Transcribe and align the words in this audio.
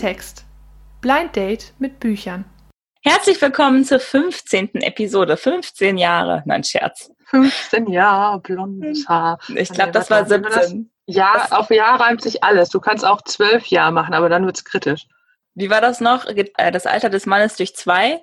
Klappentext. 0.00 0.46
Blind 1.02 1.36
Date 1.36 1.74
mit 1.78 2.00
Büchern. 2.00 2.46
Herzlich 3.02 3.40
willkommen 3.42 3.84
zur 3.84 4.00
15. 4.00 4.76
Episode. 4.76 5.36
15 5.36 5.98
Jahre. 5.98 6.42
Nein, 6.46 6.64
Scherz. 6.64 7.12
15 7.26 7.86
Jahre, 7.86 8.40
blondes 8.40 9.06
Haar. 9.06 9.38
Ich 9.54 9.68
glaube, 9.68 9.92
das 9.92 10.08
war 10.10 10.24
17. 10.24 10.90
Ja, 11.04 11.48
auf 11.50 11.68
Jahr 11.68 12.00
reimt 12.00 12.22
sich 12.22 12.42
alles. 12.42 12.70
Du 12.70 12.80
kannst 12.80 13.04
auch 13.04 13.20
zwölf 13.24 13.66
Jahre 13.66 13.92
machen, 13.92 14.14
aber 14.14 14.30
dann 14.30 14.46
wird's 14.46 14.64
kritisch. 14.64 15.06
Wie 15.54 15.68
war 15.68 15.82
das 15.82 16.00
noch? 16.00 16.24
Äh, 16.24 16.70
Das 16.72 16.86
Alter 16.86 17.10
des 17.10 17.26
Mannes 17.26 17.56
durch 17.56 17.76
zwei. 17.76 18.22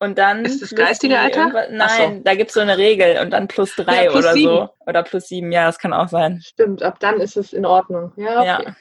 Und 0.00 0.18
dann. 0.18 0.44
Ist 0.44 0.60
das 0.60 0.74
geistige 0.74 1.14
die 1.14 1.18
Alter? 1.18 1.50
Ach 1.54 1.64
so. 1.64 2.02
Nein, 2.02 2.24
da 2.24 2.34
gibt 2.34 2.50
es 2.50 2.54
so 2.54 2.60
eine 2.60 2.76
Regel 2.76 3.20
und 3.22 3.30
dann 3.30 3.48
plus 3.48 3.74
drei 3.74 4.04
Ja, 4.04 4.10
plus 4.10 4.22
oder 4.22 4.32
sieben. 4.34 4.50
so. 4.50 4.68
Oder 4.86 5.02
plus 5.02 5.28
sieben, 5.28 5.50
ja, 5.50 5.64
das 5.64 5.78
kann 5.78 5.94
auch 5.94 6.08
sein. 6.08 6.42
Stimmt, 6.44 6.82
ab 6.82 7.00
dann 7.00 7.20
ist 7.20 7.38
es 7.38 7.54
in 7.54 7.64
Ordnung. 7.64 8.12
Ja, 8.16 8.44
Ja. 8.44 8.58
okay. 8.60 8.68
ja 8.68 8.76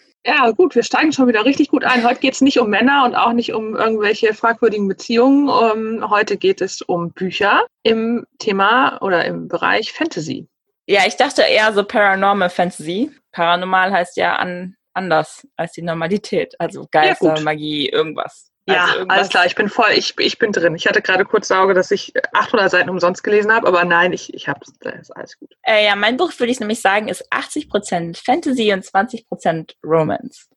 gut, 0.52 0.76
wir 0.76 0.84
steigen 0.84 1.14
schon 1.14 1.28
wieder 1.28 1.46
richtig 1.46 1.70
gut 1.70 1.86
ein. 1.86 2.06
Heute 2.06 2.20
geht's 2.20 2.42
nicht 2.42 2.60
um 2.60 2.70
Männer 2.70 3.06
und 3.06 3.16
auch 3.16 3.32
nicht 3.32 3.54
um 3.54 3.76
irgendwelche 3.76 4.34
fragwürdigen 4.34 4.88
Beziehungen. 4.88 5.48
Um, 5.48 6.10
heute 6.10 6.36
geht 6.36 6.60
es 6.60 6.82
um 6.82 7.12
Bücher 7.14 7.66
im 7.84 8.26
Thema 8.38 8.98
oder 9.02 9.24
im 9.24 9.48
Bereich 9.48 9.94
Fantasy. 9.94 10.48
Ja, 10.86 11.02
ich 11.08 11.16
dachte 11.16 11.44
eher 11.44 11.72
so 11.72 11.84
Paranormal 11.84 12.50
Fantasy. 12.50 13.12
Paranormal 13.32 13.92
heißt 13.92 14.18
ja 14.18 14.36
an, 14.36 14.76
anders 14.94 15.48
als 15.56 15.72
die 15.72 15.82
Normalität. 15.82 16.56
Also 16.60 16.88
Geister, 16.92 17.36
gut. 17.36 17.44
Magie, 17.44 17.88
irgendwas. 17.88 18.52
Ja, 18.68 18.86
also 18.86 19.06
alles 19.08 19.30
klar, 19.30 19.46
ich 19.46 19.56
bin 19.56 19.70
voll, 19.70 19.92
ich, 19.96 20.14
ich 20.20 20.38
bin 20.40 20.52
drin. 20.52 20.76
Ich 20.76 20.88
hatte 20.88 21.02
gerade 21.02 21.24
kurz 21.24 21.48
Sorge, 21.48 21.74
dass 21.74 21.90
ich 21.90 22.14
800 22.34 22.70
Seiten 22.70 22.90
umsonst 22.90 23.24
gelesen 23.24 23.52
habe, 23.52 23.66
aber 23.66 23.86
nein, 23.86 24.12
ich, 24.12 24.34
ich 24.34 24.50
habe 24.50 24.60
ist 25.00 25.16
alles 25.16 25.40
gut. 25.40 25.56
Äh, 25.64 25.86
ja, 25.86 25.96
mein 25.96 26.18
Buch 26.18 26.34
würde 26.38 26.52
ich 26.52 26.60
nämlich 26.60 26.82
sagen, 26.82 27.08
ist 27.08 27.32
80% 27.32 28.22
Fantasy 28.24 28.74
und 28.74 28.84
20% 28.84 29.76
Romance. 29.86 30.50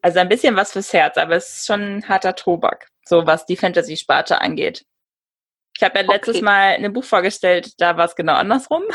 Also 0.00 0.20
ein 0.20 0.28
bisschen 0.28 0.54
was 0.54 0.72
fürs 0.72 0.92
Herz, 0.92 1.16
aber 1.18 1.36
es 1.36 1.56
ist 1.56 1.66
schon 1.66 1.96
ein 1.96 2.08
harter 2.08 2.36
Tobak, 2.36 2.88
so 3.04 3.26
was 3.26 3.46
die 3.46 3.56
Fantasy-Sparte 3.56 4.40
angeht. 4.40 4.84
Ich 5.76 5.82
habe 5.82 5.98
ja 5.98 6.04
letztes 6.04 6.36
Okay. 6.36 6.44
Mal 6.44 6.76
ein 6.76 6.92
Buch 6.92 7.04
vorgestellt, 7.04 7.72
da 7.78 7.96
war 7.96 8.06
es 8.06 8.14
genau 8.14 8.34
andersrum. 8.34 8.84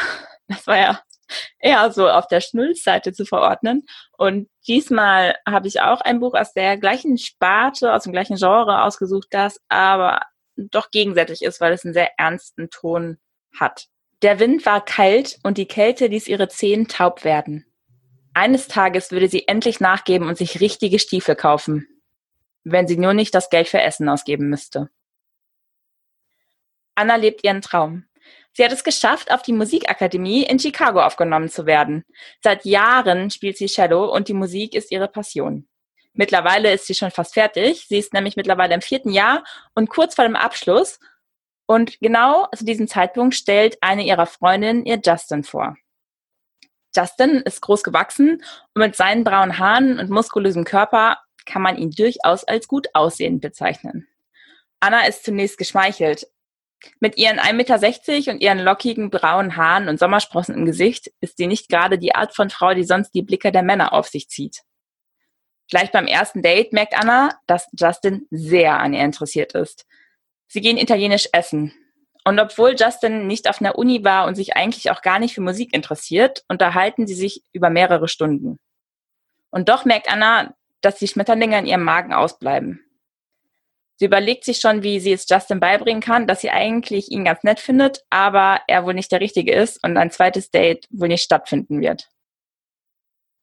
Das 0.47 0.67
war 0.67 0.77
ja 0.77 1.01
eher 1.59 1.91
so 1.91 2.09
auf 2.09 2.27
der 2.27 2.41
Schnulzseite 2.41 3.13
zu 3.13 3.25
verordnen. 3.25 3.85
Und 4.17 4.49
diesmal 4.67 5.35
habe 5.47 5.67
ich 5.67 5.81
auch 5.81 6.01
ein 6.01 6.19
Buch 6.19 6.33
aus 6.33 6.53
der 6.53 6.77
gleichen 6.77 7.17
Sparte, 7.17 7.93
aus 7.93 8.03
dem 8.03 8.11
gleichen 8.11 8.37
Genre 8.37 8.83
ausgesucht, 8.83 9.27
das 9.31 9.59
aber 9.69 10.21
doch 10.55 10.91
gegensätzlich 10.91 11.41
ist, 11.41 11.59
weil 11.61 11.73
es 11.73 11.83
einen 11.83 11.93
sehr 11.93 12.11
ernsten 12.17 12.69
Ton 12.69 13.17
hat. 13.57 13.87
Der 14.21 14.39
Wind 14.39 14.65
war 14.65 14.83
kalt 14.83 15.39
und 15.43 15.57
die 15.57 15.67
Kälte 15.67 16.07
ließ 16.07 16.27
ihre 16.27 16.47
Zehen 16.47 16.87
taub 16.87 17.23
werden. 17.23 17.65
Eines 18.33 18.67
Tages 18.67 19.11
würde 19.11 19.27
sie 19.27 19.47
endlich 19.47 19.79
nachgeben 19.79 20.27
und 20.27 20.37
sich 20.37 20.59
richtige 20.59 20.99
Stiefel 20.99 21.35
kaufen, 21.35 21.87
wenn 22.63 22.87
sie 22.87 22.97
nur 22.97 23.13
nicht 23.13 23.35
das 23.35 23.49
Geld 23.49 23.67
für 23.67 23.81
Essen 23.81 24.09
ausgeben 24.09 24.49
müsste. 24.49 24.89
Anna 26.95 27.15
lebt 27.17 27.43
ihren 27.43 27.61
Traum. 27.61 28.05
Sie 28.55 28.63
hat 28.63 28.71
es 28.71 28.85
geschafft, 28.85 29.31
auf 29.31 29.41
die 29.41 29.51
Musikakademie 29.51 30.43
in 30.43 30.59
Chicago 30.59 31.01
aufgenommen 31.01 31.49
zu 31.49 31.65
werden. 31.65 32.05
Seit 32.41 32.63
Jahren 32.63 33.29
spielt 33.29 33.57
sie 33.57 33.65
Cello 33.65 34.05
und 34.13 34.29
die 34.29 34.33
Musik 34.33 34.75
ist 34.75 34.91
ihre 34.91 35.09
Passion. 35.09 35.67
Mittlerweile 36.13 36.73
ist 36.73 36.87
sie 36.87 36.95
schon 36.95 37.11
fast 37.11 37.33
fertig. 37.33 37.85
Sie 37.89 37.97
ist 37.97 38.13
nämlich 38.13 38.37
mittlerweile 38.37 38.73
im 38.73 38.81
vierten 38.81 39.11
Jahr 39.11 39.43
und 39.73 39.89
kurz 39.89 40.15
vor 40.15 40.23
dem 40.23 40.37
Abschluss. 40.37 40.99
Und 41.67 41.99
genau 41.99 42.47
zu 42.55 42.63
diesem 42.63 42.87
Zeitpunkt 42.87 43.35
stellt 43.35 43.77
eine 43.81 44.05
ihrer 44.05 44.25
Freundinnen 44.25 44.85
ihr 44.85 45.01
Justin 45.03 45.43
vor. 45.43 45.75
Justin 46.95 47.41
ist 47.41 47.61
groß 47.61 47.83
gewachsen 47.83 48.41
und 48.73 48.81
mit 48.81 48.95
seinen 48.95 49.25
braunen 49.25 49.59
Haaren 49.59 49.99
und 49.99 50.09
muskulösem 50.09 50.63
Körper 50.63 51.17
kann 51.45 51.61
man 51.61 51.77
ihn 51.77 51.91
durchaus 51.91 52.45
als 52.45 52.69
gut 52.69 52.87
aussehend 52.93 53.41
bezeichnen. 53.41 54.07
Anna 54.79 55.05
ist 55.05 55.25
zunächst 55.25 55.57
geschmeichelt. 55.57 56.27
Mit 56.99 57.17
ihren 57.17 57.39
1,60 57.39 57.53
Meter 57.53 58.31
und 58.31 58.41
ihren 58.41 58.59
lockigen 58.59 59.09
braunen 59.09 59.55
Haaren 59.55 59.87
und 59.89 59.99
Sommersprossen 59.99 60.55
im 60.55 60.65
Gesicht 60.65 61.11
ist 61.19 61.37
sie 61.37 61.47
nicht 61.47 61.69
gerade 61.69 61.97
die 61.97 62.15
Art 62.15 62.35
von 62.35 62.49
Frau, 62.49 62.73
die 62.73 62.83
sonst 62.83 63.11
die 63.11 63.23
Blicke 63.23 63.51
der 63.51 63.63
Männer 63.63 63.93
auf 63.93 64.07
sich 64.07 64.29
zieht. 64.29 64.61
Gleich 65.69 65.91
beim 65.91 66.05
ersten 66.05 66.41
Date 66.41 66.73
merkt 66.73 66.97
Anna, 66.97 67.39
dass 67.47 67.67
Justin 67.77 68.27
sehr 68.29 68.79
an 68.79 68.93
ihr 68.93 69.03
interessiert 69.03 69.53
ist. 69.53 69.85
Sie 70.47 70.61
gehen 70.61 70.77
italienisch 70.77 71.27
essen. 71.33 71.73
Und 72.23 72.39
obwohl 72.39 72.75
Justin 72.77 73.27
nicht 73.27 73.49
auf 73.49 73.61
einer 73.61 73.77
Uni 73.77 74.03
war 74.03 74.25
und 74.25 74.35
sich 74.35 74.55
eigentlich 74.55 74.91
auch 74.91 75.01
gar 75.01 75.19
nicht 75.19 75.33
für 75.33 75.41
Musik 75.41 75.73
interessiert, 75.73 76.43
unterhalten 76.47 77.07
sie 77.07 77.15
sich 77.15 77.43
über 77.51 77.69
mehrere 77.69 78.07
Stunden. 78.07 78.59
Und 79.49 79.69
doch 79.69 79.85
merkt 79.85 80.11
Anna, 80.11 80.55
dass 80.81 80.97
die 80.97 81.07
Schmetterlinge 81.07 81.57
in 81.57 81.65
ihrem 81.65 81.83
Magen 81.83 82.13
ausbleiben. 82.13 82.84
Sie 83.97 84.05
überlegt 84.05 84.43
sich 84.43 84.59
schon, 84.59 84.83
wie 84.83 84.99
sie 84.99 85.13
es 85.13 85.25
Justin 85.29 85.59
beibringen 85.59 86.01
kann, 86.01 86.27
dass 86.27 86.41
sie 86.41 86.49
eigentlich 86.49 87.11
ihn 87.11 87.23
ganz 87.23 87.43
nett 87.43 87.59
findet, 87.59 88.03
aber 88.09 88.59
er 88.67 88.85
wohl 88.85 88.93
nicht 88.93 89.11
der 89.11 89.21
Richtige 89.21 89.53
ist 89.53 89.81
und 89.83 89.97
ein 89.97 90.11
zweites 90.11 90.51
Date 90.51 90.85
wohl 90.89 91.07
nicht 91.07 91.23
stattfinden 91.23 91.79
wird. 91.79 92.09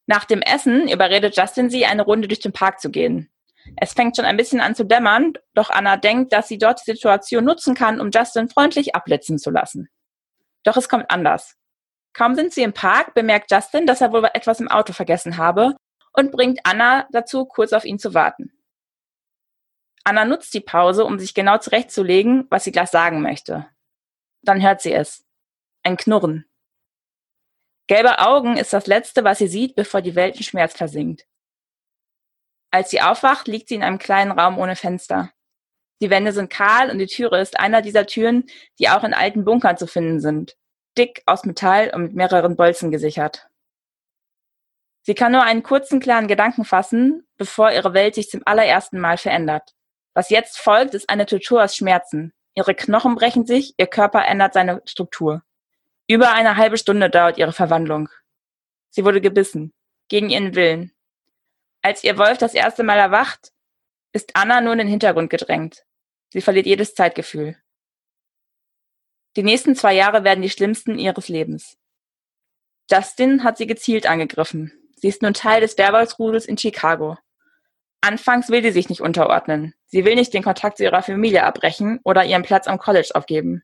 Nach 0.07 0.25
dem 0.25 0.43
Essen 0.43 0.89
überredet 0.89 1.37
Justin 1.37 1.71
sie, 1.71 1.87
eine 1.87 2.03
Runde 2.03 2.29
durch 2.29 2.41
den 2.41 2.53
Park 2.53 2.81
zu 2.81 2.91
gehen. 2.91 3.31
Es 3.77 3.93
fängt 3.93 4.17
schon 4.17 4.25
ein 4.25 4.37
bisschen 4.37 4.61
an 4.61 4.75
zu 4.75 4.85
dämmern, 4.85 5.35
doch 5.55 5.71
Anna 5.71 5.97
denkt, 5.97 6.33
dass 6.33 6.49
sie 6.49 6.59
dort 6.59 6.81
die 6.81 6.93
Situation 6.93 7.45
nutzen 7.45 7.75
kann, 7.75 8.01
um 8.01 8.11
Justin 8.11 8.49
freundlich 8.49 8.95
abblitzen 8.95 9.39
zu 9.39 9.51
lassen. 9.51 9.89
Doch 10.65 10.77
es 10.77 10.89
kommt 10.89 11.11
anders. 11.11 11.57
Kaum 12.13 12.35
sind 12.35 12.53
sie 12.53 12.63
im 12.63 12.75
Park, 12.75 13.15
bemerkt 13.15 13.51
Justin, 13.51 13.87
dass 13.87 14.01
er 14.01 14.13
wohl 14.13 14.29
etwas 14.35 14.61
im 14.61 14.69
Auto 14.69 14.93
vergessen 14.93 15.39
habe 15.39 15.77
und 16.13 16.33
bringt 16.33 16.61
Anna 16.65 17.07
dazu, 17.13 17.47
kurz 17.47 17.73
auf 17.73 17.85
ihn 17.85 17.99
zu 17.99 18.13
warten. 18.13 18.52
Anna 20.05 20.25
nutzt 20.25 20.55
die 20.55 20.61
Pause, 20.61 21.05
um 21.05 21.19
sich 21.19 21.35
genau 21.35 21.59
zurechtzulegen, 21.59 22.47
was 22.51 22.65
sie 22.65 22.73
gleich 22.73 22.91
sagen 22.91 23.23
möchte. 23.23 23.67
Dann 24.43 24.63
hört 24.63 24.81
sie 24.81 24.93
es. 24.93 25.25
Ein 25.83 25.97
Knurren. 25.97 26.45
Gelbe 27.87 28.21
Augen 28.21 28.57
ist 28.57 28.73
das 28.73 28.87
Letzte, 28.87 29.25
was 29.25 29.39
sie 29.39 29.49
sieht, 29.49 29.75
bevor 29.75 30.01
die 30.01 30.15
Welt 30.15 30.37
in 30.37 30.43
Schmerz 30.43 30.75
versinkt. 30.75 31.27
Als 32.71 32.91
sie 32.91 33.03
aufwacht, 33.03 33.49
liegt 33.49 33.69
sie 33.69 33.75
in 33.75 33.83
einem 33.83 33.99
kleinen 33.99 34.33
Raum 34.33 34.59
ohne 34.59 34.77
Fenster. 34.77 35.31
Die 36.01 36.11
Wände 36.11 36.33
sind 36.33 36.51
kahl 36.51 36.91
und 36.91 36.99
die 36.99 37.07
Türe 37.07 37.41
ist 37.41 37.61
einer 37.61 37.83
dieser 37.83 38.07
Türen, 38.07 38.47
die 38.79 38.89
auch 38.89 39.05
in 39.05 39.15
alten 39.15 39.45
Bunkern 39.45 39.77
zu 39.77 39.87
finden 39.87 40.21
sind. 40.21 40.57
Dick 40.99 41.23
aus 41.27 41.45
Metall 41.45 41.91
und 41.95 42.03
mit 42.03 42.15
mehreren 42.15 42.57
Bolzen 42.57 42.91
gesichert. 42.91 43.49
Sie 45.03 45.15
kann 45.15 45.33
nur 45.33 45.43
einen 45.43 45.63
kurzen, 45.63 46.01
klaren 46.01 46.29
Gedanken 46.29 46.65
fassen, 46.65 47.27
bevor 47.37 47.73
ihre 47.73 47.93
Welt 47.93 48.15
sich 48.15 48.31
zum 48.31 48.43
allerersten 48.45 49.01
Mal 49.01 49.19
verändert. 49.19 49.75
Was 50.15 50.31
jetzt 50.31 50.59
folgt, 50.59 50.95
ist 50.95 51.09
eine 51.09 51.27
Tortur 51.27 51.63
aus 51.65 51.77
Schmerzen. 51.77 52.33
Ihre 52.55 52.75
Knochen 52.75 53.15
brechen 53.15 53.47
sich, 53.47 53.75
ihr 53.79 53.87
Körper 53.87 54.25
ändert 54.27 54.53
seine 54.53 54.83
Struktur. 54.85 55.43
Über 56.07 56.33
eine 56.33 56.57
halbe 56.57 56.77
Stunde 56.77 57.09
dauert 57.09 57.39
ihre 57.39 57.53
Verwandlung. 57.53 58.09
Sie 58.91 59.05
wurde 59.05 59.21
gebissen, 59.21 59.73
gegen 60.09 60.29
ihren 60.29 60.55
Willen. 60.55 60.93
Als 61.81 62.05
ihr 62.05 62.19
Wolf 62.19 62.39
das 62.39 62.55
erste 62.55 62.83
Mal 62.83 62.99
erwacht, 62.99 63.53
ist 64.13 64.33
Anna 64.35 64.61
nur 64.61 64.73
in 64.73 64.81
den 64.81 64.89
Hintergrund 64.89 65.31
gedrängt. 65.31 65.85
Sie 66.31 66.43
verliert 66.43 66.67
jedes 66.67 66.95
Zeitgefühl. 66.95 67.57
Die 69.37 69.43
nächsten 69.43 69.75
zwei 69.75 69.95
Jahre 69.95 70.25
werden 70.25 70.43
die 70.43 70.51
schlimmsten 70.51 70.99
ihres 70.99 71.29
Lebens. 71.29 71.79
Justin 72.91 73.45
hat 73.45 73.57
sie 73.57 73.67
gezielt 73.67 74.07
angegriffen. 74.07 74.73
Sie 74.97 75.09
ist 75.09 75.23
nun 75.23 75.33
Teil 75.33 75.63
des 75.63 75.79
Werwolfsrudels 75.79 76.45
in 76.45 76.59
Chicago. 76.59 77.17
Anfangs 78.03 78.51
will 78.51 78.63
sie 78.63 78.73
sich 78.73 78.91
nicht 78.91 79.01
unterordnen. 79.01 79.75
Sie 79.93 80.07
will 80.07 80.15
nicht 80.15 80.33
den 80.33 80.43
Kontakt 80.43 80.79
zu 80.79 80.85
ihrer 80.85 81.03
Familie 81.03 81.45
abbrechen 81.45 82.01
oder 82.03 82.25
ihren 82.25 82.43
Platz 82.43 82.67
am 82.67 82.79
College 82.79 83.11
aufgeben. 83.13 83.63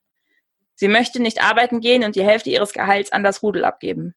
Sie 0.74 0.86
möchte 0.86 1.20
nicht 1.20 1.42
arbeiten 1.42 1.80
gehen 1.80 2.04
und 2.04 2.16
die 2.16 2.22
Hälfte 2.22 2.50
ihres 2.50 2.74
Gehalts 2.74 3.12
an 3.12 3.24
das 3.24 3.42
Rudel 3.42 3.64
abgeben. 3.64 4.14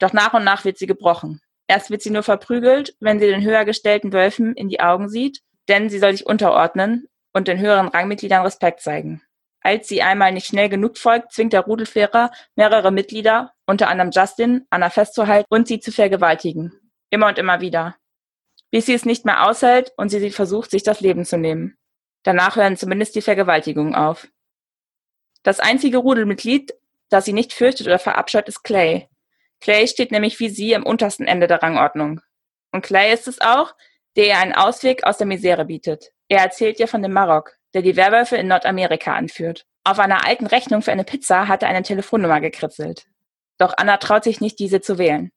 Doch 0.00 0.12
nach 0.12 0.34
und 0.34 0.42
nach 0.42 0.64
wird 0.64 0.76
sie 0.76 0.88
gebrochen. 0.88 1.40
Erst 1.68 1.88
wird 1.88 2.02
sie 2.02 2.10
nur 2.10 2.24
verprügelt, 2.24 2.96
wenn 2.98 3.20
sie 3.20 3.28
den 3.28 3.44
höher 3.44 3.64
gestellten 3.64 4.12
Wölfen 4.12 4.56
in 4.56 4.68
die 4.68 4.80
Augen 4.80 5.08
sieht, 5.08 5.40
denn 5.68 5.88
sie 5.88 6.00
soll 6.00 6.12
sich 6.12 6.26
unterordnen 6.26 7.06
und 7.32 7.46
den 7.46 7.60
höheren 7.60 7.88
Rangmitgliedern 7.88 8.42
Respekt 8.42 8.80
zeigen. 8.80 9.22
Als 9.60 9.86
sie 9.86 10.02
einmal 10.02 10.32
nicht 10.32 10.48
schnell 10.48 10.68
genug 10.68 10.98
folgt, 10.98 11.32
zwingt 11.32 11.52
der 11.52 11.60
Rudelführer 11.60 12.32
mehrere 12.56 12.90
Mitglieder, 12.90 13.52
unter 13.66 13.88
anderem 13.88 14.10
Justin, 14.10 14.66
Anna 14.68 14.90
festzuhalten 14.90 15.46
und 15.48 15.68
sie 15.68 15.78
zu 15.78 15.92
vergewaltigen. 15.92 16.72
Immer 17.10 17.28
und 17.28 17.38
immer 17.38 17.60
wieder. 17.60 17.94
Bis 18.70 18.86
sie 18.86 18.94
es 18.94 19.04
nicht 19.04 19.24
mehr 19.24 19.48
aushält 19.48 19.92
und 19.96 20.08
sie 20.08 20.30
versucht, 20.30 20.70
sich 20.70 20.82
das 20.82 21.00
Leben 21.00 21.24
zu 21.24 21.38
nehmen. 21.38 21.76
Danach 22.22 22.56
hören 22.56 22.76
zumindest 22.76 23.14
die 23.14 23.22
Vergewaltigungen 23.22 23.94
auf. 23.94 24.28
Das 25.42 25.60
einzige 25.60 25.98
Rudelmitglied, 25.98 26.74
das 27.08 27.24
sie 27.24 27.32
nicht 27.32 27.52
fürchtet 27.52 27.86
oder 27.86 28.00
verabscheut, 28.00 28.48
ist 28.48 28.64
Clay. 28.64 29.08
Clay 29.60 29.86
steht 29.86 30.10
nämlich 30.10 30.40
wie 30.40 30.48
sie 30.48 30.74
am 30.74 30.82
untersten 30.82 31.26
Ende 31.26 31.46
der 31.46 31.62
Rangordnung. 31.62 32.20
Und 32.72 32.84
Clay 32.84 33.12
ist 33.12 33.28
es 33.28 33.40
auch, 33.40 33.74
der 34.16 34.26
ihr 34.26 34.38
einen 34.38 34.54
Ausweg 34.54 35.04
aus 35.04 35.18
der 35.18 35.26
Misere 35.26 35.66
bietet. 35.66 36.10
Er 36.28 36.40
erzählt 36.40 36.80
ihr 36.80 36.88
von 36.88 37.02
dem 37.02 37.12
Marok, 37.12 37.56
der 37.74 37.82
die 37.82 37.96
Werwölfe 37.96 38.36
in 38.36 38.48
Nordamerika 38.48 39.14
anführt. 39.14 39.64
Auf 39.84 40.00
einer 40.00 40.26
alten 40.26 40.46
Rechnung 40.46 40.82
für 40.82 40.90
eine 40.90 41.04
Pizza 41.04 41.46
hat 41.46 41.62
er 41.62 41.68
eine 41.68 41.82
Telefonnummer 41.82 42.40
gekritzelt. 42.40 43.06
Doch 43.58 43.74
Anna 43.76 43.98
traut 43.98 44.24
sich 44.24 44.40
nicht, 44.40 44.58
diese 44.58 44.80
zu 44.80 44.98
wählen. 44.98 45.30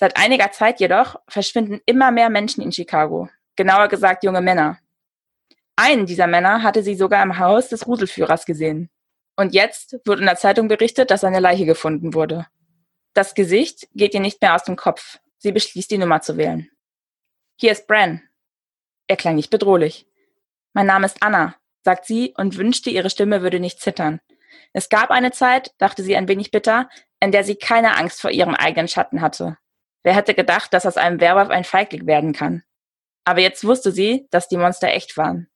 Seit 0.00 0.16
einiger 0.16 0.50
Zeit 0.50 0.80
jedoch 0.80 1.20
verschwinden 1.28 1.82
immer 1.84 2.10
mehr 2.10 2.30
Menschen 2.30 2.62
in 2.62 2.72
Chicago. 2.72 3.28
genauer 3.54 3.88
gesagt 3.88 4.24
junge 4.24 4.40
Männer. 4.40 4.78
Einen 5.76 6.06
dieser 6.06 6.26
Männer 6.26 6.62
hatte 6.62 6.82
sie 6.82 6.94
sogar 6.94 7.22
im 7.22 7.38
Haus 7.38 7.68
des 7.68 7.86
Rudelführers 7.86 8.46
gesehen. 8.46 8.88
Und 9.36 9.52
jetzt 9.52 9.98
wird 10.06 10.20
in 10.20 10.24
der 10.24 10.36
Zeitung 10.36 10.68
berichtet, 10.68 11.10
dass 11.10 11.24
eine 11.24 11.40
Leiche 11.40 11.66
gefunden 11.66 12.14
wurde. 12.14 12.46
Das 13.12 13.34
Gesicht 13.34 13.88
geht 13.92 14.14
ihr 14.14 14.20
nicht 14.20 14.40
mehr 14.40 14.54
aus 14.54 14.64
dem 14.64 14.76
Kopf. 14.76 15.18
Sie 15.36 15.52
beschließt, 15.52 15.90
die 15.90 15.98
Nummer 15.98 16.22
zu 16.22 16.38
wählen. 16.38 16.70
Hier 17.56 17.72
ist 17.72 17.86
Bran. 17.86 18.22
Er 19.06 19.16
klang 19.16 19.34
nicht 19.34 19.50
bedrohlich. 19.50 20.06
Mein 20.72 20.86
Name 20.86 21.04
ist 21.04 21.22
Anna, 21.22 21.56
sagt 21.84 22.06
sie 22.06 22.32
und 22.38 22.56
wünschte, 22.56 22.88
ihre 22.88 23.10
Stimme 23.10 23.42
würde 23.42 23.60
nicht 23.60 23.80
zittern. 23.80 24.20
Es 24.72 24.88
gab 24.88 25.10
eine 25.10 25.32
Zeit, 25.32 25.74
dachte 25.76 26.02
sie 26.02 26.16
ein 26.16 26.28
wenig 26.28 26.50
bitter, 26.50 26.88
in 27.20 27.32
der 27.32 27.44
sie 27.44 27.56
keine 27.56 27.98
Angst 27.98 28.22
vor 28.22 28.30
ihrem 28.30 28.54
eigenen 28.54 28.88
Schatten 28.88 29.20
hatte. 29.20 29.58
Wer 30.02 30.14
hätte 30.14 30.34
gedacht, 30.34 30.72
dass 30.72 30.86
aus 30.86 30.96
einem 30.96 31.20
Werwolf 31.20 31.50
ein 31.50 31.64
Feigling 31.64 32.06
werden 32.06 32.32
kann? 32.32 32.62
Aber 33.24 33.40
jetzt 33.40 33.64
wusste 33.64 33.92
sie, 33.92 34.26
dass 34.30 34.48
die 34.48 34.56
Monster 34.56 34.88
echt 34.88 35.16
waren. 35.16 35.48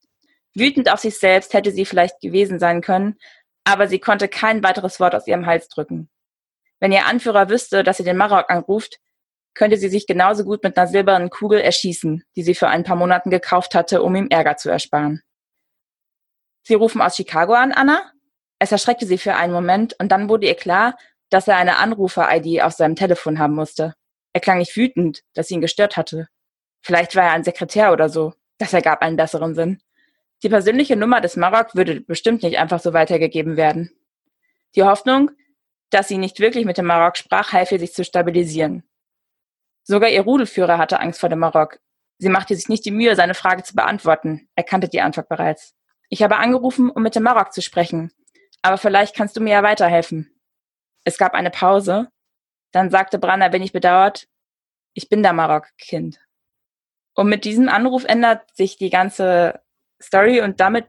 Wütend 0.54 0.92
auf 0.92 1.00
sich 1.00 1.18
selbst 1.18 1.54
hätte 1.54 1.72
sie 1.72 1.84
vielleicht 1.84 2.20
gewesen 2.20 2.58
sein 2.58 2.80
können, 2.80 3.18
aber 3.64 3.88
sie 3.88 3.98
konnte 3.98 4.28
kein 4.28 4.62
weiteres 4.62 5.00
Wort 5.00 5.14
aus 5.14 5.26
ihrem 5.26 5.46
Hals 5.46 5.68
drücken. 5.68 6.10
Wenn 6.78 6.92
ihr 6.92 7.06
Anführer 7.06 7.48
wüsste, 7.48 7.82
dass 7.82 7.96
sie 7.96 8.04
den 8.04 8.16
Marok 8.16 8.50
anruft, 8.50 9.00
könnte 9.54 9.76
sie 9.78 9.88
sich 9.88 10.06
genauso 10.06 10.44
gut 10.44 10.62
mit 10.62 10.76
einer 10.76 10.86
silbernen 10.86 11.30
Kugel 11.30 11.60
erschießen, 11.60 12.24
die 12.36 12.42
sie 12.42 12.54
für 12.54 12.68
ein 12.68 12.84
paar 12.84 12.96
Monaten 12.96 13.30
gekauft 13.30 13.74
hatte, 13.74 14.02
um 14.02 14.14
ihm 14.14 14.28
Ärger 14.28 14.56
zu 14.56 14.68
ersparen. 14.68 15.22
Sie 16.62 16.74
rufen 16.74 17.00
aus 17.00 17.16
Chicago 17.16 17.54
an, 17.54 17.72
Anna? 17.72 18.10
Es 18.58 18.72
erschreckte 18.72 19.06
sie 19.06 19.18
für 19.18 19.34
einen 19.34 19.52
Moment 19.52 19.94
und 19.98 20.10
dann 20.10 20.28
wurde 20.28 20.46
ihr 20.46 20.54
klar, 20.54 20.96
dass 21.30 21.48
er 21.48 21.56
eine 21.56 21.76
Anrufer-ID 21.76 22.62
auf 22.62 22.72
seinem 22.72 22.96
Telefon 22.96 23.38
haben 23.38 23.54
musste. 23.54 23.94
Er 24.34 24.40
klang 24.40 24.58
nicht 24.58 24.76
wütend, 24.76 25.22
dass 25.32 25.48
sie 25.48 25.54
ihn 25.54 25.60
gestört 25.62 25.96
hatte. 25.96 26.28
Vielleicht 26.82 27.16
war 27.16 27.24
er 27.24 27.32
ein 27.32 27.44
Sekretär 27.44 27.92
oder 27.92 28.10
so. 28.10 28.34
Das 28.58 28.74
ergab 28.74 29.00
einen 29.00 29.16
besseren 29.16 29.54
Sinn. 29.54 29.80
Die 30.42 30.48
persönliche 30.50 30.96
Nummer 30.96 31.22
des 31.22 31.36
Marok 31.36 31.74
würde 31.74 32.02
bestimmt 32.02 32.42
nicht 32.42 32.58
einfach 32.58 32.80
so 32.80 32.92
weitergegeben 32.92 33.56
werden. 33.56 33.90
Die 34.74 34.82
Hoffnung, 34.82 35.30
dass 35.90 36.08
sie 36.08 36.18
nicht 36.18 36.40
wirklich 36.40 36.66
mit 36.66 36.76
dem 36.76 36.86
Marok 36.86 37.16
sprach, 37.16 37.52
half 37.52 37.72
ihr, 37.72 37.78
sich 37.78 37.94
zu 37.94 38.04
stabilisieren. 38.04 38.82
Sogar 39.84 40.10
ihr 40.10 40.22
Rudelführer 40.22 40.76
hatte 40.76 41.00
Angst 41.00 41.20
vor 41.20 41.28
dem 41.28 41.38
Marok. 41.38 41.78
Sie 42.18 42.28
machte 42.28 42.56
sich 42.56 42.68
nicht 42.68 42.84
die 42.84 42.90
Mühe, 42.90 43.16
seine 43.16 43.34
Frage 43.34 43.62
zu 43.62 43.74
beantworten. 43.74 44.48
Er 44.54 44.64
kannte 44.64 44.88
die 44.88 45.00
Antwort 45.00 45.28
bereits. 45.28 45.74
Ich 46.08 46.22
habe 46.22 46.36
angerufen, 46.36 46.90
um 46.90 47.02
mit 47.02 47.14
dem 47.14 47.22
Marok 47.22 47.52
zu 47.52 47.62
sprechen. 47.62 48.12
Aber 48.62 48.78
vielleicht 48.78 49.14
kannst 49.14 49.36
du 49.36 49.40
mir 49.40 49.52
ja 49.52 49.62
weiterhelfen. 49.62 50.30
Es 51.04 51.18
gab 51.18 51.34
eine 51.34 51.50
Pause. 51.50 52.08
Dann 52.74 52.90
sagte 52.90 53.20
Bran 53.20 53.40
ein 53.40 53.52
wenig 53.52 53.72
bedauert, 53.72 54.26
ich 54.94 55.08
bin 55.08 55.22
der 55.22 55.32
Marok-Kind. 55.32 56.18
Und 57.14 57.28
mit 57.28 57.44
diesem 57.44 57.68
Anruf 57.68 58.04
ändert 58.04 58.52
sich 58.56 58.76
die 58.76 58.90
ganze 58.90 59.60
Story 60.02 60.40
und 60.40 60.58
damit 60.58 60.88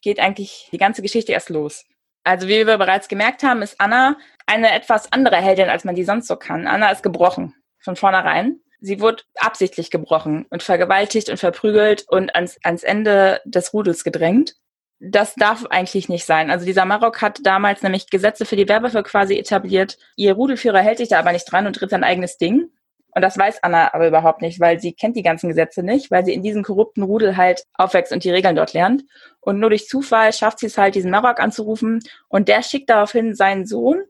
geht 0.00 0.18
eigentlich 0.18 0.70
die 0.72 0.78
ganze 0.78 1.02
Geschichte 1.02 1.32
erst 1.32 1.50
los. 1.50 1.84
Also 2.24 2.48
wie 2.48 2.66
wir 2.66 2.78
bereits 2.78 3.08
gemerkt 3.08 3.42
haben, 3.42 3.60
ist 3.60 3.78
Anna 3.78 4.16
eine 4.46 4.72
etwas 4.72 5.12
andere 5.12 5.36
Heldin, 5.36 5.68
als 5.68 5.84
man 5.84 5.94
die 5.94 6.04
sonst 6.04 6.26
so 6.26 6.36
kann. 6.36 6.66
Anna 6.66 6.90
ist 6.90 7.02
gebrochen, 7.02 7.54
von 7.80 7.96
vornherein. 7.96 8.60
Sie 8.80 9.00
wurde 9.00 9.22
absichtlich 9.36 9.90
gebrochen 9.90 10.46
und 10.48 10.62
vergewaltigt 10.62 11.28
und 11.28 11.38
verprügelt 11.38 12.06
und 12.08 12.34
ans, 12.34 12.58
ans 12.64 12.82
Ende 12.82 13.42
des 13.44 13.74
Rudels 13.74 14.04
gedrängt. 14.04 14.54
Das 14.98 15.34
darf 15.34 15.66
eigentlich 15.66 16.08
nicht 16.08 16.24
sein. 16.24 16.50
Also 16.50 16.64
dieser 16.64 16.86
Marok 16.86 17.20
hat 17.20 17.40
damals 17.42 17.82
nämlich 17.82 18.08
Gesetze 18.08 18.46
für 18.46 18.56
die 18.56 18.68
Werwölfe 18.68 19.02
quasi 19.02 19.38
etabliert. 19.38 19.98
Ihr 20.16 20.32
Rudelführer 20.32 20.80
hält 20.80 20.98
sich 20.98 21.08
da 21.08 21.18
aber 21.18 21.32
nicht 21.32 21.50
dran 21.50 21.66
und 21.66 21.76
tritt 21.76 21.90
sein 21.90 22.04
eigenes 22.04 22.38
Ding. 22.38 22.70
Und 23.14 23.22
das 23.22 23.38
weiß 23.38 23.62
Anna 23.62 23.94
aber 23.94 24.08
überhaupt 24.08 24.42
nicht, 24.42 24.60
weil 24.60 24.78
sie 24.78 24.92
kennt 24.92 25.16
die 25.16 25.22
ganzen 25.22 25.48
Gesetze 25.48 25.82
nicht, 25.82 26.10
weil 26.10 26.24
sie 26.24 26.34
in 26.34 26.42
diesem 26.42 26.62
korrupten 26.62 27.02
Rudel 27.02 27.36
halt 27.36 27.64
aufwächst 27.74 28.12
und 28.12 28.24
die 28.24 28.30
Regeln 28.30 28.56
dort 28.56 28.74
lernt. 28.74 29.04
Und 29.40 29.58
nur 29.58 29.70
durch 29.70 29.88
Zufall 29.88 30.32
schafft 30.32 30.58
sie 30.58 30.66
es 30.66 30.76
halt, 30.76 30.94
diesen 30.94 31.10
Marok 31.10 31.40
anzurufen. 31.40 32.00
Und 32.28 32.48
der 32.48 32.62
schickt 32.62 32.90
daraufhin 32.90 33.34
seinen 33.34 33.66
Sohn, 33.66 34.02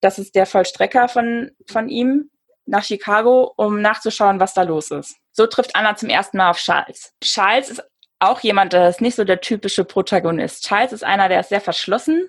das 0.00 0.18
ist 0.18 0.34
der 0.34 0.46
Vollstrecker 0.46 1.08
von, 1.08 1.50
von 1.68 1.88
ihm, 1.88 2.30
nach 2.66 2.84
Chicago, 2.84 3.52
um 3.56 3.80
nachzuschauen, 3.80 4.40
was 4.40 4.54
da 4.54 4.62
los 4.62 4.90
ist. 4.90 5.16
So 5.32 5.46
trifft 5.46 5.76
Anna 5.76 5.96
zum 5.96 6.08
ersten 6.08 6.36
Mal 6.36 6.50
auf 6.50 6.58
Charles. 6.58 7.12
Charles 7.22 7.70
ist 7.70 7.89
auch 8.20 8.40
jemand, 8.40 8.72
der 8.72 8.88
ist 8.88 9.00
nicht 9.00 9.16
so 9.16 9.24
der 9.24 9.40
typische 9.40 9.84
Protagonist. 9.84 10.64
Charles 10.64 10.92
ist 10.92 11.04
einer, 11.04 11.28
der 11.28 11.40
ist 11.40 11.48
sehr 11.48 11.60
verschlossen, 11.60 12.28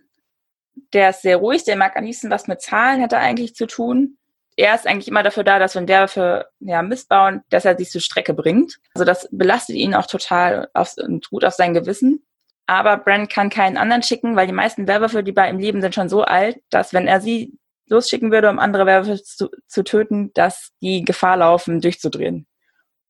der 0.93 1.11
ist 1.11 1.21
sehr 1.21 1.37
ruhig, 1.37 1.63
der 1.63 1.75
mag 1.75 1.95
am 1.95 2.05
liebsten 2.05 2.29
was 2.29 2.47
mit 2.47 2.61
Zahlen, 2.61 3.01
hat 3.01 3.13
er 3.13 3.19
eigentlich 3.19 3.55
zu 3.55 3.67
tun 3.67 4.17
er 4.57 4.75
ist 4.75 4.87
eigentlich 4.87 5.07
immer 5.07 5.23
dafür 5.23 5.43
da, 5.43 5.59
dass 5.59 5.75
wenn 5.75 5.87
der 5.87 6.07
für 6.07 6.47
ja, 6.59 6.81
Mist 6.81 7.09
bauen, 7.09 7.41
dass 7.49 7.65
er 7.65 7.77
sich 7.77 7.89
zur 7.89 8.01
Strecke 8.01 8.33
bringt. 8.33 8.79
Also 8.93 9.05
das 9.05 9.27
belastet 9.31 9.75
ihn 9.75 9.95
auch 9.95 10.05
total 10.05 10.69
auf, 10.73 10.95
und 10.97 11.29
gut 11.29 11.45
auf 11.45 11.53
sein 11.53 11.73
Gewissen. 11.73 12.23
Aber 12.67 12.97
Bran 12.97 13.27
kann 13.27 13.49
keinen 13.49 13.77
anderen 13.77 14.03
schicken, 14.03 14.35
weil 14.35 14.47
die 14.47 14.53
meisten 14.53 14.87
Werwölfe, 14.87 15.23
die 15.23 15.31
bei 15.31 15.49
ihm 15.49 15.59
leben, 15.59 15.81
sind 15.81 15.95
schon 15.95 16.09
so 16.09 16.23
alt, 16.23 16.59
dass 16.69 16.93
wenn 16.93 17.07
er 17.07 17.21
sie 17.21 17.57
losschicken 17.87 18.31
würde, 18.31 18.49
um 18.49 18.59
andere 18.59 18.85
Werwölfe 18.85 19.23
zu, 19.23 19.49
zu 19.67 19.83
töten, 19.83 20.31
dass 20.33 20.71
die 20.81 21.03
Gefahr 21.03 21.37
laufen, 21.37 21.81
durchzudrehen. 21.81 22.45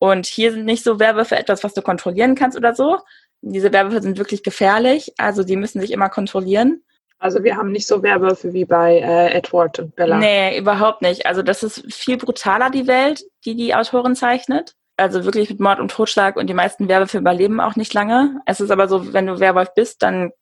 Und 0.02 0.26
hier 0.26 0.50
sind 0.50 0.64
nicht 0.64 0.82
so 0.82 0.98
Werwölfe 0.98 1.36
etwas, 1.36 1.62
was 1.62 1.74
du 1.74 1.80
kontrollieren 1.80 2.34
kannst 2.34 2.58
oder 2.58 2.74
so. 2.74 2.98
Diese 3.40 3.72
Werwölfe 3.72 4.02
sind 4.02 4.18
wirklich 4.18 4.42
gefährlich, 4.42 5.12
also 5.16 5.44
die 5.44 5.54
müssen 5.54 5.80
sich 5.80 5.92
immer 5.92 6.08
kontrollieren. 6.08 6.82
Also 7.20 7.44
wir 7.44 7.56
haben 7.56 7.70
nicht 7.70 7.86
so 7.86 8.02
Werwölfe 8.02 8.52
wie 8.52 8.64
bei 8.64 8.98
äh, 8.98 9.32
Edward 9.32 9.78
und 9.78 9.94
Bella. 9.94 10.18
Nee, 10.18 10.58
überhaupt 10.58 11.02
nicht. 11.02 11.24
Also 11.24 11.42
das 11.42 11.62
ist 11.62 11.94
viel 11.94 12.16
brutaler, 12.16 12.70
die 12.70 12.88
Welt, 12.88 13.22
die 13.44 13.54
die 13.54 13.76
Autorin 13.76 14.16
zeichnet. 14.16 14.74
Also 14.96 15.24
wirklich 15.24 15.50
mit 15.50 15.60
Mord 15.60 15.78
und 15.78 15.92
Totschlag 15.92 16.34
und 16.34 16.48
die 16.50 16.54
meisten 16.54 16.88
Werwölfe 16.88 17.18
überleben 17.18 17.60
auch 17.60 17.76
nicht 17.76 17.94
lange. 17.94 18.40
Es 18.44 18.58
ist 18.58 18.72
aber 18.72 18.88
so, 18.88 19.12
wenn 19.12 19.28
du 19.28 19.38
Werwolf 19.38 19.72
bist, 19.72 20.02
dann 20.02 20.32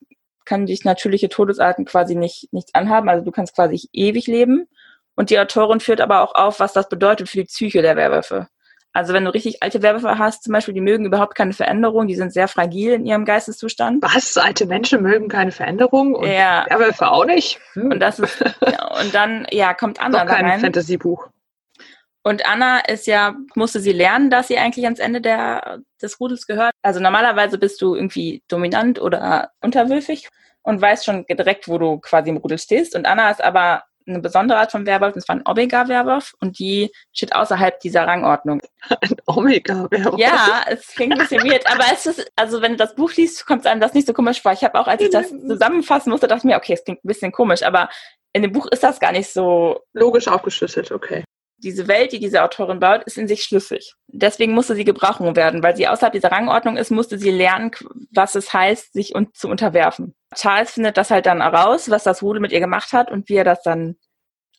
können 0.47 0.65
dich 0.65 0.87
natürliche 0.87 1.29
Todesarten 1.29 1.85
quasi 1.85 2.15
nicht 2.15 2.51
nichts 2.51 2.75
anhaben. 2.75 3.11
Also 3.11 3.27
du 3.27 3.31
kannst 3.31 3.55
quasi 3.57 3.91
ewig 3.93 4.27
leben. 4.27 4.69
Und 5.17 5.29
die 5.29 5.39
Autorin 5.39 5.81
führt 5.81 6.01
aber 6.01 6.23
auch 6.23 6.35
auf, 6.35 6.61
was 6.61 6.73
das 6.73 6.89
bedeutet 6.89 7.29
für 7.29 7.37
die 7.37 7.45
Psyche 7.45 7.83
der 7.83 7.97
Werwölfe. 7.97 8.49
Also 8.93 9.13
wenn 9.13 9.25
du 9.25 9.33
richtig 9.33 9.63
alte 9.63 9.83
Werwölfe 9.83 10.19
hast, 10.19 10.43
zum 10.43 10.53
Beispiel, 10.53 10.75
die 10.75 10.81
mögen 10.81 11.05
überhaupt 11.05 11.37
keine 11.37 11.53
Veränderung, 11.53 12.09
die 12.09 12.17
sind 12.17 12.33
sehr 12.33 12.49
fragil 12.49 12.95
in 12.95 13.07
ihrem 13.07 13.25
Geisteszustand. 13.25 14.03
Was? 14.03 14.37
Alte 14.37 14.67
Menschen 14.67 15.03
mögen 15.03 15.29
keine 15.29 15.53
Veränderung 15.53 16.15
und 16.15 16.29
ja. 16.29 16.67
Werwölfe 16.69 17.09
auch 17.09 17.25
nicht? 17.25 17.61
Hm. 17.75 17.93
Und 17.93 18.01
das 18.01 18.19
ist, 18.19 18.43
und 18.43 19.15
dann, 19.15 19.47
ja, 19.51 19.75
kommt 19.75 20.01
Anna 20.01 20.25
Doch 20.25 20.35
kein 20.35 20.45
rein. 20.45 20.61
Fantasy-Buch. 20.61 21.29
Und 22.23 22.47
Anna 22.47 22.81
ist 22.81 23.07
ja, 23.07 23.35
musste 23.55 23.81
sie 23.81 23.93
lernen, 23.93 24.29
dass 24.29 24.49
sie 24.49 24.59
eigentlich 24.59 24.85
ans 24.85 24.99
Ende 24.99 25.21
der, 25.21 25.79
des 26.03 26.21
Rudels 26.21 26.47
gehört. 26.47 26.73
Also 26.83 27.01
normalerweise 27.01 27.59
bist 27.59 27.81
du 27.81 27.95
irgendwie 27.95 28.43
dominant 28.49 29.01
oder 29.01 29.53
unterwürfig 29.63 30.29
und 30.63 30.83
weißt 30.83 31.05
schon 31.05 31.25
direkt, 31.27 31.69
wo 31.69 31.79
du 31.79 31.99
quasi 31.99 32.29
im 32.29 32.37
Rudel 32.37 32.59
stehst. 32.59 32.95
Und 32.95 33.07
Anna 33.07 33.31
ist 33.31 33.43
aber 33.43 33.85
eine 34.11 34.21
besondere 34.21 34.59
Art 34.59 34.73
von 34.73 34.87
Werwolf, 34.87 35.15
das 35.15 35.29
war 35.29 35.37
ein 35.37 35.43
Omega-Werwolf 35.47 36.35
und 36.41 36.59
die 36.59 36.91
steht 37.13 37.35
außerhalb 37.35 37.81
dieser 37.81 38.07
Rangordnung. 38.07 38.61
Ein 38.89 39.17
Omega-Werwolf? 39.27 40.19
Ja, 40.19 40.63
es 40.67 40.89
klingt 40.89 41.13
ein 41.13 41.19
bisschen 41.19 41.43
weird, 41.43 41.71
aber 41.71 41.85
es 41.93 42.07
ist, 42.07 42.31
also 42.37 42.63
wenn 42.63 42.73
du 42.73 42.79
das 42.79 42.95
Buch 42.95 43.13
liest, 43.15 43.47
kommt 43.47 43.61
es 43.61 43.67
einem 43.67 43.81
das 43.81 43.95
nicht 43.95 44.07
so 44.07 44.13
komisch 44.13 44.43
vor. 44.43 44.53
Ich 44.53 44.65
habe 44.65 44.79
auch, 44.79 44.87
als 44.87 45.03
ich 45.03 45.11
das 45.11 45.29
zusammenfassen 45.49 46.11
musste, 46.11 46.29
dachte 46.29 46.41
ich 46.41 46.45
mir, 46.45 46.57
okay, 46.57 46.75
es 46.75 46.85
klingt 46.85 47.05
ein 47.05 47.09
bisschen 47.09 47.33
komisch, 47.33 47.63
aber 47.63 47.89
in 48.33 48.43
dem 48.43 48.53
Buch 48.53 48.67
ist 48.71 48.83
das 48.83 49.01
gar 49.01 49.13
nicht 49.13 49.33
so... 49.33 49.81
Logisch 49.93 50.29
aufgeschlüsselt, 50.29 50.93
okay 50.93 51.25
diese 51.63 51.89
Welt, 51.89 52.13
die 52.13 52.19
diese 52.19 52.43
Autorin 52.43 52.81
baut, 52.81 53.05
ist 53.05 53.19
in 53.19 53.29
sich 53.29 53.43
schlüssig. 53.43 53.95
Deswegen 54.09 54.53
musste 54.53 54.75
sie 54.75 54.85
gebrochen 54.85 55.37
werden, 55.37 55.63
weil 55.63 55.77
sie 55.77 55.87
außerhalb 55.87 56.13
dieser 56.13 56.33
Rangordnung 56.33 56.77
ist, 56.77 56.91
musste 56.91 57.19
sie 57.19 57.31
lernen, 57.31 57.71
was 58.13 58.35
es 58.35 58.53
heißt, 58.53 58.93
sich 58.93 59.15
un 59.15 59.33
zu 59.35 59.49
unterwerfen. 59.49 60.15
Charles 60.35 60.73
findet 60.73 60.97
das 60.97 61.11
halt 61.11 61.27
dann 61.27 61.43
heraus, 61.43 61.91
was 61.91 62.05
das 62.05 62.23
Rudel 62.23 62.41
mit 62.41 62.53
ihr 62.53 62.61
gemacht 62.61 62.93
hat 62.93 63.11
und 63.11 63.29
wie 63.29 63.37
er 63.37 63.45
das 63.45 63.63
dann 63.63 63.97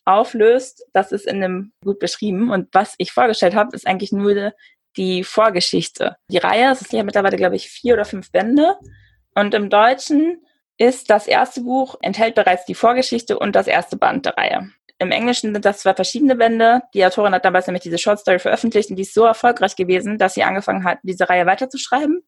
auflöst. 0.04 0.84
Das 0.92 1.12
ist 1.12 1.26
in 1.26 1.42
einem 1.42 1.72
gut 1.84 1.98
beschrieben. 1.98 2.50
Und 2.50 2.68
was 2.72 2.94
ich 2.98 3.12
vorgestellt 3.12 3.54
habe, 3.54 3.74
ist 3.74 3.86
eigentlich 3.86 4.12
nur 4.12 4.52
die 4.96 5.24
Vorgeschichte. 5.24 6.16
Die 6.28 6.38
Reihe, 6.38 6.70
es 6.70 6.82
ist 6.82 6.92
ja 6.92 7.02
mittlerweile, 7.02 7.36
glaube 7.36 7.56
ich, 7.56 7.68
vier 7.68 7.94
oder 7.94 8.04
fünf 8.04 8.30
Bände. 8.30 8.76
Und 9.34 9.54
im 9.54 9.70
Deutschen 9.70 10.44
ist 10.76 11.10
das 11.10 11.26
erste 11.26 11.62
Buch, 11.62 11.96
enthält 12.02 12.34
bereits 12.34 12.64
die 12.64 12.74
Vorgeschichte 12.74 13.38
und 13.38 13.54
das 13.54 13.66
erste 13.66 13.96
Band 13.96 14.26
der 14.26 14.36
Reihe. 14.36 14.70
Im 15.02 15.10
Englischen 15.10 15.52
sind 15.52 15.64
das 15.64 15.80
zwei 15.80 15.94
verschiedene 15.94 16.36
Bände. 16.36 16.82
Die 16.94 17.04
Autorin 17.04 17.34
hat 17.34 17.44
damals 17.44 17.66
nämlich 17.66 17.82
diese 17.82 17.98
Short 17.98 18.20
Story 18.20 18.38
veröffentlicht 18.38 18.88
und 18.88 18.96
die 18.96 19.02
ist 19.02 19.14
so 19.14 19.24
erfolgreich 19.24 19.74
gewesen, 19.74 20.16
dass 20.16 20.34
sie 20.34 20.44
angefangen 20.44 20.84
hat, 20.84 20.98
diese 21.02 21.28
Reihe 21.28 21.44
weiterzuschreiben 21.44 22.22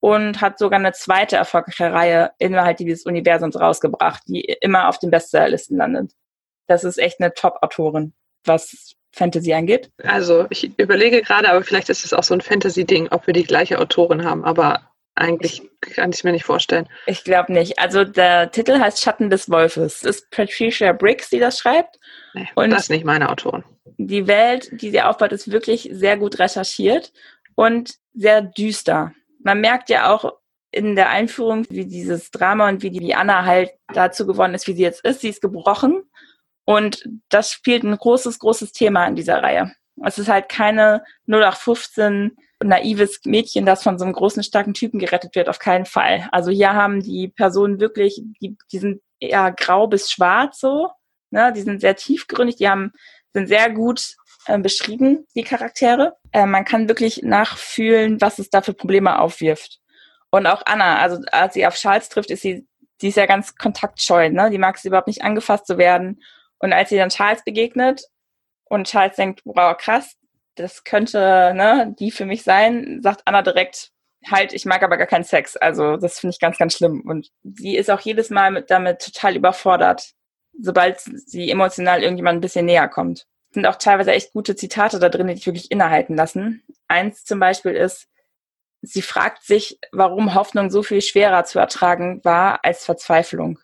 und 0.00 0.40
hat 0.40 0.58
sogar 0.58 0.80
eine 0.80 0.92
zweite 0.92 1.36
erfolgreiche 1.36 1.92
Reihe 1.92 2.32
innerhalb 2.38 2.76
dieses 2.78 3.06
Universums 3.06 3.58
rausgebracht, 3.58 4.24
die 4.26 4.40
immer 4.60 4.88
auf 4.88 4.98
den 4.98 5.12
Bestsellerlisten 5.12 5.76
landet. 5.76 6.10
Das 6.66 6.82
ist 6.82 6.98
echt 6.98 7.20
eine 7.20 7.34
Top-Autorin, 7.34 8.14
was 8.44 8.96
Fantasy 9.12 9.52
angeht. 9.52 9.92
Also 10.02 10.46
ich 10.50 10.76
überlege 10.80 11.22
gerade, 11.22 11.50
aber 11.50 11.62
vielleicht 11.62 11.88
ist 11.88 12.04
es 12.04 12.12
auch 12.12 12.24
so 12.24 12.34
ein 12.34 12.40
Fantasy-Ding, 12.40 13.08
ob 13.12 13.28
wir 13.28 13.34
die 13.34 13.44
gleiche 13.44 13.78
Autorin 13.78 14.24
haben, 14.24 14.44
aber 14.44 14.91
eigentlich 15.14 15.62
kann 15.80 16.10
ich 16.10 16.18
es 16.18 16.24
mir 16.24 16.32
nicht 16.32 16.44
vorstellen. 16.44 16.88
Ich 17.06 17.24
glaube 17.24 17.52
nicht. 17.52 17.78
Also 17.78 18.04
der 18.04 18.50
Titel 18.50 18.78
heißt 18.78 19.00
Schatten 19.00 19.30
des 19.30 19.50
Wolfes. 19.50 19.96
Es 19.96 20.04
ist 20.04 20.30
Patricia 20.30 20.92
Briggs, 20.92 21.28
die 21.28 21.38
das 21.38 21.58
schreibt. 21.58 21.98
Nee, 22.34 22.48
und 22.54 22.70
das 22.70 22.84
ist 22.84 22.90
nicht 22.90 23.04
meine 23.04 23.28
Autorin. 23.28 23.64
Die 23.98 24.26
Welt, 24.26 24.70
die 24.72 24.90
sie 24.90 25.02
aufbaut, 25.02 25.32
ist 25.32 25.50
wirklich 25.50 25.88
sehr 25.92 26.16
gut 26.16 26.38
recherchiert. 26.38 27.12
Und 27.54 27.96
sehr 28.14 28.42
düster. 28.42 29.12
Man 29.42 29.60
merkt 29.60 29.90
ja 29.90 30.12
auch 30.12 30.32
in 30.70 30.96
der 30.96 31.10
Einführung, 31.10 31.66
wie 31.68 31.86
dieses 31.86 32.30
Drama 32.30 32.68
und 32.68 32.82
wie 32.82 32.90
die 32.90 33.14
Anna 33.14 33.44
halt 33.44 33.72
dazu 33.92 34.26
geworden 34.26 34.54
ist, 34.54 34.66
wie 34.66 34.72
sie 34.72 34.82
jetzt 34.82 35.04
ist. 35.04 35.20
Sie 35.20 35.28
ist 35.28 35.42
gebrochen 35.42 36.02
und 36.64 37.06
das 37.28 37.52
spielt 37.52 37.82
ein 37.82 37.96
großes, 37.96 38.38
großes 38.38 38.72
Thema 38.72 39.06
in 39.06 39.16
dieser 39.16 39.42
Reihe. 39.42 39.72
Es 40.04 40.18
ist 40.18 40.28
halt 40.28 40.48
keine 40.48 41.04
0815 41.26 42.36
naives 42.64 43.20
Mädchen, 43.24 43.66
das 43.66 43.82
von 43.82 43.98
so 43.98 44.04
einem 44.04 44.14
großen, 44.14 44.42
starken 44.42 44.74
Typen 44.74 44.98
gerettet 44.98 45.34
wird, 45.34 45.48
auf 45.48 45.58
keinen 45.58 45.86
Fall. 45.86 46.28
Also 46.32 46.50
hier 46.50 46.72
haben 46.72 47.02
die 47.02 47.28
Personen 47.28 47.80
wirklich, 47.80 48.22
die, 48.40 48.56
die 48.70 48.78
sind 48.78 49.02
eher 49.20 49.52
grau 49.52 49.86
bis 49.86 50.10
schwarz 50.10 50.60
so, 50.60 50.90
ne? 51.30 51.52
die 51.54 51.62
sind 51.62 51.80
sehr 51.80 51.96
tiefgründig, 51.96 52.56
die 52.56 52.68
haben, 52.68 52.92
sind 53.32 53.46
sehr 53.48 53.70
gut 53.70 54.16
äh, 54.46 54.58
beschrieben, 54.58 55.26
die 55.34 55.44
Charaktere. 55.44 56.16
Äh, 56.32 56.46
man 56.46 56.64
kann 56.64 56.88
wirklich 56.88 57.22
nachfühlen, 57.22 58.20
was 58.20 58.38
es 58.38 58.50
da 58.50 58.62
für 58.62 58.74
Probleme 58.74 59.18
aufwirft. 59.18 59.80
Und 60.30 60.46
auch 60.46 60.62
Anna, 60.64 60.98
also 60.98 61.20
als 61.30 61.54
sie 61.54 61.66
auf 61.66 61.74
Charles 61.74 62.08
trifft, 62.08 62.30
ist 62.30 62.42
sie, 62.42 62.66
die 63.00 63.08
ist 63.08 63.16
ja 63.16 63.26
ganz 63.26 63.54
kontaktscheu, 63.56 64.30
ne? 64.30 64.50
Die 64.50 64.58
mag 64.58 64.76
es 64.76 64.84
überhaupt 64.84 65.08
nicht 65.08 65.22
angefasst 65.22 65.66
zu 65.66 65.76
werden. 65.76 66.22
Und 66.58 66.72
als 66.72 66.88
sie 66.88 66.96
dann 66.96 67.10
Charles 67.10 67.44
begegnet 67.44 68.04
und 68.64 68.86
Charles 68.86 69.16
denkt, 69.16 69.42
wow, 69.44 69.76
krass, 69.76 70.16
das 70.54 70.84
könnte 70.84 71.52
ne, 71.54 71.94
die 71.98 72.10
für 72.10 72.26
mich 72.26 72.42
sein, 72.42 73.00
sagt 73.02 73.22
Anna 73.24 73.42
direkt, 73.42 73.90
halt, 74.30 74.52
ich 74.52 74.64
mag 74.64 74.82
aber 74.82 74.96
gar 74.96 75.06
keinen 75.06 75.24
Sex. 75.24 75.56
Also 75.56 75.96
das 75.96 76.18
finde 76.18 76.34
ich 76.34 76.40
ganz, 76.40 76.58
ganz 76.58 76.74
schlimm. 76.74 77.02
Und 77.06 77.30
sie 77.42 77.76
ist 77.76 77.90
auch 77.90 78.00
jedes 78.00 78.30
Mal 78.30 78.50
mit, 78.50 78.70
damit 78.70 79.00
total 79.00 79.36
überfordert, 79.36 80.12
sobald 80.58 81.00
sie 81.00 81.50
emotional 81.50 82.02
irgendjemand 82.02 82.38
ein 82.38 82.42
bisschen 82.42 82.66
näher 82.66 82.88
kommt. 82.88 83.26
Sind 83.50 83.66
auch 83.66 83.76
teilweise 83.76 84.12
echt 84.12 84.32
gute 84.32 84.56
Zitate 84.56 84.98
da 84.98 85.08
drin, 85.08 85.26
die 85.26 85.34
dich 85.34 85.46
wirklich 85.46 85.70
innehalten 85.70 86.16
lassen. 86.16 86.62
Eins 86.88 87.24
zum 87.24 87.38
Beispiel 87.38 87.72
ist, 87.72 88.08
sie 88.80 89.02
fragt 89.02 89.44
sich, 89.44 89.78
warum 89.92 90.34
Hoffnung 90.34 90.70
so 90.70 90.82
viel 90.82 91.02
schwerer 91.02 91.44
zu 91.44 91.58
ertragen 91.58 92.24
war 92.24 92.64
als 92.64 92.84
Verzweiflung. 92.84 93.58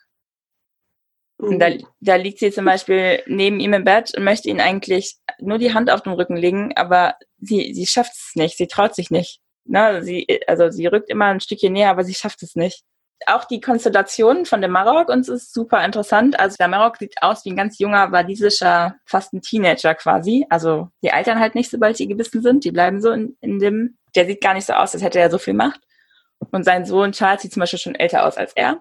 Und 1.38 1.60
da, 1.60 1.70
mhm. 1.70 1.86
da 2.00 2.16
liegt 2.16 2.40
sie 2.40 2.50
zum 2.50 2.64
Beispiel 2.64 3.22
neben 3.26 3.60
ihm 3.60 3.72
im 3.72 3.84
Bett 3.84 4.12
und 4.16 4.24
möchte 4.24 4.48
ihn 4.48 4.60
eigentlich 4.60 5.16
nur 5.38 5.58
die 5.58 5.72
Hand 5.72 5.90
auf 5.90 6.02
den 6.02 6.12
Rücken 6.12 6.36
legen, 6.36 6.72
aber 6.76 7.14
sie, 7.38 7.72
sie 7.74 7.86
schafft 7.86 8.12
es 8.12 8.32
nicht, 8.34 8.56
sie 8.56 8.66
traut 8.66 8.94
sich 8.94 9.10
nicht. 9.10 9.40
Ne? 9.64 10.02
Sie, 10.02 10.26
also 10.48 10.70
sie 10.70 10.86
rückt 10.86 11.10
immer 11.10 11.26
ein 11.26 11.40
Stückchen 11.40 11.72
näher, 11.72 11.90
aber 11.90 12.02
sie 12.02 12.14
schafft 12.14 12.42
es 12.42 12.56
nicht. 12.56 12.82
Auch 13.26 13.44
die 13.44 13.60
Konstellation 13.60 14.46
von 14.46 14.60
dem 14.60 14.72
Marok 14.72 15.08
uns 15.08 15.28
ist 15.28 15.52
super 15.52 15.84
interessant. 15.84 16.38
Also 16.38 16.56
der 16.58 16.68
Marok 16.68 16.96
sieht 16.96 17.14
aus 17.20 17.44
wie 17.44 17.50
ein 17.50 17.56
ganz 17.56 17.78
junger, 17.78 18.10
walisischer, 18.12 18.96
fast 19.04 19.32
ein 19.32 19.42
Teenager 19.42 19.94
quasi. 19.94 20.46
Also 20.50 20.88
die 21.02 21.12
altern 21.12 21.40
halt 21.40 21.54
nicht, 21.54 21.70
sobald 21.70 21.96
sie 21.96 22.06
gebissen 22.08 22.42
sind. 22.42 22.64
Die 22.64 22.70
bleiben 22.70 23.00
so 23.00 23.10
in, 23.10 23.36
in 23.40 23.58
dem, 23.58 23.98
der 24.14 24.26
sieht 24.26 24.40
gar 24.40 24.54
nicht 24.54 24.66
so 24.66 24.72
aus, 24.72 24.94
als 24.94 25.02
hätte 25.02 25.18
er 25.18 25.30
so 25.30 25.38
viel 25.38 25.54
Macht. 25.54 25.80
Und 26.52 26.64
sein 26.64 26.84
Sohn 26.84 27.12
Charles 27.12 27.42
sieht 27.42 27.52
zum 27.52 27.60
Beispiel 27.60 27.80
schon 27.80 27.96
älter 27.96 28.24
aus 28.24 28.36
als 28.36 28.52
er. 28.54 28.80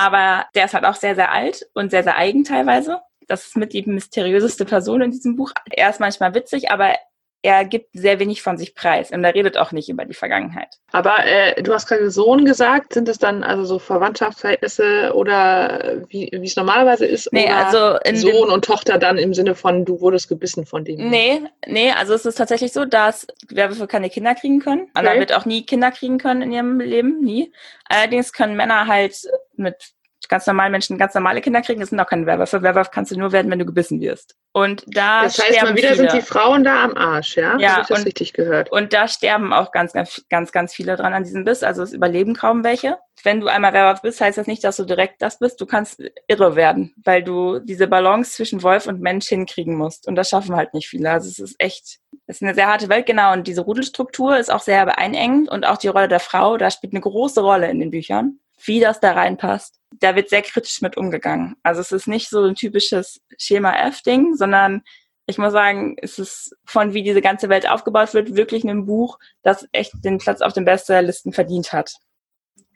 Aber 0.00 0.46
der 0.54 0.64
ist 0.64 0.72
halt 0.72 0.86
auch 0.86 0.94
sehr, 0.94 1.14
sehr 1.14 1.30
alt 1.30 1.68
und 1.74 1.90
sehr, 1.90 2.02
sehr 2.02 2.16
eigen 2.16 2.42
teilweise. 2.42 3.02
Das 3.28 3.48
ist 3.48 3.56
mit 3.58 3.74
die 3.74 3.82
mysteriöseste 3.82 4.64
Person 4.64 5.02
in 5.02 5.10
diesem 5.10 5.36
Buch. 5.36 5.52
Er 5.70 5.90
ist 5.90 6.00
manchmal 6.00 6.34
witzig, 6.34 6.70
aber 6.70 6.94
er 7.42 7.64
gibt 7.64 7.88
sehr 7.94 8.18
wenig 8.18 8.42
von 8.42 8.58
sich 8.58 8.74
preis 8.74 9.10
und 9.10 9.24
er 9.24 9.34
redet 9.34 9.56
auch 9.56 9.72
nicht 9.72 9.88
über 9.88 10.04
die 10.04 10.14
Vergangenheit. 10.14 10.76
Aber 10.92 11.24
äh, 11.24 11.62
du 11.62 11.72
hast 11.72 11.86
gerade 11.86 12.10
Sohn 12.10 12.44
gesagt, 12.44 12.92
sind 12.94 13.08
es 13.08 13.18
dann 13.18 13.42
also 13.42 13.64
so 13.64 13.78
Verwandtschaftsverhältnisse 13.78 15.12
oder 15.14 16.02
wie 16.08 16.28
es 16.32 16.56
normalerweise 16.56 17.06
ist? 17.06 17.32
Nee, 17.32 17.48
also 17.48 17.98
Sohn 18.14 18.50
und 18.50 18.64
Tochter 18.64 18.98
dann 18.98 19.16
im 19.16 19.32
Sinne 19.32 19.54
von, 19.54 19.84
du 19.84 20.00
wurdest 20.00 20.28
gebissen 20.28 20.66
von 20.66 20.84
dem? 20.84 21.08
Nee, 21.08 21.40
nee, 21.66 21.92
also 21.92 22.12
es 22.12 22.26
ist 22.26 22.36
tatsächlich 22.36 22.72
so, 22.72 22.84
dass 22.84 23.26
Werwölfe 23.48 23.86
keine 23.86 24.10
Kinder 24.10 24.34
kriegen 24.34 24.60
können. 24.60 24.82
Okay. 24.82 24.90
Anna 24.94 25.14
wird 25.14 25.32
auch 25.32 25.46
nie 25.46 25.64
Kinder 25.64 25.90
kriegen 25.90 26.18
können 26.18 26.42
in 26.42 26.52
ihrem 26.52 26.80
Leben, 26.80 27.20
nie. 27.20 27.52
Allerdings 27.86 28.32
können 28.32 28.54
Männer 28.54 28.86
halt 28.86 29.16
mit 29.56 29.92
ganz 30.30 30.46
normale 30.46 30.70
Menschen 30.70 30.96
ganz 30.96 31.12
normale 31.12 31.40
Kinder 31.40 31.60
kriegen, 31.60 31.80
das 31.80 31.90
sind 31.90 31.98
auch 32.00 32.06
keine 32.06 32.24
Werwölfe. 32.24 32.62
Werwolf 32.62 32.92
kannst 32.92 33.10
du 33.10 33.18
nur 33.18 33.32
werden, 33.32 33.50
wenn 33.50 33.58
du 33.58 33.66
gebissen 33.66 34.00
wirst. 34.00 34.36
Und 34.52 34.84
da 34.86 35.24
das 35.24 35.38
heißt, 35.38 35.62
mal 35.62 35.76
wieder 35.76 35.94
viele. 35.94 36.10
sind 36.10 36.12
die 36.12 36.22
Frauen 36.22 36.62
da 36.62 36.84
am 36.84 36.96
Arsch, 36.96 37.36
ja? 37.36 37.58
Ja, 37.58 37.72
Habe 37.72 37.82
ich 37.82 37.88
das 37.88 37.98
und, 37.98 38.06
richtig 38.06 38.32
gehört. 38.32 38.70
Und 38.70 38.92
da 38.92 39.08
sterben 39.08 39.52
auch 39.52 39.72
ganz, 39.72 39.92
ganz, 39.92 40.24
ganz, 40.30 40.52
ganz 40.52 40.72
viele 40.72 40.96
dran 40.96 41.14
an 41.14 41.24
diesem 41.24 41.44
Biss. 41.44 41.64
Also 41.64 41.82
es 41.82 41.92
überleben 41.92 42.34
kaum 42.34 42.62
welche. 42.62 42.98
Wenn 43.24 43.40
du 43.40 43.48
einmal 43.48 43.72
Werwolf 43.72 44.02
bist, 44.02 44.20
heißt 44.20 44.38
das 44.38 44.46
nicht, 44.46 44.62
dass 44.62 44.76
du 44.76 44.84
direkt 44.84 45.20
das 45.20 45.40
bist. 45.40 45.60
Du 45.60 45.66
kannst 45.66 46.00
irre 46.28 46.54
werden, 46.54 46.94
weil 47.04 47.24
du 47.24 47.58
diese 47.58 47.88
Balance 47.88 48.32
zwischen 48.32 48.62
Wolf 48.62 48.86
und 48.86 49.00
Mensch 49.00 49.26
hinkriegen 49.26 49.74
musst. 49.74 50.06
Und 50.06 50.14
das 50.14 50.28
schaffen 50.30 50.54
halt 50.54 50.74
nicht 50.74 50.88
viele. 50.88 51.10
Also 51.10 51.28
es 51.28 51.40
ist 51.40 51.56
echt, 51.58 51.98
es 52.26 52.36
ist 52.36 52.42
eine 52.42 52.54
sehr 52.54 52.68
harte 52.68 52.88
Welt, 52.88 53.06
genau. 53.06 53.32
Und 53.32 53.48
diese 53.48 53.62
Rudelstruktur 53.62 54.38
ist 54.38 54.50
auch 54.50 54.60
sehr 54.60 54.86
beeinengend 54.86 55.48
und 55.48 55.66
auch 55.66 55.76
die 55.76 55.88
Rolle 55.88 56.08
der 56.08 56.20
Frau, 56.20 56.56
da 56.56 56.70
spielt 56.70 56.92
eine 56.92 57.00
große 57.00 57.40
Rolle 57.40 57.68
in 57.68 57.80
den 57.80 57.90
Büchern 57.90 58.38
wie 58.66 58.80
das 58.80 59.00
da 59.00 59.12
reinpasst. 59.12 59.78
Da 59.98 60.14
wird 60.14 60.28
sehr 60.28 60.42
kritisch 60.42 60.80
mit 60.82 60.96
umgegangen. 60.96 61.56
Also 61.62 61.80
es 61.80 61.92
ist 61.92 62.06
nicht 62.06 62.28
so 62.28 62.44
ein 62.44 62.54
typisches 62.54 63.20
Schema 63.38 63.72
F-Ding, 63.88 64.34
sondern 64.34 64.82
ich 65.26 65.38
muss 65.38 65.52
sagen, 65.52 65.96
es 66.00 66.18
ist 66.18 66.56
von 66.64 66.92
wie 66.92 67.02
diese 67.02 67.22
ganze 67.22 67.48
Welt 67.48 67.68
aufgebaut 67.68 68.14
wird, 68.14 68.34
wirklich 68.34 68.64
ein 68.64 68.86
Buch, 68.86 69.18
das 69.42 69.66
echt 69.72 69.92
den 70.04 70.18
Platz 70.18 70.40
auf 70.40 70.52
den 70.52 70.64
Bestsellerlisten 70.64 71.32
verdient 71.32 71.72
hat. 71.72 71.94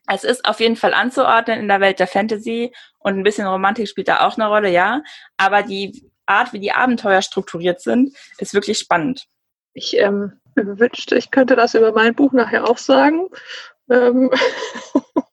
Es 0.06 0.24
ist 0.24 0.44
auf 0.44 0.60
jeden 0.60 0.76
Fall 0.76 0.94
anzuordnen 0.94 1.60
in 1.60 1.68
der 1.68 1.80
Welt 1.80 1.98
der 1.98 2.06
Fantasy 2.06 2.72
und 2.98 3.18
ein 3.18 3.22
bisschen 3.22 3.46
Romantik 3.46 3.88
spielt 3.88 4.08
da 4.08 4.26
auch 4.26 4.36
eine 4.36 4.48
Rolle, 4.48 4.70
ja. 4.70 5.02
Aber 5.36 5.62
die 5.62 6.10
Art, 6.26 6.52
wie 6.52 6.60
die 6.60 6.72
Abenteuer 6.72 7.22
strukturiert 7.22 7.80
sind, 7.80 8.14
ist 8.38 8.54
wirklich 8.54 8.78
spannend. 8.78 9.24
Ich 9.72 9.96
ähm, 9.96 10.40
wünschte, 10.54 11.16
ich 11.16 11.30
könnte 11.30 11.56
das 11.56 11.74
über 11.74 11.92
mein 11.92 12.14
Buch 12.14 12.32
nachher 12.32 12.68
auch 12.68 12.78
sagen. 12.78 13.28
Ähm. 13.90 14.30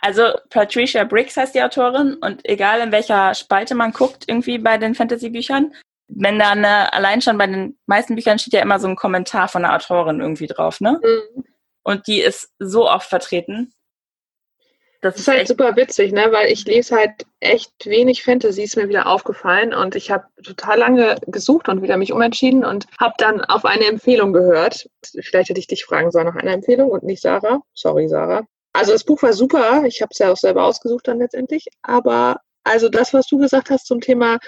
Also 0.00 0.22
Patricia 0.50 1.04
Briggs 1.04 1.36
heißt 1.36 1.54
die 1.54 1.62
Autorin 1.62 2.14
und 2.14 2.44
egal 2.44 2.80
in 2.80 2.92
welcher 2.92 3.34
Spalte 3.34 3.74
man 3.74 3.92
guckt, 3.92 4.24
irgendwie 4.28 4.58
bei 4.58 4.78
den 4.78 4.94
Fantasy-Büchern, 4.94 5.74
wenn 6.08 6.38
da 6.38 6.50
eine, 6.52 6.92
allein 6.92 7.20
schon 7.20 7.36
bei 7.36 7.46
den 7.46 7.76
meisten 7.86 8.14
Büchern 8.14 8.38
steht 8.38 8.54
ja 8.54 8.62
immer 8.62 8.78
so 8.78 8.88
ein 8.88 8.96
Kommentar 8.96 9.48
von 9.48 9.62
der 9.62 9.74
Autorin 9.74 10.20
irgendwie 10.20 10.46
drauf, 10.46 10.80
ne? 10.80 11.00
Mhm. 11.02 11.44
Und 11.82 12.06
die 12.06 12.20
ist 12.20 12.52
so 12.58 12.88
oft 12.88 13.08
vertreten. 13.08 13.72
Das, 15.00 15.14
das 15.14 15.22
ist, 15.22 15.28
halt 15.28 15.48
super 15.48 15.76
witzig, 15.76 16.12
ne? 16.12 16.28
Weil 16.32 16.50
ich 16.50 16.64
lese 16.64 16.96
halt 16.96 17.26
echt 17.40 17.72
wenig 17.86 18.24
Fantasy, 18.24 18.62
ist 18.62 18.76
mir 18.76 18.88
wieder 18.88 19.06
aufgefallen 19.06 19.72
und 19.72 19.94
ich 19.94 20.10
habe 20.10 20.24
total 20.42 20.78
lange 20.78 21.16
gesucht 21.26 21.68
und 21.68 21.82
wieder 21.82 21.96
mich 21.96 22.12
umentschieden 22.12 22.64
und 22.64 22.86
habe 22.98 23.14
dann 23.18 23.40
auf 23.44 23.64
eine 23.64 23.86
Empfehlung 23.86 24.32
gehört. 24.32 24.88
Vielleicht 25.20 25.50
hätte 25.50 25.60
ich 25.60 25.68
dich 25.68 25.84
fragen 25.84 26.10
sollen 26.10 26.26
nach 26.26 26.36
einer 26.36 26.52
Empfehlung 26.52 26.90
und 26.90 27.04
nicht 27.04 27.22
Sarah. 27.22 27.60
Sorry, 27.74 28.08
Sarah. 28.08 28.44
Also 28.78 28.92
das 28.92 29.02
Buch 29.02 29.20
war 29.22 29.32
super. 29.32 29.84
Ich 29.86 30.00
habe 30.02 30.10
es 30.12 30.18
ja 30.18 30.30
auch 30.30 30.36
selber 30.36 30.64
ausgesucht 30.64 31.08
dann 31.08 31.18
letztendlich. 31.18 31.66
Aber 31.82 32.40
also 32.62 32.88
das, 32.88 33.12
was 33.12 33.26
du 33.26 33.38
gesagt 33.38 33.70
hast 33.70 33.86
zum 33.86 34.00
Thema, 34.00 34.38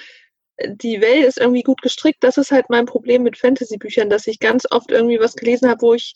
die 0.64 1.00
Welt 1.00 1.24
ist 1.24 1.38
irgendwie 1.38 1.64
gut 1.64 1.82
gestrickt, 1.82 2.22
das 2.22 2.36
ist 2.36 2.52
halt 2.52 2.66
mein 2.70 2.86
Problem 2.86 3.24
mit 3.24 3.36
Fantasy-Büchern, 3.36 4.08
dass 4.08 4.28
ich 4.28 4.38
ganz 4.38 4.66
oft 4.70 4.92
irgendwie 4.92 5.18
was 5.18 5.34
gelesen 5.34 5.68
habe, 5.68 5.82
wo 5.82 5.94
ich 5.94 6.14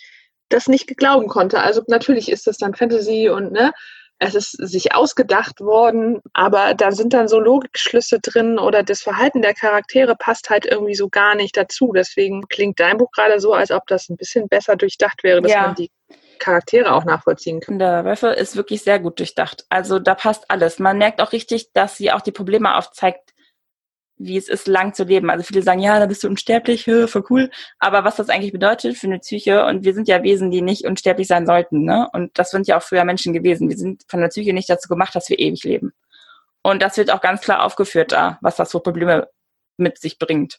das 0.49 0.68
nicht 0.68 0.87
glauben 0.97 1.26
konnte. 1.26 1.61
Also 1.61 1.83
natürlich 1.88 2.30
ist 2.30 2.47
das 2.47 2.59
dann 2.59 2.75
Fantasy 2.75 3.30
und 3.30 3.50
ne, 3.50 3.73
es 4.21 4.37
ist 4.37 4.52
sich 4.52 4.94
ausgedacht 4.94 5.61
worden, 5.61 6.21
aber 6.35 6.75
da 6.75 6.92
sind 6.92 7.14
dann 7.14 7.26
so 7.26 7.40
Logikschlüsse 7.40 8.21
drin 8.21 8.61
oder 8.61 8.85
das 8.85 9.02
Verhalten 9.02 9.42
der 9.42 9.54
Charaktere 9.54 10.14
passt 10.14 10.50
halt 10.50 10.66
irgendwie 10.66 10.94
so 10.94 11.09
gar 11.09 11.35
nicht 11.35 11.56
dazu. 11.56 11.90
Deswegen 11.92 12.47
klingt 12.49 12.78
dein 12.78 12.99
Buch 12.99 13.11
gerade 13.11 13.40
so, 13.40 13.54
als 13.54 13.73
ob 13.73 13.88
das 13.88 14.09
ein 14.09 14.16
bisschen 14.16 14.49
besser 14.49 14.76
durchdacht 14.76 15.25
wäre, 15.25 15.42
dass 15.42 15.50
ja. 15.50 15.62
man 15.62 15.75
die 15.75 15.90
Charaktere 16.45 16.93
auch 16.93 17.05
nachvollziehen 17.05 17.61
kann. 17.61 17.79
Der 17.79 18.05
Wölfe 18.05 18.29
ist 18.29 18.55
wirklich 18.55 18.83
sehr 18.83 18.99
gut 18.99 19.19
durchdacht. 19.19 19.65
Also 19.71 19.99
da 19.99 20.15
passt 20.15 20.51
alles. 20.51 20.79
Man 20.79 20.99
merkt 20.99 21.23
auch 21.23 21.33
richtig, 21.33 21.73
dass 21.73 21.97
sie 21.97 22.13
auch 22.13 22.21
die 22.21 22.33
Probleme 22.33 22.77
aufzeigt, 22.77 23.33
wie 24.17 24.37
es 24.37 24.49
ist, 24.49 24.69
lang 24.69 24.93
zu 24.93 25.05
leben. 25.05 25.31
Also 25.31 25.43
viele 25.43 25.63
sagen, 25.63 25.81
ja, 25.81 25.99
da 25.99 26.07
bist 26.07 26.23
du 26.23 26.29
unsterblich, 26.29 26.85
voll 26.85 27.25
cool. 27.31 27.51
Aber 27.79 28.05
was 28.05 28.17
das 28.17 28.29
eigentlich 28.29 28.53
bedeutet 28.53 28.97
für 28.97 29.07
eine 29.07 29.21
Psyche, 29.21 29.65
und 29.65 29.85
wir 29.85 29.95
sind 29.95 30.07
ja 30.07 30.23
Wesen, 30.23 30.51
die 30.51 30.61
nicht 30.61 30.85
unsterblich 30.85 31.27
sein 31.27 31.47
sollten, 31.47 31.85
ne? 31.85 32.09
Und 32.13 32.39
das 32.39 32.51
sind 32.51 32.67
ja 32.67 32.77
auch 32.77 32.83
früher 32.83 33.05
Menschen 33.05 33.33
gewesen. 33.33 33.71
Wir 33.71 33.79
sind 33.79 34.03
von 34.07 34.21
der 34.21 34.29
Psyche 34.29 34.53
nicht 34.53 34.69
dazu 34.69 34.89
gemacht, 34.89 35.15
dass 35.15 35.31
wir 35.31 35.39
ewig 35.39 35.65
leben. 35.65 35.93
Und 36.63 36.83
das 36.83 36.97
wird 36.99 37.11
auch 37.11 37.23
ganz 37.23 37.41
klar 37.41 37.65
aufgeführt 37.65 38.13
da, 38.13 38.39
was 38.43 38.57
das 38.57 38.71
für 38.71 38.81
Probleme 38.81 39.29
mit 39.79 39.99
sich 39.99 40.19
bringt. 40.19 40.59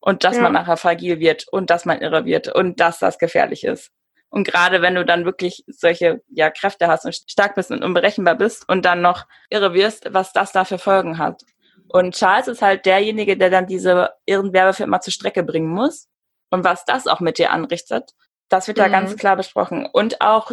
Und 0.00 0.24
dass 0.24 0.36
ja. 0.36 0.42
man 0.42 0.52
nachher 0.54 0.76
fragil 0.76 1.20
wird 1.20 1.46
und 1.48 1.70
dass 1.70 1.84
man 1.84 2.00
irre 2.00 2.24
wird 2.24 2.48
und 2.48 2.80
dass 2.80 2.98
das 2.98 3.18
gefährlich 3.18 3.64
ist. 3.64 3.90
Und 4.30 4.46
gerade 4.46 4.82
wenn 4.82 4.94
du 4.94 5.04
dann 5.04 5.24
wirklich 5.24 5.64
solche 5.66 6.22
ja, 6.28 6.50
Kräfte 6.50 6.88
hast 6.88 7.04
und 7.04 7.14
stark 7.14 7.54
bist 7.54 7.70
und 7.70 7.82
unberechenbar 7.82 8.34
bist 8.34 8.68
und 8.68 8.84
dann 8.84 9.00
noch 9.00 9.26
irre 9.48 9.72
wirst, 9.72 10.12
was 10.12 10.32
das 10.32 10.52
da 10.52 10.64
für 10.64 10.78
Folgen 10.78 11.18
hat. 11.18 11.42
Und 11.88 12.14
Charles 12.14 12.48
ist 12.48 12.62
halt 12.62 12.84
derjenige, 12.84 13.38
der 13.38 13.48
dann 13.48 13.66
diese 13.66 14.10
irren 14.26 14.52
Werwölfe 14.52 14.84
immer 14.84 15.00
zur 15.00 15.12
Strecke 15.12 15.42
bringen 15.42 15.70
muss. 15.70 16.08
Und 16.50 16.64
was 16.64 16.84
das 16.84 17.06
auch 17.06 17.20
mit 17.20 17.38
dir 17.38 17.50
anrichtet, 17.50 18.12
das 18.48 18.68
wird 18.68 18.78
da 18.78 18.88
mhm. 18.88 18.92
ganz 18.92 19.16
klar 19.16 19.36
besprochen. 19.36 19.86
Und 19.90 20.20
auch, 20.20 20.50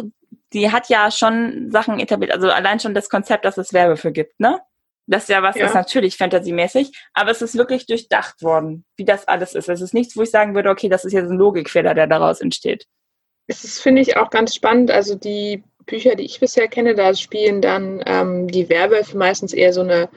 die 0.52 0.70
hat 0.72 0.88
ja 0.88 1.10
schon 1.10 1.70
Sachen 1.70 1.98
etabliert, 1.98 2.32
also 2.32 2.50
allein 2.50 2.80
schon 2.80 2.94
das 2.94 3.08
Konzept, 3.08 3.44
dass 3.44 3.58
es 3.58 3.72
Werwölfe 3.72 4.12
gibt, 4.12 4.38
ne? 4.40 4.60
Das 5.08 5.24
ist 5.24 5.28
ja 5.28 5.40
was, 5.40 5.54
ja. 5.54 5.62
das 5.62 5.70
ist 5.70 5.76
natürlich 5.76 6.16
fantasymäßig, 6.16 6.90
aber 7.14 7.30
es 7.30 7.40
ist 7.40 7.56
wirklich 7.56 7.86
durchdacht 7.86 8.42
worden, 8.42 8.84
wie 8.96 9.04
das 9.04 9.28
alles 9.28 9.54
ist. 9.54 9.68
Es 9.68 9.80
ist 9.80 9.94
nichts, 9.94 10.16
wo 10.16 10.22
ich 10.22 10.32
sagen 10.32 10.56
würde, 10.56 10.68
okay, 10.68 10.88
das 10.88 11.04
ist 11.04 11.12
jetzt 11.12 11.30
ein 11.30 11.38
Logikfehler, 11.38 11.94
der 11.94 12.08
daraus 12.08 12.40
entsteht. 12.40 12.86
Es 13.46 13.64
ist, 13.64 13.80
finde 13.80 14.02
ich, 14.02 14.16
auch 14.16 14.30
ganz 14.30 14.54
spannend. 14.54 14.90
Also 14.90 15.14
die 15.14 15.62
Bücher, 15.86 16.16
die 16.16 16.24
ich 16.24 16.40
bisher 16.40 16.68
kenne, 16.68 16.94
da 16.94 17.14
spielen 17.14 17.62
dann 17.62 18.02
ähm, 18.06 18.48
die 18.48 18.68
Werwölfe 18.68 19.16
meistens 19.16 19.52
eher 19.52 19.72
so 19.72 19.82
eine 19.82 20.08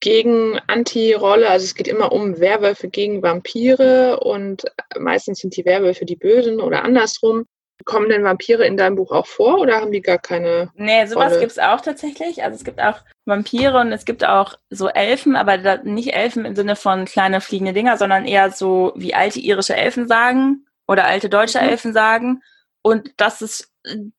Gegen-Anti-Rolle. 0.00 1.48
Also 1.48 1.64
es 1.64 1.74
geht 1.74 1.88
immer 1.88 2.10
um 2.12 2.40
Werwölfe 2.40 2.88
gegen 2.88 3.22
Vampire 3.22 4.20
und 4.20 4.64
meistens 4.98 5.40
sind 5.40 5.56
die 5.56 5.64
Werwölfe 5.64 6.06
die 6.06 6.16
Bösen 6.16 6.60
oder 6.60 6.84
andersrum. 6.84 7.44
Kommen 7.86 8.10
denn 8.10 8.24
Vampire 8.24 8.66
in 8.66 8.76
deinem 8.76 8.96
Buch 8.96 9.10
auch 9.10 9.26
vor 9.26 9.58
oder 9.58 9.76
haben 9.76 9.92
die 9.92 10.02
gar 10.02 10.18
keine? 10.18 10.70
Nee, 10.74 11.06
sowas 11.06 11.38
gibt 11.38 11.52
es 11.52 11.58
auch 11.58 11.80
tatsächlich. 11.80 12.42
Also 12.42 12.56
es 12.56 12.64
gibt 12.64 12.78
auch 12.78 13.00
Vampire 13.24 13.78
und 13.78 13.92
es 13.92 14.04
gibt 14.04 14.22
auch 14.22 14.54
so 14.68 14.88
Elfen, 14.88 15.34
aber 15.34 15.78
nicht 15.84 16.12
Elfen 16.12 16.44
im 16.44 16.54
Sinne 16.54 16.76
von 16.76 17.06
kleine 17.06 17.40
fliegende 17.40 17.72
Dinger, 17.72 17.96
sondern 17.96 18.26
eher 18.26 18.50
so 18.50 18.92
wie 18.96 19.14
alte 19.14 19.40
irische 19.40 19.76
Elfen 19.76 20.08
sagen 20.08 20.66
oder 20.88 21.06
alte 21.06 21.30
deutsche 21.30 21.60
mhm. 21.60 21.68
Elfen 21.68 21.92
sagen. 21.94 22.42
Und 22.82 23.10
das 23.16 23.42
ist, 23.42 23.72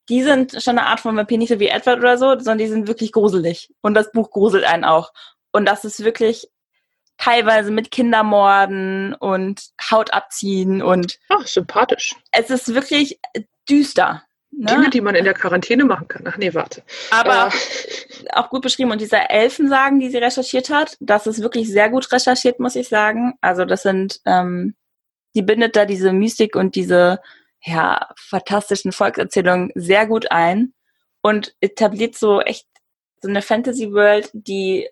die 0.08 0.22
sind 0.22 0.62
schon 0.62 0.78
eine 0.78 0.86
Art 0.86 1.00
von 1.00 1.16
Vampir, 1.16 1.38
nicht 1.38 1.48
so 1.48 1.58
wie 1.58 1.68
Edward 1.68 1.98
oder 1.98 2.18
so, 2.18 2.30
sondern 2.30 2.58
die 2.58 2.68
sind 2.68 2.86
wirklich 2.86 3.12
gruselig. 3.12 3.72
Und 3.80 3.94
das 3.94 4.12
Buch 4.12 4.30
gruselt 4.30 4.64
einen 4.64 4.84
auch. 4.84 5.12
Und 5.52 5.66
das 5.66 5.84
ist 5.84 6.04
wirklich 6.04 6.48
teilweise 7.18 7.70
mit 7.70 7.90
Kindermorden 7.90 9.14
und 9.14 9.62
Haut 9.90 10.12
abziehen 10.12 10.82
und. 10.82 11.18
Ach, 11.28 11.46
sympathisch. 11.46 12.14
Es 12.30 12.50
ist 12.50 12.74
wirklich 12.74 13.20
düster. 13.68 14.22
Ne? 14.54 14.66
Dinge, 14.66 14.90
die 14.90 15.00
man 15.00 15.14
in 15.14 15.24
der 15.24 15.32
Quarantäne 15.32 15.84
machen 15.84 16.08
kann. 16.08 16.24
Ach 16.26 16.36
nee, 16.36 16.52
warte. 16.52 16.82
Aber 17.10 17.48
äh. 17.48 18.28
auch 18.34 18.50
gut 18.50 18.62
beschrieben. 18.62 18.90
Und 18.90 19.00
dieser 19.00 19.30
Elfensagen, 19.30 19.98
die 19.98 20.10
sie 20.10 20.18
recherchiert 20.18 20.68
hat, 20.68 20.96
das 21.00 21.26
ist 21.26 21.40
wirklich 21.40 21.68
sehr 21.68 21.88
gut 21.88 22.10
recherchiert, 22.12 22.60
muss 22.60 22.76
ich 22.76 22.88
sagen. 22.88 23.34
Also 23.40 23.64
das 23.64 23.82
sind, 23.82 24.20
ähm, 24.26 24.74
die 25.34 25.42
bindet 25.42 25.74
da 25.74 25.86
diese 25.86 26.12
Mystik 26.12 26.54
und 26.54 26.74
diese 26.74 27.20
ja, 27.64 28.08
fantastischen 28.16 28.92
Volkserzählungen 28.92 29.70
sehr 29.74 30.06
gut 30.06 30.30
ein 30.30 30.74
und 31.22 31.54
etabliert 31.60 32.16
so 32.16 32.40
echt 32.40 32.66
so 33.20 33.28
eine 33.28 33.42
Fantasy-World, 33.42 34.30
die, 34.32 34.88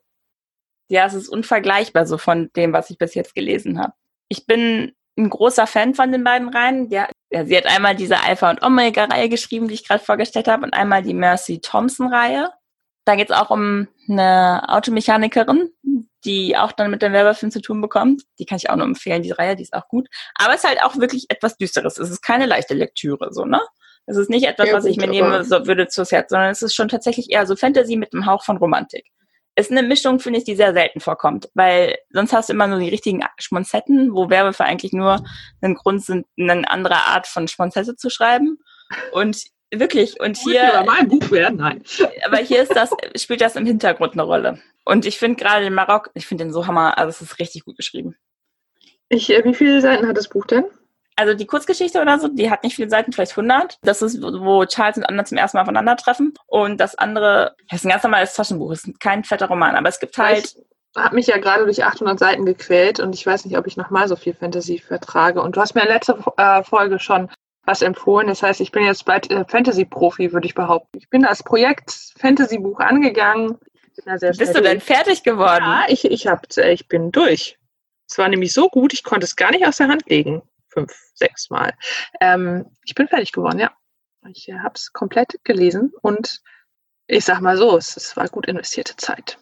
ja, 0.88 1.06
es 1.06 1.14
ist 1.14 1.28
unvergleichbar 1.28 2.06
so 2.06 2.16
von 2.16 2.50
dem, 2.54 2.72
was 2.72 2.90
ich 2.90 2.98
bis 2.98 3.14
jetzt 3.14 3.34
gelesen 3.34 3.80
habe. 3.80 3.92
Ich 4.28 4.46
bin 4.46 4.92
ein 5.18 5.28
großer 5.28 5.66
Fan 5.66 5.94
von 5.94 6.12
den 6.12 6.22
beiden 6.22 6.48
Reihen. 6.48 6.88
Ja, 6.90 7.08
sie 7.30 7.56
hat 7.56 7.66
einmal 7.66 7.96
diese 7.96 8.20
Alpha- 8.20 8.50
und 8.50 8.62
Omega-Reihe 8.62 9.28
geschrieben, 9.28 9.66
die 9.66 9.74
ich 9.74 9.86
gerade 9.86 10.02
vorgestellt 10.02 10.46
habe, 10.46 10.64
und 10.64 10.72
einmal 10.72 11.02
die 11.02 11.14
Mercy 11.14 11.60
Thompson-Reihe. 11.60 12.52
Da 13.04 13.16
geht 13.16 13.30
es 13.30 13.36
auch 13.36 13.50
um 13.50 13.88
eine 14.08 14.62
Automechanikerin, 14.68 15.70
die 16.24 16.56
auch 16.56 16.72
dann 16.72 16.90
mit 16.90 17.02
den 17.02 17.12
Werwölfen 17.12 17.50
zu 17.50 17.60
tun 17.60 17.80
bekommt. 17.80 18.22
Die 18.38 18.46
kann 18.46 18.58
ich 18.58 18.70
auch 18.70 18.76
nur 18.76 18.86
empfehlen, 18.86 19.22
die 19.22 19.30
Reihe, 19.30 19.56
die 19.56 19.62
ist 19.62 19.72
auch 19.72 19.88
gut. 19.88 20.08
Aber 20.34 20.54
es 20.54 20.62
ist 20.62 20.68
halt 20.68 20.82
auch 20.82 20.96
wirklich 20.96 21.26
etwas 21.28 21.56
Düsteres. 21.56 21.98
Es 21.98 22.10
ist 22.10 22.22
keine 22.22 22.46
leichte 22.46 22.74
Lektüre, 22.74 23.32
so, 23.32 23.44
ne? 23.44 23.60
Es 24.06 24.16
ist 24.16 24.30
nicht 24.30 24.46
etwas, 24.46 24.68
ja, 24.68 24.74
was 24.74 24.84
ich 24.86 24.96
mir 24.96 25.06
nehmen 25.06 25.44
so, 25.44 25.66
würde 25.66 25.86
zu 25.86 26.04
Herz, 26.04 26.30
sondern 26.30 26.50
es 26.50 26.62
ist 26.62 26.74
schon 26.74 26.88
tatsächlich 26.88 27.30
eher 27.30 27.46
so 27.46 27.54
Fantasy 27.54 27.96
mit 27.96 28.12
einem 28.12 28.26
Hauch 28.26 28.44
von 28.44 28.56
Romantik. 28.56 29.06
Ist 29.56 29.70
eine 29.70 29.82
Mischung, 29.82 30.20
finde 30.20 30.38
ich, 30.38 30.44
die 30.44 30.56
sehr 30.56 30.72
selten 30.72 31.00
vorkommt, 31.00 31.48
weil 31.54 31.96
sonst 32.10 32.32
hast 32.32 32.48
du 32.48 32.52
immer 32.52 32.66
nur 32.66 32.78
die 32.78 32.88
richtigen 32.88 33.22
Schmonzetten, 33.38 34.14
wo 34.14 34.30
Werwölfe 34.30 34.64
eigentlich 34.64 34.92
nur 34.92 35.22
ein 35.60 35.74
Grund 35.74 36.04
sind, 36.04 36.26
eine 36.38 36.68
andere 36.68 36.94
Art 36.94 37.26
von 37.26 37.46
Schmonzette 37.46 37.96
zu 37.96 38.10
schreiben. 38.10 38.58
Und 39.12 39.44
wirklich, 39.72 40.20
und 40.20 40.36
hier. 40.36 40.82
Muss 40.84 40.86
mein 40.86 41.08
Buch 41.08 41.30
werden, 41.30 41.58
nein. 41.58 41.82
Aber 42.26 42.38
hier 42.38 42.62
ist 42.62 42.74
das, 42.74 42.90
spielt 43.16 43.40
das 43.40 43.56
im 43.56 43.66
Hintergrund 43.66 44.12
eine 44.14 44.22
Rolle. 44.22 44.59
Und 44.85 45.06
ich 45.06 45.18
finde 45.18 45.42
gerade 45.42 45.64
den 45.64 45.74
Marok, 45.74 46.11
ich 46.14 46.26
finde 46.26 46.44
den 46.44 46.52
so 46.52 46.66
hammer, 46.66 46.98
also 46.98 47.11
es 47.11 47.20
ist 47.20 47.38
richtig 47.38 47.64
gut 47.64 47.76
geschrieben. 47.76 48.16
Ich, 49.09 49.30
äh, 49.30 49.44
wie 49.44 49.54
viele 49.54 49.80
Seiten 49.80 50.06
hat 50.06 50.16
das 50.16 50.28
Buch 50.28 50.46
denn? 50.46 50.64
Also 51.16 51.35
die 51.35 51.46
Kurzgeschichte 51.46 52.00
oder 52.00 52.18
so, 52.18 52.28
die 52.28 52.50
hat 52.50 52.64
nicht 52.64 52.76
viele 52.76 52.88
Seiten, 52.88 53.12
vielleicht 53.12 53.33
100. 53.33 53.76
Das 53.83 54.00
ist, 54.00 54.22
wo 54.22 54.64
Charles 54.64 54.96
und 54.96 55.04
Anna 55.04 55.24
zum 55.24 55.37
ersten 55.37 55.59
Mal 55.59 55.62
aufeinandertreffen. 55.62 56.33
Und 56.46 56.80
das 56.80 56.94
andere, 56.94 57.56
das 57.68 57.80
ist 57.80 57.85
ein 57.85 57.90
ganz 57.90 58.02
normales 58.02 58.35
Taschenbuch, 58.35 58.70
es 58.72 58.87
ist 58.87 59.00
kein 59.00 59.24
fetter 59.24 59.48
Roman, 59.48 59.76
aber 59.76 59.88
es 59.88 60.00
gibt 60.00 60.16
halt... 60.16 60.56
Ich 60.96 61.02
habe 61.02 61.14
mich 61.14 61.28
ja 61.28 61.38
gerade 61.38 61.64
durch 61.64 61.85
800 61.85 62.18
Seiten 62.18 62.46
gequält 62.46 62.98
und 62.98 63.14
ich 63.14 63.24
weiß 63.24 63.44
nicht, 63.44 63.56
ob 63.56 63.66
ich 63.66 63.76
nochmal 63.76 64.09
so 64.09 64.16
viel 64.16 64.35
Fantasy 64.35 64.78
vertrage. 64.78 65.40
Und 65.40 65.54
du 65.54 65.61
hast 65.61 65.74
mir 65.74 65.83
in 65.83 65.87
der 65.87 65.96
letzten 65.96 66.24
äh, 66.37 66.64
Folge 66.64 66.98
schon 66.98 67.30
was 67.70 67.83
empfohlen. 67.83 68.26
Das 68.26 68.42
heißt, 68.42 68.61
ich 68.61 68.72
bin 68.72 68.85
jetzt 68.85 69.04
bald 69.04 69.30
äh, 69.30 69.44
Fantasy-Profi, 69.46 70.33
würde 70.33 70.46
ich 70.46 70.54
behaupten. 70.54 70.98
Ich 70.98 71.09
bin 71.09 71.22
das 71.22 71.42
Projekt 71.42 72.12
Fantasy-Buch 72.18 72.80
angegangen. 72.80 73.59
Bist 74.04 74.54
du 74.54 74.62
denn 74.62 74.80
fertig 74.80 75.22
geworden? 75.22 75.64
Ja, 75.64 75.85
ich, 75.88 76.04
ich, 76.04 76.26
hab, 76.26 76.46
ich 76.56 76.88
bin 76.88 77.12
durch. 77.12 77.59
Es 78.09 78.18
war 78.18 78.28
nämlich 78.28 78.52
so 78.52 78.68
gut, 78.68 78.92
ich 78.92 79.04
konnte 79.04 79.24
es 79.24 79.37
gar 79.37 79.52
nicht 79.52 79.66
aus 79.66 79.76
der 79.76 79.88
Hand 79.88 80.09
legen. 80.09 80.42
Fünf, 80.68 80.92
sechs 81.14 81.50
Mal. 81.50 81.74
Ähm, 82.20 82.66
ich 82.85 82.94
bin 82.94 83.09
fertig 83.09 83.33
geworden, 83.33 83.59
ja. 83.59 83.72
Ich 84.28 84.48
äh, 84.48 84.59
habe 84.59 84.74
es 84.74 84.92
komplett 84.92 85.38
gelesen 85.44 85.92
und 86.02 86.40
ich 87.06 87.24
sag 87.24 87.40
mal 87.40 87.56
so, 87.56 87.76
es, 87.76 87.96
es 87.96 88.16
war 88.16 88.28
gut 88.28 88.46
investierte 88.46 88.96
Zeit. 88.96 89.38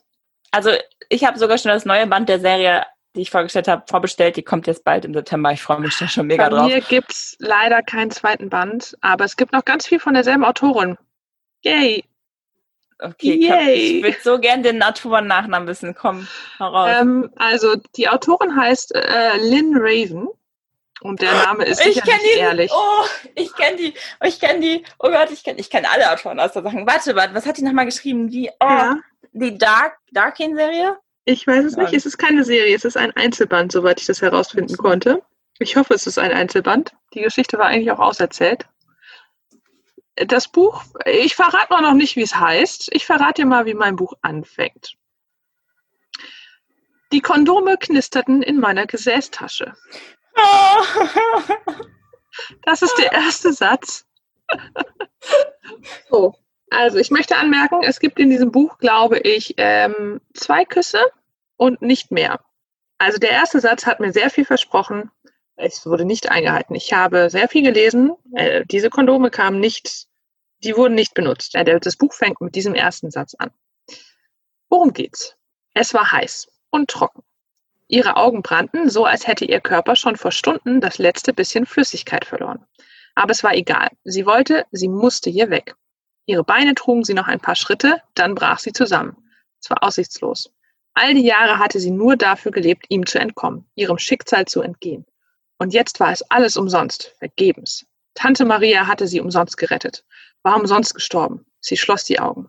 Also 0.50 0.70
ich 1.08 1.24
habe 1.24 1.38
sogar 1.38 1.58
schon 1.58 1.70
das 1.70 1.84
neue 1.84 2.06
Band 2.06 2.28
der 2.28 2.40
Serie, 2.40 2.84
die 3.18 3.22
ich 3.22 3.30
vorgestellt 3.30 3.68
habe, 3.68 3.84
vorbestellt. 3.86 4.36
Die 4.36 4.42
kommt 4.42 4.66
jetzt 4.66 4.84
bald 4.84 5.04
im 5.04 5.12
September. 5.12 5.52
Ich 5.52 5.62
freue 5.62 5.80
mich 5.80 5.96
da 5.98 6.08
schon 6.08 6.26
mega 6.26 6.48
Bei 6.48 6.56
drauf. 6.56 6.70
Hier 6.70 6.80
gibt 6.80 7.12
es 7.12 7.36
leider 7.38 7.82
keinen 7.82 8.10
zweiten 8.10 8.48
Band, 8.48 8.96
aber 9.00 9.24
es 9.24 9.36
gibt 9.36 9.52
noch 9.52 9.64
ganz 9.64 9.86
viel 9.86 10.00
von 10.00 10.14
derselben 10.14 10.44
Autorin. 10.44 10.96
Yay! 11.62 12.04
Okay, 13.00 13.48
komm, 13.48 13.68
ich 13.68 14.02
würde 14.02 14.16
so 14.24 14.40
gern 14.40 14.64
den 14.64 14.78
Natur-Nachnamen 14.78 15.68
wissen. 15.68 15.94
Komm, 15.94 16.26
heraus. 16.56 16.90
Ähm, 17.00 17.30
also 17.36 17.76
die 17.96 18.08
Autorin 18.08 18.56
heißt 18.56 18.94
äh, 18.94 19.36
Lynn 19.36 19.74
Raven. 19.76 20.28
Und 21.00 21.22
der 21.22 21.32
Name 21.32 21.64
ist 21.64 21.84
ich 21.86 21.94
sicherlich 21.94 22.32
die, 22.34 22.38
ehrlich. 22.40 22.72
Oh, 22.74 23.04
ich 23.36 23.54
kenne 23.54 23.76
die. 23.76 23.94
Oh, 24.20 24.26
ich 24.26 24.40
kenne 24.40 24.58
die. 24.58 24.84
Oh 24.98 25.10
Gott, 25.10 25.30
ich 25.30 25.44
kenne 25.44 25.60
ich 25.60 25.70
kenn 25.70 25.86
alle 25.86 26.10
Autoren 26.12 26.40
aus 26.40 26.52
der 26.52 26.62
Sachen. 26.62 26.88
Warte, 26.88 27.14
warte, 27.14 27.34
was 27.34 27.46
hat 27.46 27.56
die 27.56 27.62
nochmal 27.62 27.84
geschrieben? 27.84 28.28
Die, 28.28 28.50
oh, 28.58 28.66
ja. 28.66 28.96
die 29.32 29.56
Dark, 29.56 29.98
Darkin-Serie? 30.10 30.98
Ich 31.28 31.46
weiß 31.46 31.64
es 31.64 31.76
ja. 31.76 31.82
nicht. 31.82 31.94
Es 31.94 32.06
ist 32.06 32.18
keine 32.18 32.44
Serie. 32.44 32.74
Es 32.74 32.84
ist 32.84 32.96
ein 32.96 33.14
Einzelband, 33.14 33.72
soweit 33.72 34.00
ich 34.00 34.06
das 34.06 34.22
herausfinden 34.22 34.76
konnte. 34.76 35.22
Ich 35.58 35.76
hoffe, 35.76 35.94
es 35.94 36.06
ist 36.06 36.18
ein 36.18 36.32
Einzelband. 36.32 36.94
Die 37.14 37.20
Geschichte 37.20 37.58
war 37.58 37.66
eigentlich 37.66 37.90
auch 37.90 37.98
auserzählt 37.98 38.66
das 40.26 40.48
Buch, 40.48 40.84
ich 41.06 41.34
verrate 41.34 41.72
mal 41.72 41.82
noch 41.82 41.94
nicht, 41.94 42.16
wie 42.16 42.22
es 42.22 42.34
heißt. 42.34 42.88
Ich 42.92 43.06
verrate 43.06 43.42
dir 43.42 43.46
mal, 43.46 43.66
wie 43.66 43.74
mein 43.74 43.96
Buch 43.96 44.14
anfängt. 44.22 44.96
Die 47.12 47.20
Kondome 47.20 47.76
knisterten 47.78 48.42
in 48.42 48.58
meiner 48.58 48.86
Gesäßtasche. 48.86 49.74
Das 52.62 52.82
ist 52.82 52.96
der 52.98 53.10
erste 53.10 53.52
Satz. 53.52 54.06
So, 56.08 56.36
also 56.70 56.98
ich 56.98 57.10
möchte 57.10 57.36
anmerken, 57.36 57.82
es 57.82 57.98
gibt 57.98 58.20
in 58.20 58.30
diesem 58.30 58.52
Buch, 58.52 58.78
glaube 58.78 59.18
ich, 59.18 59.54
ähm, 59.56 60.20
zwei 60.34 60.64
Küsse 60.64 61.00
und 61.58 61.82
nicht 61.82 62.10
mehr. 62.10 62.40
Also 62.96 63.18
der 63.18 63.32
erste 63.32 63.60
Satz 63.60 63.84
hat 63.84 64.00
mir 64.00 64.14
sehr 64.14 64.30
viel 64.30 64.46
versprochen. 64.46 65.10
Es 65.56 65.84
wurde 65.84 66.06
nicht 66.06 66.30
eingehalten. 66.30 66.74
Ich 66.74 66.94
habe 66.94 67.28
sehr 67.28 67.48
viel 67.48 67.62
gelesen. 67.62 68.12
Äh, 68.34 68.64
diese 68.64 68.88
Kondome 68.88 69.30
kamen 69.30 69.60
nicht 69.60 70.08
die 70.64 70.76
wurden 70.76 70.94
nicht 70.94 71.14
benutzt. 71.14 71.54
Das 71.54 71.96
Buch 71.96 72.12
fängt 72.12 72.40
mit 72.40 72.54
diesem 72.54 72.74
ersten 72.74 73.10
Satz 73.10 73.34
an. 73.34 73.50
Worum 74.68 74.92
geht's? 74.92 75.36
Es 75.74 75.94
war 75.94 76.10
heiß 76.10 76.48
und 76.70 76.90
trocken. 76.90 77.22
Ihre 77.86 78.16
Augen 78.16 78.42
brannten, 78.42 78.90
so 78.90 79.04
als 79.04 79.26
hätte 79.26 79.44
ihr 79.44 79.60
Körper 79.60 79.96
schon 79.96 80.16
vor 80.16 80.32
Stunden 80.32 80.80
das 80.80 80.98
letzte 80.98 81.32
bisschen 81.32 81.64
Flüssigkeit 81.64 82.24
verloren. 82.24 82.66
Aber 83.14 83.30
es 83.30 83.42
war 83.42 83.54
egal. 83.54 83.88
Sie 84.04 84.26
wollte, 84.26 84.66
sie 84.72 84.88
musste 84.88 85.30
hier 85.30 85.48
weg. 85.48 85.74
Ihre 86.26 86.44
Beine 86.44 86.74
trugen 86.74 87.04
sie 87.04 87.14
noch 87.14 87.28
ein 87.28 87.40
paar 87.40 87.56
Schritte, 87.56 88.02
dann 88.14 88.34
brach 88.34 88.58
sie 88.58 88.72
zusammen. 88.72 89.16
Es 89.62 89.70
war 89.70 89.82
aussichtslos. 89.82 90.52
All 90.98 91.14
die 91.14 91.24
Jahre 91.24 91.58
hatte 91.58 91.80
sie 91.80 91.90
nur 91.90 92.16
dafür 92.16 92.52
gelebt, 92.52 92.86
ihm 92.88 93.06
zu 93.06 93.18
entkommen, 93.18 93.70
ihrem 93.74 93.98
Schicksal 93.98 94.46
zu 94.46 94.62
entgehen. 94.62 95.06
Und 95.58 95.72
jetzt 95.72 96.00
war 96.00 96.12
es 96.12 96.22
alles 96.22 96.56
umsonst, 96.56 97.14
vergebens. 97.18 97.86
Tante 98.14 98.44
Maria 98.44 98.86
hatte 98.86 99.06
sie 99.06 99.20
umsonst 99.20 99.56
gerettet 99.56 100.04
war 100.42 100.56
umsonst 100.56 100.94
gestorben. 100.94 101.44
Sie 101.60 101.76
schloss 101.76 102.04
die 102.04 102.20
Augen 102.20 102.48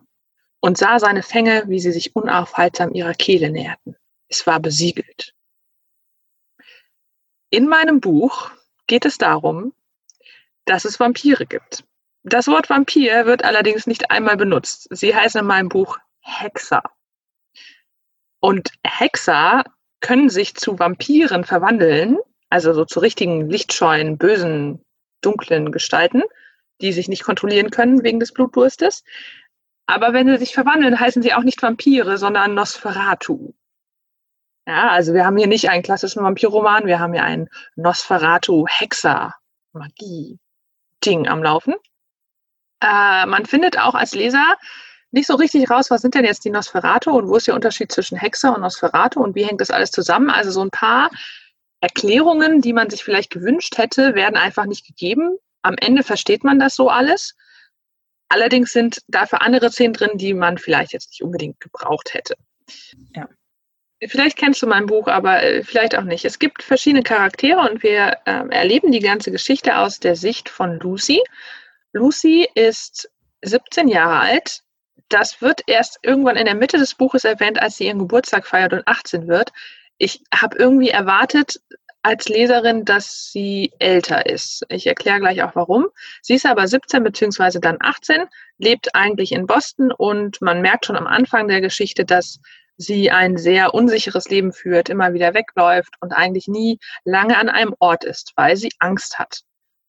und 0.60 0.78
sah 0.78 0.98
seine 0.98 1.22
Fänge, 1.22 1.64
wie 1.66 1.80
sie 1.80 1.92
sich 1.92 2.14
unaufhaltsam 2.14 2.94
ihrer 2.94 3.14
Kehle 3.14 3.50
näherten. 3.50 3.96
Es 4.28 4.46
war 4.46 4.60
besiegelt. 4.60 5.34
In 7.50 7.68
meinem 7.68 8.00
Buch 8.00 8.50
geht 8.86 9.04
es 9.04 9.18
darum, 9.18 9.74
dass 10.64 10.84
es 10.84 11.00
Vampire 11.00 11.46
gibt. 11.46 11.84
Das 12.22 12.46
Wort 12.46 12.70
Vampir 12.70 13.26
wird 13.26 13.44
allerdings 13.44 13.86
nicht 13.86 14.10
einmal 14.10 14.36
benutzt. 14.36 14.86
Sie 14.90 15.14
heißen 15.14 15.40
in 15.40 15.46
meinem 15.46 15.68
Buch 15.68 15.98
Hexer. 16.20 16.82
Und 18.40 18.70
Hexer 18.84 19.64
können 20.00 20.30
sich 20.30 20.54
zu 20.54 20.78
Vampiren 20.78 21.44
verwandeln, 21.44 22.18
also 22.48 22.72
so 22.72 22.84
zu 22.84 23.00
richtigen 23.00 23.48
lichtscheuen, 23.48 24.18
bösen, 24.18 24.82
dunklen 25.20 25.72
Gestalten 25.72 26.22
die 26.80 26.92
sich 26.92 27.08
nicht 27.08 27.24
kontrollieren 27.24 27.70
können 27.70 28.02
wegen 28.02 28.20
des 28.20 28.32
Blutdurstes. 28.32 29.04
Aber 29.86 30.12
wenn 30.12 30.28
sie 30.28 30.38
sich 30.38 30.54
verwandeln, 30.54 30.98
heißen 30.98 31.22
sie 31.22 31.34
auch 31.34 31.42
nicht 31.42 31.62
Vampire, 31.62 32.16
sondern 32.16 32.54
Nosferatu. 32.54 33.54
Ja, 34.66 34.90
also 34.90 35.14
wir 35.14 35.24
haben 35.24 35.36
hier 35.36 35.46
nicht 35.46 35.68
einen 35.68 35.82
klassischen 35.82 36.22
Vampirroman, 36.22 36.86
wir 36.86 37.00
haben 37.00 37.12
hier 37.12 37.24
einen 37.24 37.48
Nosferatu, 37.76 38.66
Hexer, 38.68 39.34
Magie. 39.72 40.38
Ding 41.04 41.28
am 41.28 41.42
Laufen. 41.42 41.74
Äh, 42.82 43.24
man 43.26 43.46
findet 43.46 43.78
auch 43.78 43.94
als 43.94 44.14
Leser 44.14 44.56
nicht 45.12 45.26
so 45.26 45.34
richtig 45.34 45.70
raus, 45.70 45.90
was 45.90 46.02
sind 46.02 46.14
denn 46.14 46.24
jetzt 46.24 46.44
die 46.44 46.50
Nosferatu 46.50 47.10
und 47.10 47.28
wo 47.28 47.36
ist 47.36 47.46
der 47.46 47.54
Unterschied 47.54 47.90
zwischen 47.90 48.16
Hexer 48.16 48.54
und 48.54 48.60
Nosferatu 48.60 49.22
und 49.22 49.34
wie 49.34 49.44
hängt 49.44 49.60
das 49.60 49.70
alles 49.70 49.90
zusammen? 49.90 50.30
Also 50.30 50.50
so 50.50 50.62
ein 50.62 50.70
paar 50.70 51.10
Erklärungen, 51.80 52.60
die 52.60 52.72
man 52.72 52.90
sich 52.90 53.02
vielleicht 53.02 53.30
gewünscht 53.30 53.78
hätte, 53.78 54.14
werden 54.14 54.36
einfach 54.36 54.66
nicht 54.66 54.86
gegeben. 54.86 55.36
Am 55.62 55.76
Ende 55.80 56.02
versteht 56.02 56.44
man 56.44 56.58
das 56.58 56.74
so 56.74 56.88
alles. 56.88 57.34
Allerdings 58.28 58.72
sind 58.72 59.02
dafür 59.08 59.42
andere 59.42 59.70
Szenen 59.70 59.94
drin, 59.94 60.16
die 60.16 60.34
man 60.34 60.58
vielleicht 60.58 60.92
jetzt 60.92 61.10
nicht 61.10 61.22
unbedingt 61.22 61.58
gebraucht 61.58 62.14
hätte. 62.14 62.36
Ja. 63.14 63.28
Vielleicht 64.06 64.38
kennst 64.38 64.62
du 64.62 64.66
mein 64.66 64.86
Buch, 64.86 65.08
aber 65.08 65.42
äh, 65.42 65.62
vielleicht 65.62 65.96
auch 65.96 66.04
nicht. 66.04 66.24
Es 66.24 66.38
gibt 66.38 66.62
verschiedene 66.62 67.02
Charaktere 67.02 67.60
und 67.68 67.82
wir 67.82 68.16
äh, 68.24 68.48
erleben 68.48 68.92
die 68.92 69.00
ganze 69.00 69.30
Geschichte 69.30 69.76
aus 69.76 70.00
der 70.00 70.16
Sicht 70.16 70.48
von 70.48 70.78
Lucy. 70.78 71.20
Lucy 71.92 72.48
ist 72.54 73.10
17 73.42 73.88
Jahre 73.88 74.20
alt. 74.20 74.62
Das 75.10 75.42
wird 75.42 75.62
erst 75.66 75.98
irgendwann 76.02 76.36
in 76.36 76.46
der 76.46 76.54
Mitte 76.54 76.78
des 76.78 76.94
Buches 76.94 77.24
erwähnt, 77.24 77.60
als 77.60 77.76
sie 77.76 77.86
ihren 77.86 77.98
Geburtstag 77.98 78.46
feiert 78.46 78.72
und 78.72 78.86
18 78.86 79.26
wird. 79.28 79.52
Ich 79.98 80.22
habe 80.32 80.56
irgendwie 80.56 80.88
erwartet 80.88 81.60
als 82.02 82.28
Leserin, 82.28 82.84
dass 82.84 83.30
sie 83.30 83.72
älter 83.80 84.26
ist. 84.26 84.64
Ich 84.68 84.86
erkläre 84.86 85.18
gleich 85.18 85.42
auch 85.42 85.54
warum. 85.54 85.88
Sie 86.22 86.34
ist 86.34 86.46
aber 86.46 86.66
17 86.66 87.02
beziehungsweise 87.02 87.60
dann 87.60 87.76
18, 87.80 88.24
lebt 88.58 88.94
eigentlich 88.94 89.32
in 89.32 89.46
Boston 89.46 89.92
und 89.92 90.40
man 90.40 90.62
merkt 90.62 90.86
schon 90.86 90.96
am 90.96 91.08
Anfang 91.08 91.48
der 91.48 91.60
Geschichte, 91.60 92.04
dass 92.04 92.40
sie 92.76 93.10
ein 93.10 93.36
sehr 93.36 93.74
unsicheres 93.74 94.30
Leben 94.30 94.52
führt, 94.52 94.88
immer 94.88 95.12
wieder 95.12 95.34
wegläuft 95.34 95.94
und 96.00 96.12
eigentlich 96.12 96.46
nie 96.46 96.78
lange 97.04 97.36
an 97.36 97.48
einem 97.48 97.74
Ort 97.80 98.04
ist, 98.04 98.32
weil 98.36 98.56
sie 98.56 98.70
Angst 98.78 99.18
hat. 99.18 99.42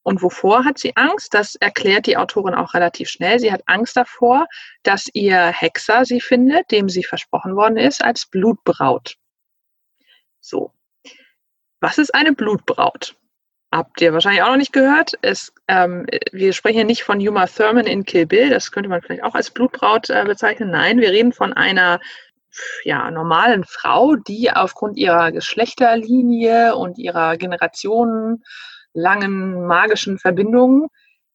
Und 0.04 0.22
wovor 0.24 0.66
hat 0.66 0.80
sie 0.80 0.96
Angst? 0.96 1.34
Das 1.34 1.56
erklärt 1.56 2.08
die 2.08 2.18
Autorin 2.18 2.56
auch 2.56 2.74
relativ 2.74 3.10
schnell. 3.10 3.40
Sie 3.40 3.52
hat 3.52 3.62
Angst 3.68 3.96
davor, 3.96 4.48
dass 4.84 5.08
ihr 5.14 5.48
Hexer 5.48 6.06
sie 6.06 6.22
findet, 6.22 6.72
dem 6.72 6.90
sie 6.90 7.04
versprochen 7.04 7.56
worden 7.56 7.78
ist, 7.78 8.04
als 8.04 8.26
Blutbraut. 8.26 9.16
So. 10.40 10.72
Was 11.82 11.98
ist 11.98 12.14
eine 12.16 12.34
Blutbraut? 12.34 13.16
Habt 13.72 14.02
ihr 14.02 14.12
wahrscheinlich 14.12 14.44
auch 14.44 14.50
noch 14.50 14.58
nicht 14.58 14.74
gehört. 14.74 15.14
Es, 15.22 15.54
ähm, 15.68 16.06
wir 16.32 16.52
sprechen 16.52 16.78
hier 16.78 16.86
nicht 16.86 17.04
von 17.04 17.26
Uma 17.26 17.48
Thurman 17.48 17.88
in 17.88 18.04
Kill 18.04 18.26
Bill, 18.26 18.50
das 18.50 18.72
könnte 18.72 18.90
man 18.90 19.02
vielleicht 19.02 19.24
auch 19.24 19.34
als 19.34 19.50
Blutbraut 19.50 20.10
äh, 20.10 20.26
bezeichnen. 20.26 20.72
Nein, 20.72 21.00
wir 21.00 21.12
reden 21.12 21.32
von 21.32 21.54
einer 21.54 22.02
ja, 22.84 23.10
normalen 23.12 23.64
Frau, 23.64 24.16
die 24.16 24.52
aufgrund 24.52 24.98
ihrer 24.98 25.32
Geschlechterlinie 25.32 26.76
und 26.76 26.98
ihrer 26.98 27.38
generationenlangen 28.94 29.66
magischen 29.66 30.20
Verbindungen 30.20 30.88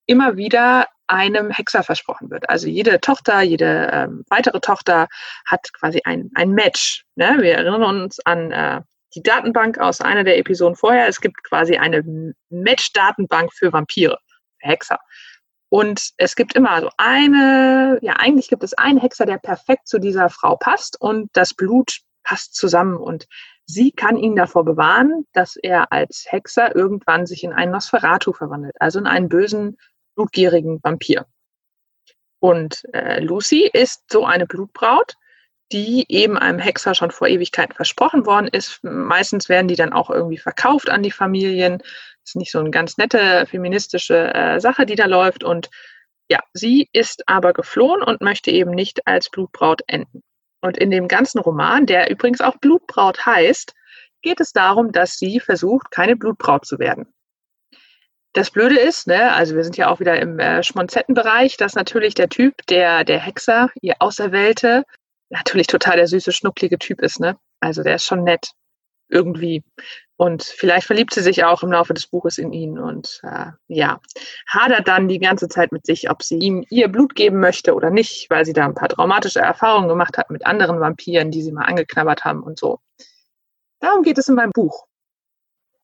immer 0.07 0.37
wieder 0.37 0.87
einem 1.09 1.51
Hexer 1.51 1.83
versprochen 1.83 2.31
wird. 2.31 2.49
Also 2.49 2.69
jede 2.69 3.01
Tochter, 3.01 3.43
jede 3.43 3.91
ähm, 3.93 4.25
weitere 4.29 4.61
Tochter 4.61 5.07
hat 5.47 5.73
quasi 5.73 6.01
ein, 6.05 6.31
ein 6.35 6.51
Match. 6.51 7.05
Ne? 7.15 7.37
Wir 7.41 7.55
erinnern 7.55 7.83
uns 7.83 8.19
an 8.25 8.51
äh, 8.51 8.81
die 9.15 9.23
Datenbank 9.23 9.79
aus 9.79 10.01
einer 10.01 10.25
der 10.25 10.39
Episoden 10.39 10.77
vorher. 10.77 11.09
Es 11.09 11.21
gibt 11.21 11.43
quasi 11.45 11.77
eine 11.77 12.03
Match-Datenbank 12.51 13.53
für 13.53 13.73
Vampire, 13.73 14.19
für 14.61 14.69
Hexer. 14.69 14.99
Und 15.69 16.11
es 16.17 16.37
gibt 16.37 16.55
immer 16.55 16.81
so 16.81 16.91
eine, 16.97 17.99
ja, 18.01 18.15
eigentlich 18.15 18.49
gibt 18.49 18.63
es 18.63 18.75
einen 18.75 19.01
Hexer, 19.01 19.27
der 19.27 19.39
perfekt 19.39 19.89
zu 19.89 19.99
dieser 19.99 20.29
Frau 20.29 20.57
passt 20.57 21.01
und 21.01 21.31
das 21.33 21.55
Blut 21.55 22.01
passt 22.23 22.55
zusammen 22.55 22.97
und 22.97 23.27
sie 23.67 23.91
kann 23.91 24.17
ihn 24.17 24.37
davor 24.37 24.65
bewahren, 24.65 25.27
dass 25.33 25.57
er 25.57 25.93
als 25.93 26.25
Hexer 26.29 26.75
irgendwann 26.75 27.27
sich 27.27 27.45
in 27.45 27.53
einen 27.53 27.73
Nosferatu 27.73 28.33
verwandelt, 28.33 28.77
also 28.81 28.99
in 28.99 29.07
einen 29.07 29.29
bösen, 29.29 29.77
blutgierigen 30.15 30.81
Vampir. 30.83 31.27
Und 32.39 32.85
äh, 32.93 33.21
Lucy 33.21 33.69
ist 33.73 34.05
so 34.11 34.25
eine 34.25 34.47
Blutbraut, 34.47 35.15
die 35.73 36.05
eben 36.09 36.39
einem 36.39 36.61
Hexer 36.61 36.95
schon 36.95 37.11
vor 37.11 37.27
Ewigkeiten 37.27 37.75
versprochen 37.75 38.25
worden 38.25 38.49
ist. 38.49 38.79
Meistens 38.85 39.49
werden 39.49 39.67
die 39.67 39.75
dann 39.75 39.93
auch 39.93 40.11
irgendwie 40.11 40.39
verkauft 40.39 40.89
an 40.89 41.03
die 41.03 41.11
Familien. 41.11 41.79
Das 41.79 42.31
ist 42.31 42.37
nicht 42.37 42.53
so 42.53 42.61
eine 42.61 42.71
ganz 42.71 42.99
nette 42.99 43.47
feministische 43.47 44.33
äh, 44.33 44.61
Sache, 44.61 44.87
die 44.87 44.95
da 44.95 45.07
läuft. 45.07 45.43
Und 45.43 45.71
ja, 46.29 46.39
sie 46.53 46.89
ist 46.93 47.29
aber 47.29 47.53
geflohen 47.53 48.03
und 48.03 48.21
möchte 48.21 48.51
eben 48.51 48.71
nicht 48.71 49.07
als 49.07 49.29
Blutbraut 49.29 49.83
enden. 49.89 50.23
Und 50.61 50.79
in 50.79 50.91
dem 50.91 51.09
ganzen 51.09 51.39
Roman, 51.39 51.87
der 51.87 52.11
übrigens 52.11 52.41
auch 52.41 52.57
Blutbraut 52.57 53.25
heißt, 53.25 53.75
geht 54.23 54.41
es 54.41 54.53
darum, 54.53 54.93
dass 54.93 55.17
sie 55.17 55.41
versucht, 55.41 55.91
keine 55.91 56.17
Blutbraut 56.17 56.67
zu 56.67 56.79
werden. 56.79 57.13
Das 58.33 58.51
Blöde 58.51 58.79
ist, 58.79 59.07
ne, 59.07 59.33
also 59.33 59.57
wir 59.57 59.65
sind 59.65 59.77
ja 59.79 59.89
auch 59.89 60.01
wieder 60.01 60.21
im 60.21 60.39
äh, 60.39 60.63
Schmonzettenbereich, 60.63 61.57
dass 61.57 61.75
natürlich 61.75 62.15
der 62.15 62.29
Typ, 62.29 62.55
der, 62.69 63.05
der 63.05 63.19
Hexer, 63.19 63.71
ihr 63.81 63.95
Auserwählte, 64.01 64.85
natürlich 65.31 65.67
total 65.69 65.97
der 65.97 66.07
süße, 66.07 66.33
schnucklige 66.33 66.79
Typ 66.79 67.01
ist, 67.01 67.19
ne? 67.19 67.39
Also 67.61 67.83
der 67.83 67.97
ist 67.97 68.05
schon 68.05 68.25
nett. 68.25 68.51
Irgendwie. 69.09 69.63
Und 70.19 70.45
vielleicht 70.45 70.87
verliebt 70.87 71.13
sie 71.13 71.21
sich 71.21 71.45
auch 71.45 71.63
im 71.63 71.73
Laufe 71.73 71.93
des 71.93 72.07
Buches 72.07 72.39
in 72.39 72.53
ihn 72.53 72.79
und 72.79 73.21
äh, 73.23 73.51
ja, 73.69 74.01
hadert 74.49 74.89
dann 74.89 75.09
die 75.09 75.19
ganze 75.19 75.47
Zeit 75.49 75.73
mit 75.73 75.85
sich, 75.85 76.11
ob 76.11 76.23
sie 76.23 76.39
ihm 76.39 76.65
ihr 76.71 76.89
Blut 76.89 77.15
geben 77.15 77.39
möchte 77.39 77.75
oder 77.75 77.91
nicht, 77.91 78.31
weil 78.31 78.47
sie 78.47 78.55
da 78.55 78.65
ein 78.65 78.75
paar 78.75 78.89
traumatische 78.89 79.41
Erfahrungen 79.41 79.89
gemacht 79.89 80.17
hat 80.17 80.31
mit 80.31 80.47
anderen 80.47 80.81
Vampiren, 80.81 81.31
die 81.31 81.43
sie 81.43 81.53
mal 81.53 81.67
angeknabbert 81.67 82.25
haben 82.25 82.43
und 82.43 82.59
so. 82.59 82.81
Darum 83.81 84.03
geht 84.03 84.17
es 84.17 84.29
in 84.29 84.37
meinem 84.37 84.53
Buch. 84.53 84.87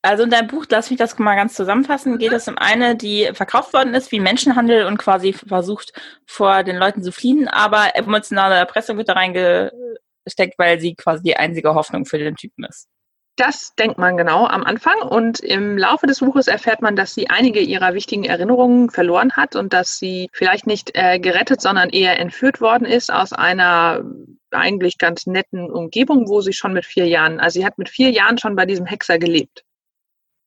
Also 0.01 0.25
in 0.25 0.31
deinem 0.31 0.49
Buch, 0.49 0.65
lass 0.69 0.91
mich 0.91 0.99
das 0.99 1.17
mal 1.19 1.37
ganz 1.37 1.55
zusammenfassen, 1.55 2.19
geht 2.19 2.33
es 2.33 2.49
um 2.49 2.57
eine, 2.59 2.97
die 2.97 3.31
verkauft 3.35 3.73
worden 3.73 3.95
ist 3.95 4.11
wie 4.13 4.19
Menschenhandel 4.19 4.87
und 4.87 4.97
quasi 4.97 5.33
versucht, 5.33 5.93
vor 6.27 6.65
den 6.65 6.77
Leuten 6.77 7.03
zu 7.05 7.13
fliehen, 7.13 7.49
aber 7.49 7.95
emotionale 7.95 8.57
Erpressung 8.57 8.97
wird 8.97 9.11
da 9.11 9.13
reingesteckt, 9.13 10.59
weil 10.59 10.81
sie 10.81 10.95
quasi 10.97 11.23
die 11.23 11.37
einzige 11.37 11.75
Hoffnung 11.75 12.07
für 12.07 12.19
den 12.19 12.35
Typen 12.35 12.65
ist. 12.65 12.89
Das 13.37 13.75
denkt 13.77 13.97
man 13.97 14.19
genau 14.19 14.47
am 14.47 14.63
Anfang 14.63 15.01
und 15.01 15.41
im 15.41 15.79
Laufe 15.79 16.07
des 16.07 16.21
Buches 16.21 16.49
erfährt 16.49 16.83
man, 16.83 16.97
dass 16.97 17.15
sie 17.15 17.31
einige 17.31 17.61
ihrer 17.61 17.95
wichtigen 17.95 18.25
Erinnerungen 18.25 18.91
verloren 18.91 19.33
hat 19.33 19.57
und 19.57 19.73
dass 19.73 19.99
sie 19.99 20.29
vielleicht 20.35 20.67
nicht 20.67 20.91
äh, 20.95 21.19
gerettet, 21.19 21.63
sondern 21.63 21.89
eher 21.89 22.19
entführt 22.19 22.61
worden 22.61 22.85
ist 22.85 23.11
aus 23.11 23.33
einer 23.33 24.05
eigentlich 24.51 24.99
ganz 24.99 25.27
netten 25.27 25.71
Umgebung, 25.71 26.29
wo 26.29 26.43
sie 26.43 26.53
schon 26.53 26.75
mit 26.75 26.85
vier 26.85 27.07
Jahren, 27.07 27.41
also 27.41 27.59
sie 27.59 27.65
hat 27.65 27.79
mit 27.79 27.89
vier 27.89 28.11
Jahren 28.11 28.37
schon 28.37 28.55
bei 28.55 28.67
diesem 28.67 28.85
Hexer 28.85 29.19
gelebt. 29.19 29.65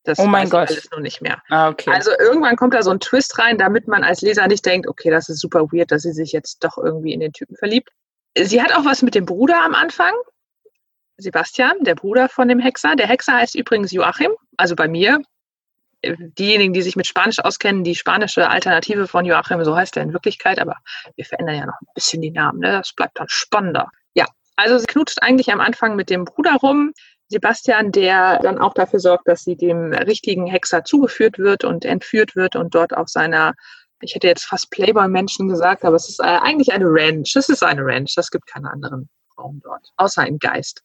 Das 0.04 0.20
oh 0.20 0.28
mein 0.28 0.50
Gott. 0.50 0.70
alles 0.70 0.90
noch 0.92 1.00
nicht 1.00 1.22
mehr. 1.22 1.42
Ah, 1.50 1.70
okay. 1.70 1.90
Also 1.92 2.12
irgendwann 2.20 2.56
kommt 2.56 2.76
da 2.76 2.84
so 2.84 2.92
ein 2.92 3.00
Twist 3.00 3.40
rein, 3.40 3.58
damit 3.58 3.88
man 3.88 4.04
als 4.04 4.22
Leser 4.22 4.48
nicht 4.48 4.64
denkt, 4.64 4.88
okay, 4.88 5.10
das 5.10 5.30
ist 5.30 5.40
super 5.40 5.72
weird, 5.72 5.92
dass 5.92 6.04
sie 6.04 6.14
sich 6.14 6.32
jetzt 6.32 6.64
doch 6.64 6.78
irgendwie 6.78 7.14
in 7.14 7.20
den 7.20 7.34
Typen 7.34 7.56
verliebt. 7.56 7.90
Sie 8.38 8.62
hat 8.62 8.76
auch 8.76 8.86
was 8.86 9.02
mit 9.02 9.16
dem 9.16 9.26
Bruder 9.26 9.64
am 9.64 9.74
Anfang. 9.74 10.14
Sebastian, 11.18 11.78
der 11.82 11.96
Bruder 11.96 12.30
von 12.30 12.48
dem 12.48 12.60
Hexer. 12.60 12.96
Der 12.96 13.08
Hexer 13.08 13.34
heißt 13.34 13.56
übrigens 13.56 13.92
Joachim, 13.92 14.32
also 14.58 14.76
bei 14.76 14.88
mir. 14.88 15.20
Diejenigen, 16.04 16.74
die 16.74 16.84
sich 16.84 16.96
mit 16.96 17.08
Spanisch 17.08 17.40
auskennen, 17.40 17.84
die 17.84 17.96
spanische 17.96 18.48
Alternative 18.50 19.08
von 19.08 19.26
Joachim, 19.26 19.64
so 19.64 19.76
heißt 19.76 19.98
er 19.98 20.04
in 20.04 20.14
Wirklichkeit, 20.14 20.60
aber 20.60 20.76
wir 21.16 21.26
verändern 21.26 21.56
ja 21.56 21.66
noch 21.66 21.82
ein 21.82 21.88
bisschen 21.96 22.22
die 22.22 22.30
Namen, 22.30 22.60
ne? 22.60 22.74
das 22.74 22.94
bleibt 22.94 23.20
dann 23.20 23.28
spannender. 23.28 23.90
Ja, 24.14 24.26
also 24.56 24.78
sie 24.78 24.86
knutscht 24.86 25.24
eigentlich 25.24 25.52
am 25.52 25.62
Anfang 25.62 25.96
mit 25.96 26.12
dem 26.12 26.26
Bruder 26.26 26.56
rum. 26.62 26.94
Sebastian, 27.30 27.92
der 27.92 28.38
dann 28.40 28.60
auch 28.60 28.76
dafür 28.76 29.00
sorgt, 29.00 29.28
dass 29.28 29.44
sie 29.44 29.56
dem 29.56 29.94
richtigen 29.94 30.46
Hexer 30.46 30.84
zugeführt 30.84 31.40
wird 31.40 31.64
und 31.64 31.86
entführt 31.86 32.36
wird 32.36 32.56
und 32.56 32.76
dort 32.76 32.96
auf 32.96 33.08
seiner, 33.10 33.56
ich 34.00 34.14
hätte 34.14 34.28
jetzt 34.28 34.46
fast 34.46 34.70
Playboy-Menschen 34.70 35.48
gesagt, 35.48 35.86
aber 35.86 35.96
es 35.96 36.08
ist 36.08 36.20
äh, 36.20 36.24
eigentlich 36.24 36.72
eine 36.72 36.86
Ranch. 36.88 37.36
Es 37.36 37.50
ist 37.50 37.64
eine 37.64 37.84
Ranch. 37.84 38.14
Es 38.16 38.30
gibt 38.30 38.46
keine 38.46 38.72
anderen 38.72 39.10
Frauen 39.36 39.62
dort, 39.64 39.92
außer 39.98 40.22
ein 40.22 40.40
Geist. 40.40 40.84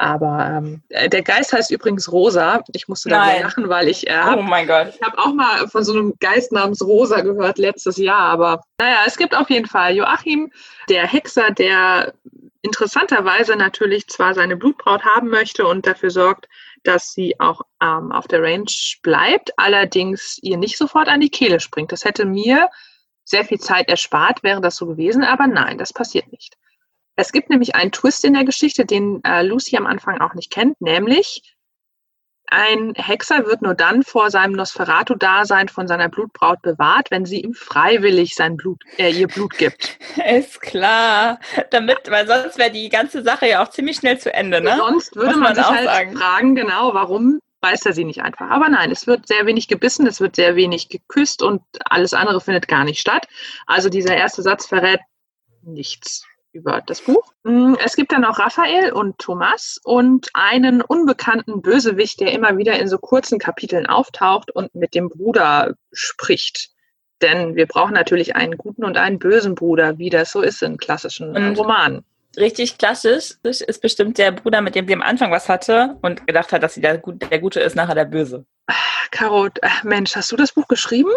Aber 0.00 0.46
ähm, 0.46 0.82
der 0.90 1.22
Geist 1.22 1.52
heißt 1.52 1.72
übrigens 1.72 2.10
Rosa. 2.12 2.62
Ich 2.72 2.86
musste 2.86 3.08
dabei 3.08 3.40
lachen, 3.40 3.68
weil 3.68 3.88
ich 3.88 4.06
äh, 4.06 4.16
hab, 4.16 4.38
oh 4.38 4.42
mein 4.42 4.68
Gott. 4.68 4.94
ich 4.94 5.02
habe 5.02 5.18
auch 5.18 5.34
mal 5.34 5.66
von 5.66 5.82
so 5.82 5.92
einem 5.92 6.14
Geist 6.20 6.52
namens 6.52 6.80
Rosa 6.82 7.20
gehört 7.22 7.58
letztes 7.58 7.96
Jahr. 7.96 8.20
Aber 8.20 8.62
naja, 8.80 8.98
es 9.06 9.16
gibt 9.16 9.36
auf 9.36 9.50
jeden 9.50 9.66
Fall 9.66 9.96
Joachim, 9.96 10.52
der 10.88 11.04
Hexer, 11.08 11.50
der 11.50 12.14
interessanterweise 12.62 13.56
natürlich 13.56 14.06
zwar 14.06 14.34
seine 14.34 14.56
Blutbraut 14.56 15.04
haben 15.04 15.30
möchte 15.30 15.66
und 15.66 15.84
dafür 15.84 16.10
sorgt, 16.10 16.48
dass 16.84 17.12
sie 17.12 17.38
auch 17.40 17.62
ähm, 17.82 18.12
auf 18.12 18.28
der 18.28 18.42
Range 18.42 18.70
bleibt, 19.02 19.50
allerdings 19.56 20.38
ihr 20.42 20.58
nicht 20.58 20.78
sofort 20.78 21.08
an 21.08 21.20
die 21.20 21.30
Kehle 21.30 21.58
springt. 21.58 21.90
Das 21.90 22.04
hätte 22.04 22.24
mir 22.24 22.68
sehr 23.24 23.44
viel 23.44 23.58
Zeit 23.58 23.88
erspart, 23.88 24.42
wäre 24.42 24.60
das 24.60 24.76
so 24.76 24.86
gewesen, 24.86 25.24
aber 25.24 25.46
nein, 25.46 25.76
das 25.76 25.92
passiert 25.92 26.30
nicht. 26.30 26.56
Es 27.18 27.32
gibt 27.32 27.50
nämlich 27.50 27.74
einen 27.74 27.90
Twist 27.90 28.24
in 28.24 28.34
der 28.34 28.44
Geschichte, 28.44 28.86
den 28.86 29.20
äh, 29.24 29.42
Lucy 29.42 29.76
am 29.76 29.86
Anfang 29.86 30.20
auch 30.20 30.34
nicht 30.34 30.52
kennt, 30.52 30.80
nämlich 30.80 31.42
ein 32.46 32.94
Hexer 32.94 33.44
wird 33.44 33.60
nur 33.60 33.74
dann 33.74 34.04
vor 34.04 34.30
seinem 34.30 34.52
Nosferatu-Dasein 34.52 35.68
von 35.68 35.88
seiner 35.88 36.08
Blutbraut 36.08 36.62
bewahrt, 36.62 37.10
wenn 37.10 37.26
sie 37.26 37.40
ihm 37.40 37.54
freiwillig 37.54 38.36
sein 38.36 38.56
Blut, 38.56 38.80
äh, 38.98 39.10
ihr 39.10 39.26
Blut 39.26 39.58
gibt. 39.58 39.98
Ist 40.30 40.60
klar. 40.60 41.40
Damit, 41.72 42.08
weil 42.08 42.28
sonst 42.28 42.56
wäre 42.56 42.70
die 42.70 42.88
ganze 42.88 43.24
Sache 43.24 43.48
ja 43.48 43.64
auch 43.64 43.68
ziemlich 43.68 43.96
schnell 43.96 44.18
zu 44.18 44.32
Ende, 44.32 44.60
ne? 44.60 44.76
Sonst 44.76 45.16
würde 45.16 45.32
man, 45.32 45.40
man, 45.40 45.54
sich 45.56 45.66
halt 45.66 45.86
sagen. 45.86 46.16
fragen, 46.16 46.54
genau, 46.54 46.94
warum 46.94 47.40
beißt 47.60 47.84
er 47.84 47.94
sie 47.94 48.04
nicht 48.04 48.22
einfach. 48.22 48.48
Aber 48.48 48.68
nein, 48.68 48.92
es 48.92 49.08
wird 49.08 49.26
sehr 49.26 49.44
wenig 49.44 49.66
gebissen, 49.66 50.06
es 50.06 50.20
wird 50.20 50.36
sehr 50.36 50.54
wenig 50.54 50.88
geküsst 50.88 51.42
und 51.42 51.62
alles 51.84 52.14
andere 52.14 52.40
findet 52.40 52.68
gar 52.68 52.84
nicht 52.84 53.00
statt. 53.00 53.26
Also 53.66 53.88
dieser 53.88 54.16
erste 54.16 54.42
Satz 54.42 54.66
verrät 54.66 55.00
nichts 55.62 56.24
über 56.52 56.82
das 56.84 57.02
Buch. 57.02 57.32
Mm, 57.44 57.74
es 57.84 57.96
gibt 57.96 58.12
dann 58.12 58.24
auch 58.24 58.38
Raphael 58.38 58.92
und 58.92 59.18
Thomas 59.18 59.78
und 59.84 60.28
einen 60.34 60.80
unbekannten 60.80 61.62
Bösewicht, 61.62 62.20
der 62.20 62.32
immer 62.32 62.56
wieder 62.58 62.78
in 62.78 62.88
so 62.88 62.98
kurzen 62.98 63.38
Kapiteln 63.38 63.86
auftaucht 63.86 64.50
und 64.50 64.74
mit 64.74 64.94
dem 64.94 65.08
Bruder 65.08 65.74
spricht. 65.92 66.70
Denn 67.20 67.56
wir 67.56 67.66
brauchen 67.66 67.94
natürlich 67.94 68.36
einen 68.36 68.56
guten 68.56 68.84
und 68.84 68.96
einen 68.96 69.18
bösen 69.18 69.54
Bruder, 69.54 69.98
wie 69.98 70.10
das 70.10 70.30
so 70.30 70.40
ist 70.40 70.62
in 70.62 70.76
klassischen 70.76 71.34
und 71.34 71.58
Romanen. 71.58 72.04
Richtig 72.36 72.78
klassisch 72.78 73.34
ist 73.42 73.80
bestimmt 73.80 74.18
der 74.18 74.30
Bruder, 74.30 74.60
mit 74.60 74.74
dem 74.74 74.86
sie 74.86 74.94
am 74.94 75.02
Anfang 75.02 75.32
was 75.32 75.48
hatte 75.48 75.98
und 76.02 76.26
gedacht 76.26 76.52
hat, 76.52 76.62
dass 76.62 76.74
sie 76.74 76.80
der, 76.80 76.98
der 76.98 77.38
Gute 77.40 77.60
ist, 77.60 77.74
nachher 77.74 77.96
der 77.96 78.04
Böse. 78.04 78.44
Caro, 79.10 79.46
äh, 79.46 79.68
Mensch, 79.82 80.14
hast 80.14 80.30
du 80.30 80.36
das 80.36 80.52
Buch 80.52 80.68
geschrieben? 80.68 81.10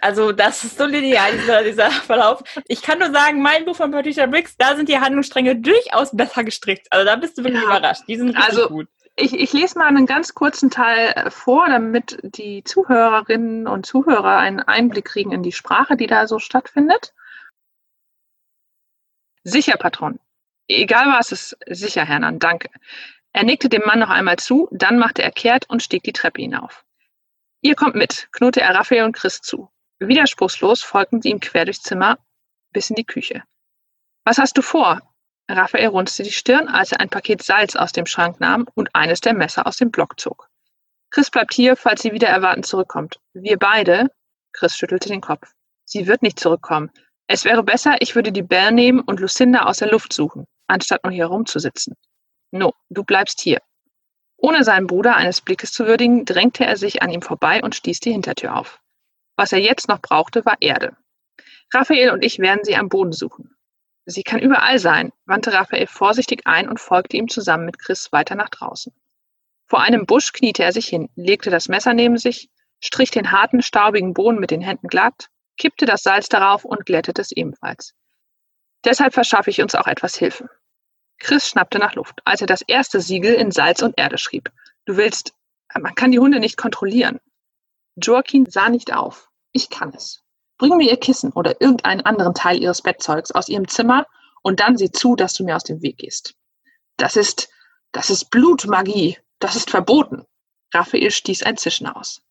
Also 0.00 0.32
das 0.32 0.62
ist 0.62 0.78
so 0.78 0.84
linear, 0.84 1.32
dieser, 1.32 1.62
dieser 1.62 1.90
Verlauf. 1.90 2.42
Ich 2.68 2.82
kann 2.82 2.98
nur 2.98 3.10
sagen, 3.12 3.40
mein 3.40 3.64
Buch 3.64 3.76
von 3.76 3.90
Patricia 3.90 4.26
Briggs, 4.26 4.56
da 4.56 4.76
sind 4.76 4.88
die 4.88 4.98
Handlungsstränge 4.98 5.56
durchaus 5.56 6.14
besser 6.14 6.44
gestrickt. 6.44 6.86
Also 6.90 7.06
da 7.06 7.16
bist 7.16 7.38
du 7.38 7.44
wirklich 7.44 7.62
ja. 7.62 7.68
überrascht. 7.68 8.02
Die 8.06 8.16
sind 8.16 8.28
richtig 8.28 8.44
also, 8.44 8.68
gut. 8.68 8.88
Ich, 9.18 9.32
ich 9.32 9.54
lese 9.54 9.78
mal 9.78 9.86
einen 9.86 10.04
ganz 10.04 10.34
kurzen 10.34 10.70
Teil 10.70 11.30
vor, 11.30 11.68
damit 11.68 12.18
die 12.22 12.62
Zuhörerinnen 12.64 13.66
und 13.66 13.86
Zuhörer 13.86 14.36
einen 14.36 14.60
Einblick 14.60 15.06
kriegen 15.06 15.32
in 15.32 15.42
die 15.42 15.52
Sprache, 15.52 15.96
die 15.96 16.06
da 16.06 16.26
so 16.26 16.38
stattfindet. 16.38 17.14
Sicher, 19.42 19.78
Patron. 19.78 20.18
Egal 20.68 21.06
was 21.06 21.32
es 21.32 21.56
sicher, 21.66 22.04
Hernan, 22.04 22.38
danke. 22.38 22.68
Er 23.32 23.44
nickte 23.44 23.70
dem 23.70 23.82
Mann 23.86 24.00
noch 24.00 24.10
einmal 24.10 24.36
zu, 24.36 24.68
dann 24.70 24.98
machte 24.98 25.22
er 25.22 25.30
kehrt 25.30 25.70
und 25.70 25.82
stieg 25.82 26.02
die 26.02 26.12
Treppe 26.12 26.42
hinauf. 26.42 26.84
Ihr 27.62 27.74
kommt 27.74 27.94
mit, 27.94 28.28
knurrte 28.32 28.60
er 28.60 28.74
Raphael 28.74 29.04
und 29.04 29.16
Chris 29.16 29.40
zu. 29.40 29.70
Widerspruchslos 29.98 30.82
folgten 30.82 31.22
sie 31.22 31.30
ihm 31.30 31.40
quer 31.40 31.64
durchs 31.64 31.82
Zimmer 31.82 32.18
bis 32.72 32.90
in 32.90 32.96
die 32.96 33.04
Küche. 33.04 33.42
Was 34.24 34.38
hast 34.38 34.58
du 34.58 34.62
vor? 34.62 35.00
Raphael 35.48 35.88
runzte 35.88 36.22
die 36.22 36.32
Stirn, 36.32 36.68
als 36.68 36.92
er 36.92 37.00
ein 37.00 37.08
Paket 37.08 37.42
Salz 37.42 37.76
aus 37.76 37.92
dem 37.92 38.06
Schrank 38.06 38.40
nahm 38.40 38.66
und 38.74 38.94
eines 38.94 39.20
der 39.20 39.34
Messer 39.34 39.66
aus 39.66 39.76
dem 39.76 39.90
Block 39.90 40.18
zog. 40.18 40.48
Chris 41.10 41.30
bleibt 41.30 41.54
hier, 41.54 41.76
falls 41.76 42.02
sie 42.02 42.12
wieder 42.12 42.28
erwartend 42.28 42.66
zurückkommt. 42.66 43.20
Wir 43.32 43.56
beide, 43.56 44.10
Chris 44.52 44.76
schüttelte 44.76 45.08
den 45.08 45.20
Kopf. 45.20 45.52
Sie 45.84 46.06
wird 46.06 46.22
nicht 46.22 46.40
zurückkommen. 46.40 46.90
Es 47.28 47.44
wäre 47.44 47.62
besser, 47.62 47.96
ich 48.00 48.14
würde 48.14 48.32
die 48.32 48.42
Bell 48.42 48.72
nehmen 48.72 49.00
und 49.00 49.20
Lucinda 49.20 49.64
aus 49.64 49.78
der 49.78 49.90
Luft 49.90 50.12
suchen, 50.12 50.46
anstatt 50.66 51.04
nur 51.04 51.12
hier 51.12 51.26
rumzusitzen. 51.26 51.94
No, 52.50 52.74
du 52.90 53.04
bleibst 53.04 53.40
hier. 53.40 53.60
Ohne 54.36 54.64
seinen 54.64 54.86
Bruder 54.86 55.16
eines 55.16 55.40
Blickes 55.40 55.72
zu 55.72 55.86
würdigen, 55.86 56.24
drängte 56.24 56.66
er 56.66 56.76
sich 56.76 57.02
an 57.02 57.10
ihm 57.10 57.22
vorbei 57.22 57.62
und 57.62 57.74
stieß 57.74 58.00
die 58.00 58.12
Hintertür 58.12 58.56
auf. 58.56 58.80
Was 59.36 59.52
er 59.52 59.60
jetzt 59.60 59.88
noch 59.88 60.00
brauchte, 60.00 60.44
war 60.44 60.56
Erde. 60.60 60.96
Raphael 61.72 62.10
und 62.10 62.24
ich 62.24 62.38
werden 62.38 62.64
sie 62.64 62.76
am 62.76 62.88
Boden 62.88 63.12
suchen. 63.12 63.56
Sie 64.06 64.22
kann 64.22 64.40
überall 64.40 64.78
sein, 64.78 65.12
wandte 65.26 65.52
Raphael 65.52 65.86
vorsichtig 65.86 66.46
ein 66.46 66.68
und 66.68 66.80
folgte 66.80 67.16
ihm 67.16 67.28
zusammen 67.28 67.66
mit 67.66 67.78
Chris 67.78 68.12
weiter 68.12 68.34
nach 68.34 68.48
draußen. 68.48 68.92
Vor 69.66 69.80
einem 69.80 70.06
Busch 70.06 70.32
kniete 70.32 70.62
er 70.62 70.72
sich 70.72 70.86
hin, 70.86 71.10
legte 71.16 71.50
das 71.50 71.68
Messer 71.68 71.92
neben 71.92 72.16
sich, 72.16 72.48
strich 72.80 73.10
den 73.10 73.32
harten, 73.32 73.62
staubigen 73.62 74.14
Boden 74.14 74.38
mit 74.38 74.52
den 74.52 74.60
Händen 74.60 74.86
glatt, 74.86 75.28
kippte 75.58 75.86
das 75.86 76.02
Salz 76.02 76.28
darauf 76.28 76.64
und 76.64 76.86
glättete 76.86 77.20
es 77.20 77.32
ebenfalls. 77.32 77.94
Deshalb 78.84 79.14
verschaffe 79.14 79.50
ich 79.50 79.60
uns 79.60 79.74
auch 79.74 79.88
etwas 79.88 80.16
Hilfe. 80.16 80.48
Chris 81.18 81.48
schnappte 81.48 81.78
nach 81.78 81.94
Luft, 81.94 82.20
als 82.24 82.40
er 82.40 82.46
das 82.46 82.62
erste 82.62 83.00
Siegel 83.00 83.34
in 83.34 83.50
Salz 83.50 83.82
und 83.82 83.98
Erde 83.98 84.18
schrieb. 84.18 84.52
Du 84.84 84.96
willst, 84.96 85.34
man 85.74 85.94
kann 85.96 86.12
die 86.12 86.20
Hunde 86.20 86.38
nicht 86.38 86.56
kontrollieren. 86.56 87.18
Joaquin 87.96 88.46
sah 88.46 88.68
nicht 88.68 88.92
auf. 88.92 89.30
Ich 89.52 89.70
kann 89.70 89.92
es. 89.94 90.22
Bring 90.58 90.76
mir 90.76 90.90
ihr 90.90 90.96
Kissen 90.96 91.32
oder 91.32 91.60
irgendeinen 91.60 92.02
anderen 92.02 92.34
Teil 92.34 92.62
ihres 92.62 92.82
Bettzeugs 92.82 93.30
aus 93.30 93.48
ihrem 93.48 93.68
Zimmer 93.68 94.06
und 94.42 94.60
dann 94.60 94.76
sieh 94.76 94.90
zu, 94.90 95.16
dass 95.16 95.34
du 95.34 95.44
mir 95.44 95.56
aus 95.56 95.64
dem 95.64 95.82
Weg 95.82 95.98
gehst. 95.98 96.34
Das 96.96 97.16
ist, 97.16 97.48
das 97.92 98.10
ist 98.10 98.30
Blutmagie. 98.30 99.18
Das 99.38 99.56
ist 99.56 99.70
verboten. 99.70 100.24
Raphael 100.72 101.10
stieß 101.10 101.42
ein 101.42 101.56
Zischen 101.56 101.86
aus. 101.86 102.22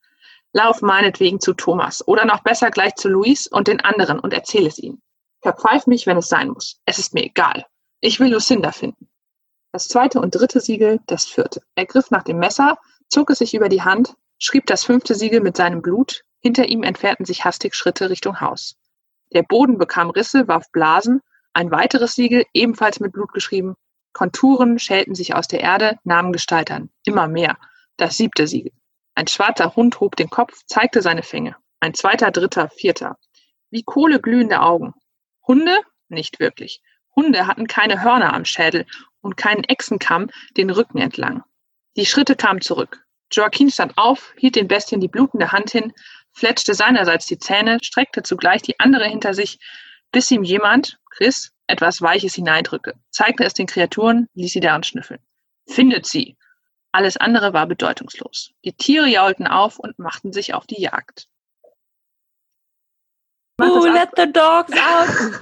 Lauf 0.53 0.81
meinetwegen 0.81 1.39
zu 1.39 1.53
Thomas 1.53 2.07
oder 2.07 2.25
noch 2.25 2.41
besser 2.41 2.71
gleich 2.71 2.95
zu 2.95 3.09
Luis 3.09 3.47
und 3.47 3.67
den 3.67 3.81
anderen 3.81 4.19
und 4.19 4.33
erzähl 4.33 4.65
es 4.65 4.79
ihnen. 4.79 5.01
Verpfeif 5.41 5.85
mich, 5.85 6.07
wenn 6.07 6.17
es 6.17 6.27
sein 6.27 6.49
muss. 6.49 6.79
Es 6.85 6.97
ist 6.97 7.13
mir 7.13 7.23
egal. 7.23 7.65
Ich 7.99 8.19
will 8.19 8.31
Lucinda 8.31 8.71
finden. 8.71 9.09
Das 9.71 9.87
zweite 9.87 10.19
und 10.21 10.33
dritte 10.33 10.61
Siegel, 10.61 10.99
das 11.07 11.25
vierte. 11.25 11.61
Er 11.75 11.85
griff 11.85 12.09
nach 12.09 12.23
dem 12.23 12.37
Messer, 12.37 12.79
zog 13.09 13.29
es 13.29 13.39
sich 13.39 13.53
über 13.53 13.69
die 13.69 13.81
Hand, 13.81 14.15
schrieb 14.39 14.65
das 14.65 14.83
fünfte 14.83 15.15
Siegel 15.15 15.41
mit 15.41 15.57
seinem 15.57 15.81
Blut, 15.81 16.23
hinter 16.39 16.67
ihm 16.67 16.83
entfernten 16.83 17.25
sich 17.25 17.45
hastig 17.45 17.75
Schritte 17.75 18.09
Richtung 18.09 18.41
Haus. 18.41 18.75
Der 19.33 19.43
Boden 19.43 19.77
bekam 19.77 20.09
Risse, 20.09 20.47
warf 20.47 20.71
Blasen, 20.71 21.21
ein 21.53 21.71
weiteres 21.71 22.15
Siegel, 22.15 22.43
ebenfalls 22.53 22.99
mit 22.99 23.13
Blut 23.13 23.33
geschrieben, 23.33 23.75
Konturen 24.15 24.79
schälten 24.79 25.13
sich 25.13 25.35
aus 25.35 25.47
der 25.47 25.59
Erde, 25.59 25.97
nahmen 26.05 26.31
Gestalt 26.31 26.71
an, 26.71 26.89
immer 27.05 27.27
mehr. 27.27 27.57
Das 27.97 28.15
siebte 28.15 28.47
Siegel. 28.47 28.71
Ein 29.13 29.27
schwarzer 29.27 29.75
Hund 29.75 29.99
hob 29.99 30.15
den 30.15 30.29
Kopf, 30.29 30.63
zeigte 30.67 31.01
seine 31.01 31.21
Fänge. 31.21 31.55
Ein 31.81 31.93
zweiter, 31.93 32.31
dritter, 32.31 32.69
vierter. 32.69 33.17
Wie 33.71 33.83
kohleglühende 33.83 34.61
Augen. 34.61 34.93
Hunde? 35.45 35.81
Nicht 36.07 36.39
wirklich. 36.39 36.81
Hunde 37.13 37.47
hatten 37.47 37.67
keine 37.67 38.03
Hörner 38.03 38.33
am 38.33 38.45
Schädel 38.45 38.85
und 39.19 39.35
keinen 39.35 39.63
Echsenkamm 39.63 40.29
den 40.55 40.69
Rücken 40.69 40.99
entlang. 40.99 41.43
Die 41.97 42.05
Schritte 42.05 42.35
kamen 42.35 42.61
zurück. 42.61 43.04
Joaquin 43.35 43.69
stand 43.69 43.97
auf, 43.97 44.33
hielt 44.37 44.55
den 44.55 44.69
Bestien 44.69 45.01
die 45.01 45.09
blutende 45.09 45.51
Hand 45.51 45.71
hin, 45.71 45.91
fletschte 46.31 46.73
seinerseits 46.73 47.25
die 47.25 47.37
Zähne, 47.37 47.79
streckte 47.81 48.23
zugleich 48.23 48.61
die 48.61 48.79
andere 48.79 49.03
hinter 49.05 49.33
sich, 49.33 49.59
bis 50.11 50.31
ihm 50.31 50.43
jemand, 50.43 50.97
Chris, 51.09 51.51
etwas 51.67 52.01
Weiches 52.01 52.35
hineindrückte, 52.35 52.93
zeigte 53.09 53.43
es 53.43 53.53
den 53.53 53.67
Kreaturen, 53.67 54.29
ließ 54.35 54.53
sie 54.53 54.61
daran 54.61 54.83
schnüffeln. 54.83 55.19
Findet 55.67 56.05
sie! 56.05 56.37
Alles 56.93 57.17
andere 57.17 57.51
war 57.51 57.67
bedeutungslos. 57.67 58.53
Die 58.63 58.71
Tiere 58.71 59.07
jaulten 59.07 59.47
auf 59.47 59.79
und 59.79 59.99
machten 59.99 60.31
sich 60.31 60.53
auf 60.53 60.65
die 60.65 60.79
Jagd. 60.79 61.27
Who 63.57 63.85
let 63.87 64.11
the 64.15 64.31
dogs 64.31 64.71
out? 64.71 65.09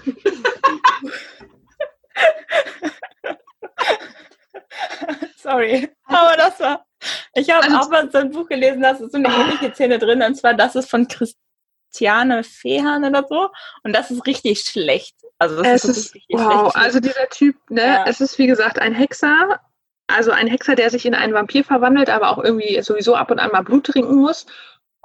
Sorry, 5.37 5.89
aber 6.05 6.37
das 6.37 6.59
war 6.59 6.85
ich 7.33 7.49
habe 7.49 7.67
auch 7.79 7.89
mal 7.89 8.09
so 8.11 8.19
ein 8.19 8.31
Buch 8.31 8.47
gelesen, 8.47 8.81
da 8.81 8.91
ist 8.91 9.11
so 9.11 9.17
eine 9.17 9.29
ähnliche 9.29 9.73
Szene 9.73 9.99
drin, 9.99 10.21
und 10.21 10.35
zwar 10.35 10.53
das 10.53 10.75
ist 10.75 10.89
von 10.89 11.07
Christiane 11.07 12.43
Fehan 12.43 13.03
oder 13.03 13.25
so. 13.27 13.49
Und 13.83 13.93
das 13.93 14.11
ist 14.11 14.25
richtig 14.25 14.61
schlecht. 14.61 15.15
Also 15.39 15.61
das 15.61 15.83
es 15.83 15.97
ist, 15.97 16.15
ist 16.15 16.25
wow, 16.29 16.71
schlecht. 16.71 16.75
also 16.75 16.99
dieser 16.99 17.29
Typ, 17.29 17.55
ne, 17.69 17.85
ja. 17.85 18.05
es 18.07 18.21
ist 18.21 18.37
wie 18.37 18.47
gesagt 18.47 18.79
ein 18.79 18.93
Hexer, 18.93 19.59
also 20.07 20.31
ein 20.31 20.47
Hexer, 20.47 20.75
der 20.75 20.89
sich 20.89 21.05
in 21.05 21.15
einen 21.15 21.33
Vampir 21.33 21.63
verwandelt, 21.63 22.09
aber 22.09 22.29
auch 22.29 22.43
irgendwie 22.43 22.81
sowieso 22.81 23.15
ab 23.15 23.31
und 23.31 23.39
an 23.39 23.51
mal 23.51 23.63
Blut 23.63 23.85
trinken 23.85 24.15
muss. 24.15 24.45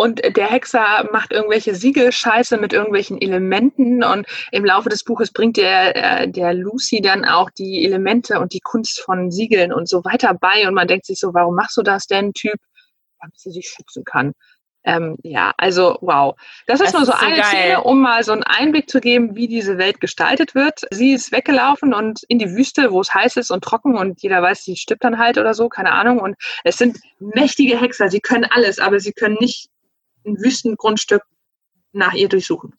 Und 0.00 0.22
der 0.36 0.46
Hexer 0.48 1.08
macht 1.12 1.32
irgendwelche 1.32 1.74
Siegelscheiße 1.74 2.56
mit 2.56 2.72
irgendwelchen 2.72 3.20
Elementen 3.20 4.04
und 4.04 4.28
im 4.52 4.64
Laufe 4.64 4.88
des 4.88 5.02
Buches 5.02 5.32
bringt 5.32 5.56
der, 5.56 5.96
äh, 6.22 6.28
der 6.28 6.54
Lucy 6.54 7.00
dann 7.00 7.24
auch 7.24 7.50
die 7.50 7.84
Elemente 7.84 8.38
und 8.38 8.52
die 8.52 8.60
Kunst 8.60 9.00
von 9.00 9.32
Siegeln 9.32 9.72
und 9.72 9.88
so 9.88 10.04
weiter 10.04 10.34
bei 10.34 10.68
und 10.68 10.74
man 10.74 10.86
denkt 10.86 11.04
sich 11.04 11.18
so, 11.18 11.34
warum 11.34 11.56
machst 11.56 11.76
du 11.76 11.82
das 11.82 12.06
denn, 12.06 12.32
Typ? 12.32 12.54
Damit 13.20 13.40
sie 13.40 13.50
sich 13.50 13.68
schützen 13.68 14.04
kann. 14.04 14.34
Ähm, 14.84 15.16
ja, 15.24 15.52
also 15.58 15.98
wow. 16.00 16.36
Das 16.68 16.80
ist 16.80 16.94
das 16.94 16.94
nur 16.94 17.04
so, 17.04 17.12
ist 17.12 17.18
so 17.18 17.26
eine 17.26 17.36
geil. 17.36 17.44
Szene, 17.46 17.82
um 17.82 18.00
mal 18.00 18.22
so 18.22 18.30
einen 18.30 18.44
Einblick 18.44 18.88
zu 18.88 19.00
geben, 19.00 19.34
wie 19.34 19.48
diese 19.48 19.78
Welt 19.78 20.00
gestaltet 20.00 20.54
wird. 20.54 20.82
Sie 20.92 21.12
ist 21.12 21.32
weggelaufen 21.32 21.92
und 21.92 22.22
in 22.28 22.38
die 22.38 22.54
Wüste, 22.54 22.92
wo 22.92 23.00
es 23.00 23.12
heiß 23.12 23.36
ist 23.36 23.50
und 23.50 23.64
trocken 23.64 23.98
und 23.98 24.22
jeder 24.22 24.40
weiß, 24.42 24.62
sie 24.62 24.76
stirbt 24.76 25.02
dann 25.02 25.18
halt 25.18 25.38
oder 25.38 25.54
so, 25.54 25.68
keine 25.68 25.90
Ahnung. 25.90 26.20
Und 26.20 26.36
es 26.62 26.76
sind 26.76 26.98
mächtige 27.18 27.80
Hexer, 27.80 28.08
sie 28.10 28.20
können 28.20 28.44
alles, 28.44 28.78
aber 28.78 29.00
sie 29.00 29.12
können 29.12 29.36
nicht 29.40 29.68
ein 30.28 30.38
Wüstengrundstück 30.38 31.22
nach 31.92 32.14
ihr 32.14 32.28
durchsuchen. 32.28 32.74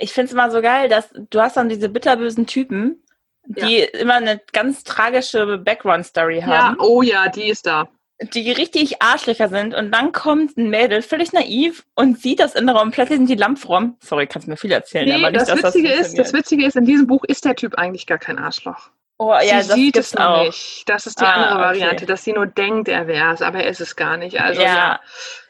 Ich 0.00 0.12
finde 0.12 0.26
es 0.26 0.32
immer 0.32 0.50
so 0.50 0.60
geil, 0.60 0.88
dass 0.88 1.10
du 1.12 1.40
hast 1.40 1.56
dann 1.56 1.68
diese 1.68 1.88
bitterbösen 1.88 2.46
Typen, 2.46 3.02
die 3.46 3.78
ja. 3.78 4.00
immer 4.00 4.14
eine 4.14 4.40
ganz 4.52 4.84
tragische 4.84 5.58
Background-Story 5.58 6.40
haben. 6.40 6.76
Ja, 6.78 6.84
oh 6.84 7.02
ja, 7.02 7.28
die 7.28 7.48
ist 7.48 7.66
da. 7.66 7.88
Die 8.34 8.50
richtig 8.50 9.02
Arschlöcher 9.02 9.48
sind 9.48 9.74
und 9.74 9.92
dann 9.92 10.10
kommt 10.12 10.56
ein 10.56 10.70
Mädel, 10.70 11.02
völlig 11.02 11.34
naiv, 11.34 11.84
und 11.94 12.18
sieht 12.18 12.40
das 12.40 12.54
Innere 12.54 12.80
und 12.80 12.92
plötzlich 12.92 13.18
sind 13.18 13.28
die 13.28 13.34
Lampen 13.34 13.96
Sorry, 14.00 14.26
kannst 14.26 14.48
mir 14.48 14.56
viel 14.56 14.72
erzählen, 14.72 15.06
nee, 15.06 15.14
aber 15.14 15.30
nicht, 15.30 15.42
das 15.42 15.48
dass 15.48 15.74
Witzige 15.74 15.90
das 15.90 16.08
ist, 16.08 16.18
Das 16.18 16.32
Witzige 16.32 16.66
ist, 16.66 16.76
in 16.76 16.86
diesem 16.86 17.06
Buch 17.06 17.24
ist 17.24 17.44
der 17.44 17.54
Typ 17.54 17.74
eigentlich 17.74 18.06
gar 18.06 18.18
kein 18.18 18.38
Arschloch. 18.38 18.90
Oh, 19.18 19.32
ja, 19.32 19.62
sie 19.62 19.72
sieht 19.72 19.96
es 19.96 20.14
auch. 20.14 20.44
nicht. 20.44 20.82
Das 20.86 21.06
ist 21.06 21.20
die 21.20 21.24
ah, 21.24 21.32
andere 21.32 21.58
Variante, 21.58 21.96
okay. 21.96 22.06
dass 22.06 22.22
sie 22.22 22.34
nur 22.34 22.46
denkt, 22.46 22.88
er 22.88 23.06
wäre 23.06 23.32
es, 23.32 23.40
aber 23.40 23.60
er 23.60 23.70
ist 23.70 23.80
es 23.80 23.96
gar 23.96 24.18
nicht. 24.18 24.38
Also 24.40 24.60
ja. 24.60 24.74
ja. 24.74 25.00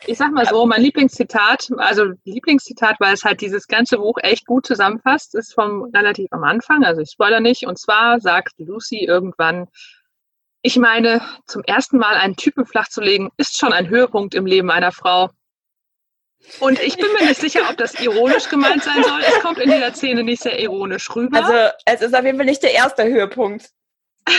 Ich 0.06 0.18
sag 0.18 0.30
mal 0.32 0.46
so, 0.46 0.66
mein 0.66 0.82
Lieblingszitat, 0.82 1.70
also 1.78 2.12
Lieblingszitat, 2.24 2.96
weil 3.00 3.14
es 3.14 3.24
halt 3.24 3.40
dieses 3.40 3.66
ganze 3.66 3.98
Buch 3.98 4.18
echt 4.22 4.46
gut 4.46 4.66
zusammenfasst, 4.66 5.34
ist 5.34 5.52
vom 5.52 5.90
relativ 5.92 6.28
am 6.30 6.44
Anfang, 6.44 6.84
also 6.84 7.00
ich 7.00 7.10
spoiler 7.10 7.40
nicht, 7.40 7.66
und 7.66 7.76
zwar 7.76 8.20
sagt 8.20 8.52
Lucy 8.58 9.04
irgendwann, 9.04 9.66
Ich 10.62 10.76
meine, 10.76 11.20
zum 11.46 11.62
ersten 11.62 11.98
Mal 11.98 12.14
einen 12.14 12.34
Typen 12.34 12.66
flachzulegen, 12.66 13.30
ist 13.36 13.58
schon 13.58 13.72
ein 13.72 13.88
Höhepunkt 13.88 14.34
im 14.34 14.46
Leben 14.46 14.70
einer 14.70 14.90
Frau. 14.90 15.30
Und 16.60 16.80
ich 16.80 16.96
bin 16.96 17.12
mir 17.12 17.26
nicht 17.26 17.40
sicher, 17.40 17.68
ob 17.68 17.76
das 17.76 18.00
ironisch 18.00 18.48
gemeint 18.48 18.82
sein 18.82 19.02
soll. 19.02 19.20
Es 19.20 19.40
kommt 19.40 19.58
in 19.58 19.70
dieser 19.70 19.92
Szene 19.92 20.22
nicht 20.22 20.42
sehr 20.42 20.58
ironisch 20.58 21.14
rüber. 21.14 21.44
Also 21.44 21.76
es 21.84 22.02
ist 22.02 22.14
auf 22.14 22.24
jeden 22.24 22.38
Fall 22.38 22.46
nicht 22.46 22.62
der 22.62 22.72
erste 22.72 23.04
Höhepunkt. 23.04 23.70
das 24.26 24.36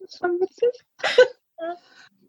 ist 0.00 0.18
schon 0.18 0.40
witzig. 0.40 0.70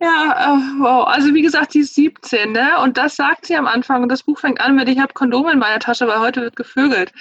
Ja, 0.01 0.55
äh, 0.55 0.59
wow. 0.79 1.07
Also 1.07 1.33
wie 1.33 1.41
gesagt, 1.41 1.73
die 1.73 1.79
ist 1.79 1.95
17, 1.95 2.51
ne? 2.51 2.79
Und 2.81 2.97
das 2.97 3.15
sagt 3.15 3.45
sie 3.45 3.55
am 3.55 3.67
Anfang. 3.67 4.03
Und 4.03 4.09
das 4.09 4.23
Buch 4.23 4.39
fängt 4.39 4.59
an 4.59 4.75
mit, 4.75 4.89
ich 4.89 4.99
habe 4.99 5.13
Kondome 5.13 5.53
in 5.53 5.59
meiner 5.59 5.79
Tasche, 5.79 6.07
weil 6.07 6.19
heute 6.19 6.41
wird 6.41 6.55
gevögelt. 6.55 7.13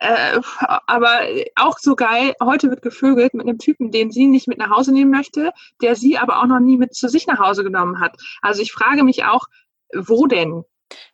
Äh, 0.00 0.40
aber 0.86 1.22
auch 1.56 1.78
so 1.78 1.96
geil, 1.96 2.34
heute 2.42 2.70
wird 2.70 2.82
gevögelt 2.82 3.34
mit 3.34 3.46
einem 3.46 3.58
Typen, 3.58 3.90
den 3.90 4.10
sie 4.10 4.26
nicht 4.26 4.48
mit 4.48 4.58
nach 4.58 4.70
Hause 4.70 4.92
nehmen 4.92 5.10
möchte, 5.10 5.52
der 5.82 5.96
sie 5.96 6.18
aber 6.18 6.40
auch 6.40 6.46
noch 6.46 6.60
nie 6.60 6.76
mit 6.76 6.94
zu 6.94 7.08
sich 7.08 7.26
nach 7.26 7.38
Hause 7.38 7.64
genommen 7.64 8.00
hat. 8.00 8.16
Also 8.42 8.62
ich 8.62 8.72
frage 8.72 9.02
mich 9.02 9.24
auch, 9.24 9.46
wo 9.94 10.26
denn? 10.26 10.64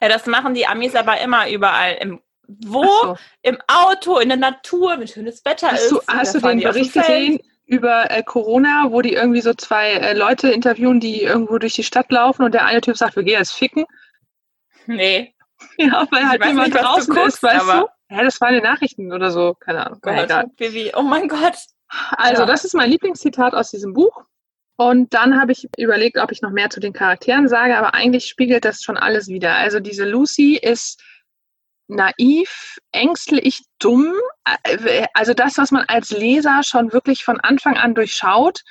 Ja, 0.00 0.08
das 0.08 0.26
machen 0.26 0.54
die 0.54 0.66
Amis 0.66 0.94
aber 0.94 1.20
immer 1.20 1.48
überall. 1.50 1.96
Im, 2.00 2.20
wo? 2.46 2.84
So. 2.84 3.16
Im 3.42 3.58
Auto, 3.66 4.18
in 4.18 4.28
der 4.28 4.38
Natur, 4.38 4.98
wenn 4.98 5.08
schönes 5.08 5.44
Wetter 5.44 5.68
hast 5.70 5.84
ist. 5.84 5.92
Du, 5.92 6.00
hast 6.06 6.34
du 6.34 6.40
den 6.40 6.60
Bericht 6.60 6.92
gesehen 6.92 7.40
über 7.66 8.10
äh, 8.10 8.22
Corona, 8.22 8.88
wo 8.90 9.00
die 9.00 9.14
irgendwie 9.14 9.40
so 9.40 9.54
zwei 9.54 9.92
äh, 9.92 10.16
Leute 10.16 10.50
interviewen, 10.50 11.00
die 11.00 11.22
irgendwo 11.22 11.58
durch 11.58 11.72
die 11.72 11.82
Stadt 11.82 12.10
laufen 12.12 12.42
und 12.42 12.52
der 12.52 12.66
eine 12.66 12.82
Typ 12.82 12.96
sagt, 12.96 13.16
wir 13.16 13.22
gehen 13.22 13.38
jetzt 13.38 13.52
ficken? 13.52 13.84
Nee. 14.86 15.30
Ja, 15.78 16.06
weil 16.10 16.28
halt 16.28 16.44
jemand 16.44 16.74
draußen 16.74 17.14
guckst, 17.14 17.36
ist, 17.36 17.42
weißt 17.42 17.68
du? 17.68 17.86
Ja, 18.10 18.22
das 18.22 18.40
waren 18.40 18.54
die 18.54 18.60
Nachrichten 18.60 19.12
oder 19.12 19.30
so, 19.30 19.54
keine 19.54 19.86
Ahnung. 19.86 19.98
Gott, 20.02 20.56
Baby. 20.56 20.92
Oh 20.94 21.02
mein 21.02 21.28
Gott. 21.28 21.56
Also, 22.10 22.42
ja. 22.42 22.46
das 22.46 22.64
ist 22.64 22.74
mein 22.74 22.90
Lieblingszitat 22.90 23.54
aus 23.54 23.70
diesem 23.70 23.92
Buch. 23.92 24.24
Und 24.76 25.14
dann 25.14 25.40
habe 25.40 25.52
ich 25.52 25.68
überlegt, 25.78 26.18
ob 26.18 26.32
ich 26.32 26.42
noch 26.42 26.50
mehr 26.50 26.68
zu 26.68 26.80
den 26.80 26.92
Charakteren 26.92 27.48
sage, 27.48 27.78
aber 27.78 27.94
eigentlich 27.94 28.26
spiegelt 28.26 28.64
das 28.64 28.82
schon 28.82 28.96
alles 28.96 29.28
wieder. 29.28 29.54
Also 29.54 29.78
diese 29.78 30.04
Lucy 30.04 30.58
ist 30.60 31.00
naiv, 31.86 32.78
ängstlich, 32.90 33.62
dumm. 33.78 34.12
Also 35.12 35.32
das, 35.32 35.58
was 35.58 35.70
man 35.70 35.84
als 35.86 36.10
Leser 36.10 36.62
schon 36.64 36.92
wirklich 36.92 37.24
von 37.24 37.40
Anfang 37.40 37.76
an 37.76 37.94
durchschaut, 37.94 38.62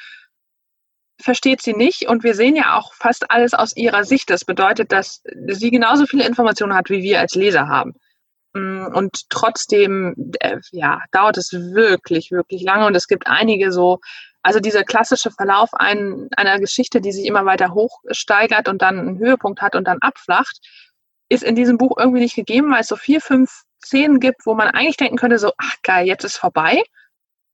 versteht 1.21 1.61
sie 1.61 1.73
nicht. 1.73 2.07
Und 2.09 2.23
wir 2.23 2.35
sehen 2.35 2.57
ja 2.57 2.77
auch 2.77 2.93
fast 2.93 3.31
alles 3.31 3.53
aus 3.53 3.77
ihrer 3.77 4.03
Sicht. 4.03 4.29
Das 4.29 4.43
bedeutet, 4.43 4.91
dass 4.91 5.23
sie 5.47 5.71
genauso 5.71 6.05
viele 6.05 6.27
Informationen 6.27 6.75
hat, 6.75 6.89
wie 6.89 7.01
wir 7.01 7.21
als 7.21 7.35
Leser 7.35 7.69
haben. 7.69 7.95
Mm, 8.53 8.87
und 8.93 9.29
trotzdem, 9.29 10.15
äh, 10.39 10.59
ja, 10.71 11.01
dauert 11.11 11.37
es 11.37 11.51
wirklich, 11.53 12.31
wirklich 12.31 12.63
lange. 12.63 12.85
Und 12.85 12.95
es 12.95 13.07
gibt 13.07 13.27
einige 13.27 13.71
so, 13.71 13.99
also 14.43 14.59
dieser 14.59 14.83
klassische 14.83 15.31
Verlauf 15.31 15.73
ein, 15.73 16.27
einer 16.37 16.59
Geschichte, 16.59 17.01
die 17.01 17.11
sich 17.11 17.25
immer 17.25 17.45
weiter 17.45 17.73
hochsteigert 17.73 18.67
und 18.67 18.81
dann 18.81 18.99
einen 18.99 19.19
Höhepunkt 19.19 19.61
hat 19.61 19.75
und 19.75 19.87
dann 19.87 19.99
abflacht, 20.01 20.59
ist 21.29 21.43
in 21.43 21.55
diesem 21.55 21.77
Buch 21.77 21.97
irgendwie 21.97 22.19
nicht 22.21 22.35
gegeben, 22.35 22.71
weil 22.71 22.81
es 22.81 22.87
so 22.87 22.95
vier, 22.95 23.21
fünf 23.21 23.63
Szenen 23.83 24.19
gibt, 24.19 24.45
wo 24.45 24.53
man 24.53 24.67
eigentlich 24.69 24.97
denken 24.97 25.17
könnte, 25.17 25.39
so, 25.39 25.51
ach 25.57 25.75
geil, 25.83 26.05
jetzt 26.07 26.23
ist 26.23 26.37
vorbei. 26.37 26.83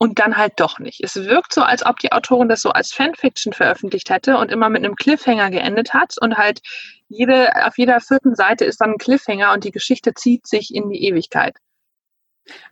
Und 0.01 0.17
dann 0.19 0.37
halt 0.37 0.53
doch 0.61 0.79
nicht. 0.79 1.03
Es 1.03 1.15
wirkt 1.15 1.53
so, 1.53 1.61
als 1.61 1.85
ob 1.85 1.99
die 1.99 2.13
Autorin 2.13 2.47
das 2.47 2.61
so 2.61 2.69
als 2.69 2.93
Fanfiction 2.93 3.51
veröffentlicht 3.51 4.09
hätte 4.09 4.37
und 4.37 4.49
immer 4.49 4.69
mit 4.69 4.85
einem 4.85 4.95
Cliffhanger 4.95 5.51
geendet 5.51 5.93
hat 5.93 6.15
und 6.21 6.37
halt 6.37 6.61
jede, 7.09 7.65
auf 7.65 7.77
jeder 7.77 7.99
vierten 7.99 8.33
Seite 8.33 8.63
ist 8.63 8.79
dann 8.79 8.91
ein 8.91 8.97
Cliffhanger 8.97 9.51
und 9.51 9.65
die 9.65 9.71
Geschichte 9.71 10.13
zieht 10.13 10.47
sich 10.47 10.73
in 10.73 10.89
die 10.89 11.03
Ewigkeit. 11.03 11.57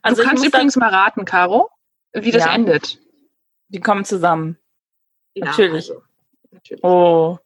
Also 0.01 0.21
du 0.21 0.27
kannst 0.27 0.45
übrigens 0.45 0.77
mal 0.77 0.89
raten, 0.89 1.25
Caro, 1.25 1.69
wie 2.13 2.31
das 2.31 2.45
ja. 2.45 2.53
endet. 2.53 2.97
Die 3.67 3.81
kommen 3.81 4.05
zusammen. 4.05 4.57
Ja, 5.33 5.47
natürlich. 5.47 5.89
Also, 5.91 6.03
natürlich. 6.51 6.83
Oh. 6.83 7.39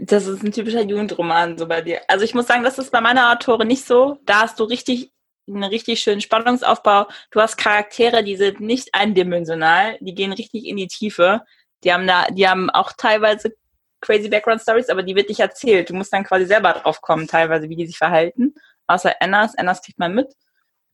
Das 0.00 0.26
ist 0.26 0.42
ein 0.42 0.52
typischer 0.52 0.82
Jugendroman 0.82 1.56
so 1.56 1.68
bei 1.68 1.82
dir. 1.82 2.00
Also 2.08 2.24
ich 2.24 2.34
muss 2.34 2.48
sagen, 2.48 2.64
das 2.64 2.78
ist 2.78 2.90
bei 2.90 3.00
meiner 3.00 3.32
Autorin 3.32 3.68
nicht 3.68 3.84
so. 3.84 4.18
Da 4.24 4.42
hast 4.42 4.58
du 4.58 4.64
richtig 4.64 5.12
einen 5.48 5.64
richtig 5.64 6.00
schönen 6.00 6.20
Spannungsaufbau. 6.20 7.06
Du 7.30 7.40
hast 7.40 7.56
Charaktere, 7.56 8.24
die 8.24 8.36
sind 8.36 8.60
nicht 8.60 8.90
eindimensional, 8.92 9.98
die 10.00 10.14
gehen 10.14 10.32
richtig 10.32 10.66
in 10.66 10.76
die 10.76 10.88
Tiefe. 10.88 11.42
Die 11.84 11.92
haben 11.92 12.06
da, 12.06 12.26
die 12.30 12.48
haben 12.48 12.70
auch 12.70 12.92
teilweise 12.96 13.54
crazy 14.00 14.28
Background 14.28 14.60
Stories, 14.60 14.88
aber 14.88 15.02
die 15.02 15.14
wird 15.14 15.28
nicht 15.28 15.40
erzählt. 15.40 15.90
Du 15.90 15.94
musst 15.94 16.12
dann 16.12 16.24
quasi 16.24 16.46
selber 16.46 16.72
drauf 16.72 17.00
kommen, 17.00 17.26
teilweise, 17.26 17.68
wie 17.68 17.76
die 17.76 17.86
sich 17.86 17.98
verhalten. 17.98 18.54
Außer 18.86 19.14
Annas. 19.20 19.56
Annas 19.56 19.82
kriegt 19.82 19.98
man 19.98 20.14
mit. 20.14 20.32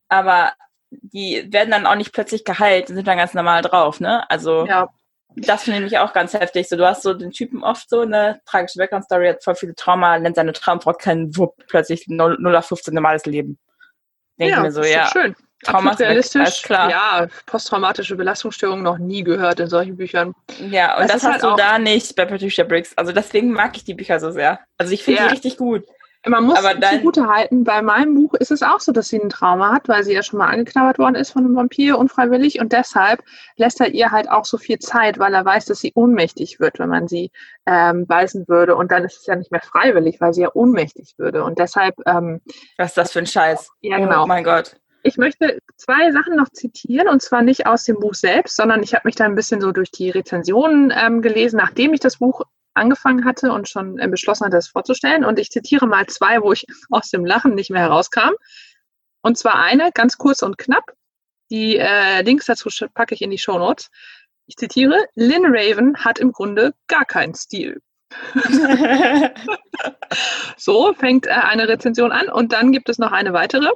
Aber 0.09 0.53
die 0.91 1.49
werden 1.51 1.71
dann 1.71 1.87
auch 1.87 1.95
nicht 1.95 2.13
plötzlich 2.13 2.45
geheilt 2.45 2.91
und 2.91 2.97
sind 2.97 3.09
dann 3.09 3.17
ganz 3.17 3.35
normal 3.35 3.63
drauf, 3.63 4.01
ne? 4.01 4.29
Also, 4.31 4.67
ja. 4.67 4.89
das 5.37 5.65
finde 5.65 5.87
ich 5.87 5.99
auch 5.99 6.13
ganz 6.13 6.35
heftig. 6.35 6.69
So, 6.69 6.77
du 6.77 6.87
hast 6.87 7.03
so 7.03 7.15
den 7.15 7.31
Typen 7.31 7.63
oft 7.63 7.89
so 7.89 8.01
eine 8.01 8.41
tragische 8.45 8.79
Background 8.79 9.05
Story, 9.05 9.29
hat 9.29 9.43
voll 9.43 9.55
viele 9.55 9.75
Trauma, 9.75 10.19
nennt 10.19 10.37
seine 10.37 10.53
Traumfrau 10.53 10.93
keinen 10.93 11.37
Wupp, 11.37 11.55
plötzlich 11.67 12.09
0, 12.09 12.37
0 12.39 12.57
auf 12.57 12.67
15 12.67 12.95
normales 12.95 13.25
Leben. 13.25 13.59
Denke 14.43 14.57
ja, 14.57 14.63
mir 14.63 14.73
so, 14.73 14.83
ja. 14.83 15.09
Schön. 15.13 15.35
Realistisch, 15.65 16.63
klar. 16.63 16.91
Ja, 16.91 17.29
posttraumatische 17.47 18.17
Belastungsstörungen 18.17 18.83
noch 18.83 18.99
nie 18.99 19.23
gehört 19.23 19.61
in 19.61 19.69
solchen 19.69 19.97
Büchern. 19.97 20.35
Ja, 20.71 20.97
und 20.97 21.05
das, 21.05 21.13
das 21.13 21.23
hast 21.23 21.43
halt 21.43 21.45
du 21.45 21.57
da 21.57 21.79
nicht 21.79 22.17
bei 22.17 22.25
Patricia 22.25 22.65
Briggs. 22.65 22.99
Also 22.99 23.13
deswegen 23.13 23.53
mag 23.53 23.77
ich 23.77 23.85
die 23.85 23.95
Bücher 23.95 24.19
so 24.19 24.33
sehr. 24.33 24.59
Also 24.77 24.93
ich 24.93 25.05
finde 25.05 25.21
ja. 25.21 25.29
die 25.29 25.35
richtig 25.35 25.57
gut. 25.57 25.85
Man 26.25 26.45
muss 26.45 26.59
aber 26.59 26.75
dann, 26.75 26.99
zugute 26.99 27.27
halten, 27.27 27.65
bei 27.65 27.83
meinem 27.83 28.15
Buch 28.15 28.35
ist 28.35 28.53
es 28.53 28.63
auch 28.63 28.79
so, 28.79 28.93
dass 28.93 29.09
sie 29.09 29.21
ein 29.21 29.29
Trauma 29.29 29.73
hat, 29.73 29.89
weil 29.89 30.05
sie 30.05 30.15
ja 30.15 30.23
schon 30.23 30.39
mal 30.39 30.47
angeknabbert 30.47 30.99
worden 30.99 31.17
ist 31.17 31.33
von 31.33 31.45
einem 31.45 31.57
Vampir, 31.57 31.99
unfreiwillig. 31.99 32.61
Und 32.61 32.73
deshalb 32.73 33.25
lässt 33.57 33.81
er 33.81 33.89
ihr 33.89 34.13
halt 34.13 34.31
auch 34.31 34.45
so 34.45 34.57
viel 34.57 34.79
Zeit, 34.79 35.19
weil 35.19 35.35
er 35.35 35.45
weiß, 35.45 35.67
dass 35.67 35.81
sie 35.81 35.93
ohnmächtig 35.97 36.61
wird, 36.61 36.79
wenn 36.79 36.89
man 36.89 37.09
sie 37.09 37.33
ähm, 37.67 38.07
beißen 38.07 38.47
würde. 38.47 38.77
Und 38.77 38.93
dann 38.93 39.05
ist 39.05 39.19
es 39.19 39.27
ja 39.27 39.35
nicht 39.35 39.51
mehr 39.51 39.63
freiwillig, 39.63 40.21
weil 40.21 40.33
sie 40.33 40.43
ja 40.43 40.51
ohnmächtig 40.55 41.15
würde. 41.19 41.43
Und 41.43 41.59
deshalb. 41.59 41.97
Ähm, 42.07 42.41
Was 42.79 42.91
ist 42.91 42.99
das 42.99 43.13
für 43.13 43.19
ein 43.19 43.27
Scheiß? 43.27 43.71
Ja, 43.81 43.99
genau. 43.99 44.23
Oh 44.23 44.27
mein 44.27 44.45
Gott. 44.45 44.77
Ich 45.03 45.17
möchte 45.17 45.59
zwei 45.77 46.13
Sachen 46.13 46.37
noch 46.37 46.49
zitieren, 46.51 47.09
und 47.09 47.21
zwar 47.21 47.43
nicht 47.43 47.67
aus 47.67 47.83
dem 47.83 47.99
Buch 47.99 48.15
selbst, 48.15 48.55
sondern 48.55 48.85
ich 48.85 48.95
habe 48.95 49.09
mich 49.09 49.17
da 49.17 49.25
ein 49.25 49.35
bisschen 49.35 49.61
so 49.61 49.73
durch 49.73 49.91
die 49.91 50.11
Rezensionen 50.11 50.93
ähm, 50.97 51.23
gelesen, 51.23 51.57
nachdem 51.57 51.93
ich 51.93 51.99
das 51.99 52.19
Buch 52.19 52.43
angefangen 52.75 53.25
hatte 53.25 53.53
und 53.53 53.69
schon 53.69 53.99
äh, 53.99 54.09
beschlossen 54.09 54.47
hatte, 54.47 54.57
es 54.57 54.69
vorzustellen. 54.69 55.25
Und 55.25 55.39
ich 55.39 55.51
zitiere 55.51 55.87
mal 55.87 56.07
zwei, 56.07 56.41
wo 56.43 56.53
ich 56.53 56.67
aus 56.91 57.11
dem 57.11 57.25
Lachen 57.25 57.55
nicht 57.55 57.71
mehr 57.71 57.83
herauskam. 57.83 58.33
Und 59.23 59.39
zwar 59.39 59.63
eine, 59.63 59.91
ganz 59.93 60.19
kurz 60.19 60.43
und 60.43 60.59
knapp. 60.59 60.93
Die 61.51 61.77
äh, 61.77 62.23
Links 62.23 62.47
dazu 62.47 62.69
packe 62.95 63.15
ich 63.15 63.23
in 63.23 63.31
die 63.31 63.39
Show 63.39 63.59
Notes. 63.59 63.91
Ich 64.47 64.57
zitiere, 64.57 65.07
Lynn 65.15 65.45
Raven 65.47 65.97
hat 65.97 66.19
im 66.19 66.33
Grunde 66.33 66.75
gar 66.89 67.05
keinen 67.05 67.35
Stil. 67.35 67.81
so 70.57 70.93
fängt 70.95 71.27
äh, 71.27 71.31
eine 71.31 71.69
Rezension 71.69 72.13
an 72.13 72.29
und 72.29 72.53
dann 72.53 72.73
gibt 72.73 72.89
es 72.89 72.99
noch 72.99 73.13
eine 73.13 73.33
weitere. 73.33 73.71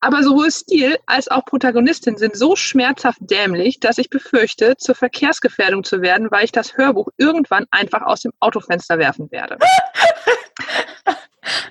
Aber 0.00 0.22
sowohl 0.22 0.50
Stil 0.50 0.98
als 1.06 1.28
auch 1.28 1.44
Protagonistin 1.44 2.16
sind 2.16 2.34
so 2.34 2.56
schmerzhaft 2.56 3.18
dämlich, 3.20 3.80
dass 3.80 3.98
ich 3.98 4.08
befürchte, 4.08 4.76
zur 4.78 4.94
Verkehrsgefährdung 4.94 5.84
zu 5.84 6.00
werden, 6.00 6.30
weil 6.30 6.44
ich 6.44 6.52
das 6.52 6.76
Hörbuch 6.76 7.08
irgendwann 7.18 7.66
einfach 7.70 8.02
aus 8.02 8.22
dem 8.22 8.32
Autofenster 8.40 8.98
werfen 8.98 9.30
werde. 9.30 9.58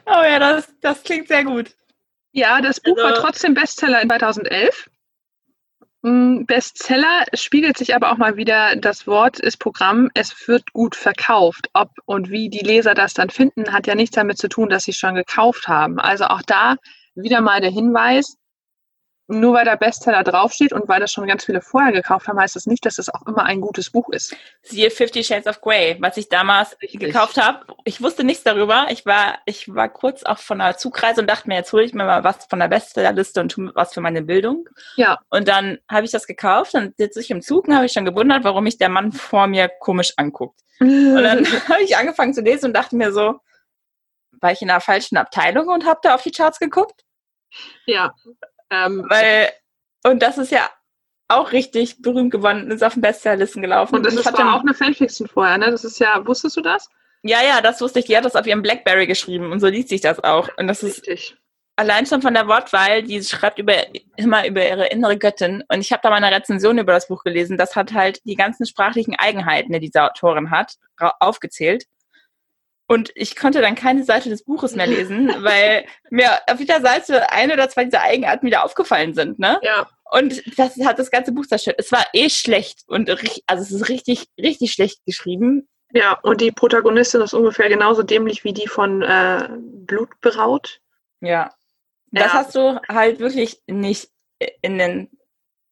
oh 0.06 0.24
ja, 0.24 0.38
das, 0.38 0.68
das 0.82 1.02
klingt 1.02 1.28
sehr 1.28 1.44
gut. 1.44 1.76
Ja, 2.32 2.62
das 2.62 2.80
Buch 2.80 2.98
also, 2.98 3.04
war 3.04 3.14
trotzdem 3.16 3.56
Bestseller 3.56 4.02
in 4.02 4.10
2011. 4.10 4.90
Mm, 6.04 6.46
Bestseller 6.46 7.26
spiegelt 7.34 7.78
sich 7.80 7.96
aber 7.96 8.12
auch 8.12 8.18
mal 8.18 8.38
wieder, 8.38 8.76
das 8.76 9.08
Wort 9.08 9.40
ist 9.40 9.58
Programm, 9.58 10.12
es 10.14 10.48
wird 10.48 10.72
gut 10.72 10.96
verkauft. 10.96 11.70
Ob 11.74 11.90
und 12.06 12.30
wie 12.30 12.50
die 12.50 12.64
Leser 12.64 12.94
das 12.94 13.16
dann 13.16 13.32
finden, 13.32 13.74
hat 13.74 13.88
ja 13.88 13.96
nichts 13.96 14.16
damit 14.16 14.38
zu 14.38 14.48
tun, 14.48 14.70
dass 14.70 14.84
sie 14.84 14.94
schon 14.94 15.16
gekauft 15.16 15.68
haben. 15.68 16.00
Also 16.00 16.26
auch 16.26 16.44
da 16.44 16.76
wieder 17.22 17.42
mal 17.42 17.62
der 17.62 17.72
Hinweis, 17.72 18.38
nur 19.30 19.54
weil 19.54 19.66
der 19.66 19.78
Bestseller 19.78 20.24
draufsteht 20.24 20.74
und 20.74 20.88
weil 20.88 21.00
das 21.00 21.14
schon 21.14 21.28
ganz 21.28 21.46
viele 21.46 21.62
vorher 21.62 21.92
gekauft 21.92 22.28
haben, 22.28 22.40
heißt 22.40 22.56
das 22.56 22.66
nicht, 22.66 22.84
dass 22.84 22.98
es 22.98 23.10
auch 23.10 23.28
immer 23.28 23.44
ein 23.46 23.62
gutes 23.62 23.92
Buch 23.92 24.10
ist. 24.10 24.36
Siehe 24.64 24.90
Fifty 24.90 25.24
Shades 25.24 25.46
of 25.46 25.62
Grey, 25.62 25.98
was 26.00 26.18
ich 26.18 26.30
damals 26.30 26.76
Richtig. 26.82 27.00
gekauft 27.00 27.38
habe. 27.38 27.64
Ich 27.84 28.02
wusste 28.02 28.24
nichts 28.24 28.44
darüber. 28.44 28.88
Ich 28.90 29.06
war, 29.06 29.38
ich 29.46 29.74
war 29.74 29.88
kurz 29.88 30.24
auch 30.24 30.40
von 30.40 30.60
einer 30.60 30.78
Zugreise 30.78 31.22
und 31.22 31.30
dachte 31.30 31.48
mir, 31.48 31.56
jetzt 31.56 31.72
hole 31.72 31.84
ich 31.84 31.94
mir 31.94 32.06
mal 32.06 32.24
was 32.24 32.46
von 32.46 32.58
der 32.58 32.70
Bestsellerliste 32.70 33.40
und 33.40 33.50
tue 33.50 33.72
was 33.76 33.94
für 33.94 34.02
meine 34.02 34.24
Bildung. 34.24 34.68
Ja. 34.96 35.20
Und 35.30 35.48
dann 35.48 35.78
habe 35.88 36.06
ich 36.06 36.12
das 36.12 36.26
gekauft 36.26 36.74
und 36.74 36.98
sitze 36.98 37.20
ich 37.20 37.30
im 37.30 37.44
Zug 37.44 37.68
und 37.68 37.76
habe 37.76 37.86
ich 37.86 37.92
schon 37.92 38.06
gewundert, 38.06 38.44
warum 38.44 38.64
mich 38.64 38.80
der 38.80 38.90
Mann 38.90 39.12
vor 39.12 39.46
mir 39.46 39.70
komisch 39.80 40.14
anguckt. 40.18 40.60
und 40.80 41.22
dann 41.22 41.46
habe 41.70 41.84
ich 41.84 41.96
angefangen 41.96 42.34
zu 42.34 42.42
lesen 42.42 42.66
und 42.68 42.74
dachte 42.74 42.96
mir 42.96 43.12
so, 43.12 43.36
war 44.42 44.52
ich 44.52 44.62
in 44.64 44.70
der 44.70 44.82
falschen 44.82 45.18
Abteilung 45.18 45.68
und 45.68 45.86
habe 45.86 46.00
da 46.02 46.16
auf 46.16 46.24
die 46.24 46.32
Charts 46.32 46.58
geguckt? 46.58 47.04
Ja. 47.86 48.14
Ähm, 48.70 49.06
Weil, 49.10 49.50
und 50.04 50.22
das 50.22 50.38
ist 50.38 50.52
ja 50.52 50.70
auch 51.28 51.52
richtig 51.52 52.02
berühmt 52.02 52.32
geworden, 52.32 52.72
ist 52.72 52.84
auf 52.84 52.94
den 52.94 53.02
Bestsellerlisten 53.02 53.62
gelaufen. 53.62 53.96
Und 53.96 54.06
das 54.06 54.16
ist 54.16 54.26
war 54.26 54.56
auch 54.56 54.62
eine 54.62 54.74
Fanfiction 54.74 55.28
vorher, 55.28 55.58
ne? 55.58 55.72
Das 55.72 55.84
ist 55.84 56.00
ja, 56.00 56.26
wusstest 56.26 56.58
du 56.58 56.62
das? 56.62 56.90
Ja, 57.22 57.42
ja, 57.44 57.62
das 57.62 57.82
wusste 57.82 58.00
ich. 58.00 58.06
Die 58.06 58.18
hat 58.18 58.26
das 58.26 58.36
auf 58.36 58.48
ihrem 58.48 58.62
Blackberry 58.62 59.06
geschrieben 59.06 59.52
und 59.52 59.60
so 59.60 59.68
liest 59.68 59.90
sich 59.90 60.02
das 60.02 60.24
auch. 60.24 60.50
Und 60.58 60.68
das 60.68 60.84
Richtig. 60.84 61.32
ist 61.32 61.38
allein 61.76 62.06
schon 62.06 62.22
von 62.22 62.34
der 62.34 62.48
Wortwahl, 62.48 63.04
die 63.04 63.22
schreibt 63.24 63.60
über 63.60 63.74
immer 64.18 64.46
über 64.48 64.68
ihre 64.68 64.88
innere 64.88 65.18
Göttin. 65.18 65.64
Und 65.70 65.82
ich 65.82 65.92
habe 65.92 66.02
da 66.02 66.10
mal 66.10 66.22
eine 66.22 66.36
Rezension 66.36 66.78
über 66.78 66.94
das 66.94 67.08
Buch 67.08 67.24
gelesen. 67.24 67.58
Das 67.58 67.76
hat 67.76 67.94
halt 67.94 68.22
die 68.26 68.36
ganzen 68.36 68.66
sprachlichen 68.66 69.16
Eigenheiten, 69.16 69.72
die 69.74 69.80
diese 69.80 70.04
Autorin 70.04 70.52
hat, 70.52 70.76
aufgezählt. 71.20 71.86
Und 72.92 73.12
ich 73.14 73.36
konnte 73.36 73.62
dann 73.62 73.76
keine 73.76 74.04
Seite 74.04 74.30
des 74.30 74.44
Buches 74.44 74.76
mehr 74.76 74.88
lesen, 74.88 75.28
weil 75.44 75.86
mir 76.10 76.40
auf 76.52 76.60
jeder 76.60 76.82
Seite 76.82 77.32
eine 77.32 77.54
oder 77.54 77.70
zwei 77.70 77.86
dieser 77.86 78.02
Eigenarten 78.02 78.48
wieder 78.48 78.66
aufgefallen 78.66 79.14
sind, 79.14 79.38
ne? 79.38 79.60
Ja. 79.62 79.88
Und 80.12 80.42
das 80.58 80.76
hat 80.84 80.98
das 80.98 81.12
ganze 81.12 81.32
Buch 81.32 81.46
zerstört. 81.46 81.76
Es 81.78 81.92
war 81.92 82.04
eh 82.14 82.32
schlecht 82.32 82.82
und 82.88 83.08
also 83.12 83.62
es 83.62 83.72
ist 83.72 83.90
richtig, 83.90 84.28
richtig 84.40 84.72
schlecht 84.72 85.06
geschrieben. 85.06 85.70
Ja, 85.94 86.18
und 86.24 86.42
die 86.42 86.52
Protagonistin 86.52 87.22
ist 87.22 87.36
ungefähr 87.36 87.70
genauso 87.70 88.02
dämlich 88.02 88.44
wie 88.44 88.54
die 88.54 88.68
von 88.68 89.04
äh, 89.04 89.50
Blutberaut. 89.60 90.82
Ja. 91.22 91.54
Das 92.08 92.26
ja. 92.26 92.34
hast 92.34 92.56
du 92.56 92.82
halt 92.88 93.20
wirklich 93.20 93.62
nicht 93.68 94.10
in 94.62 94.80
den 94.80 95.12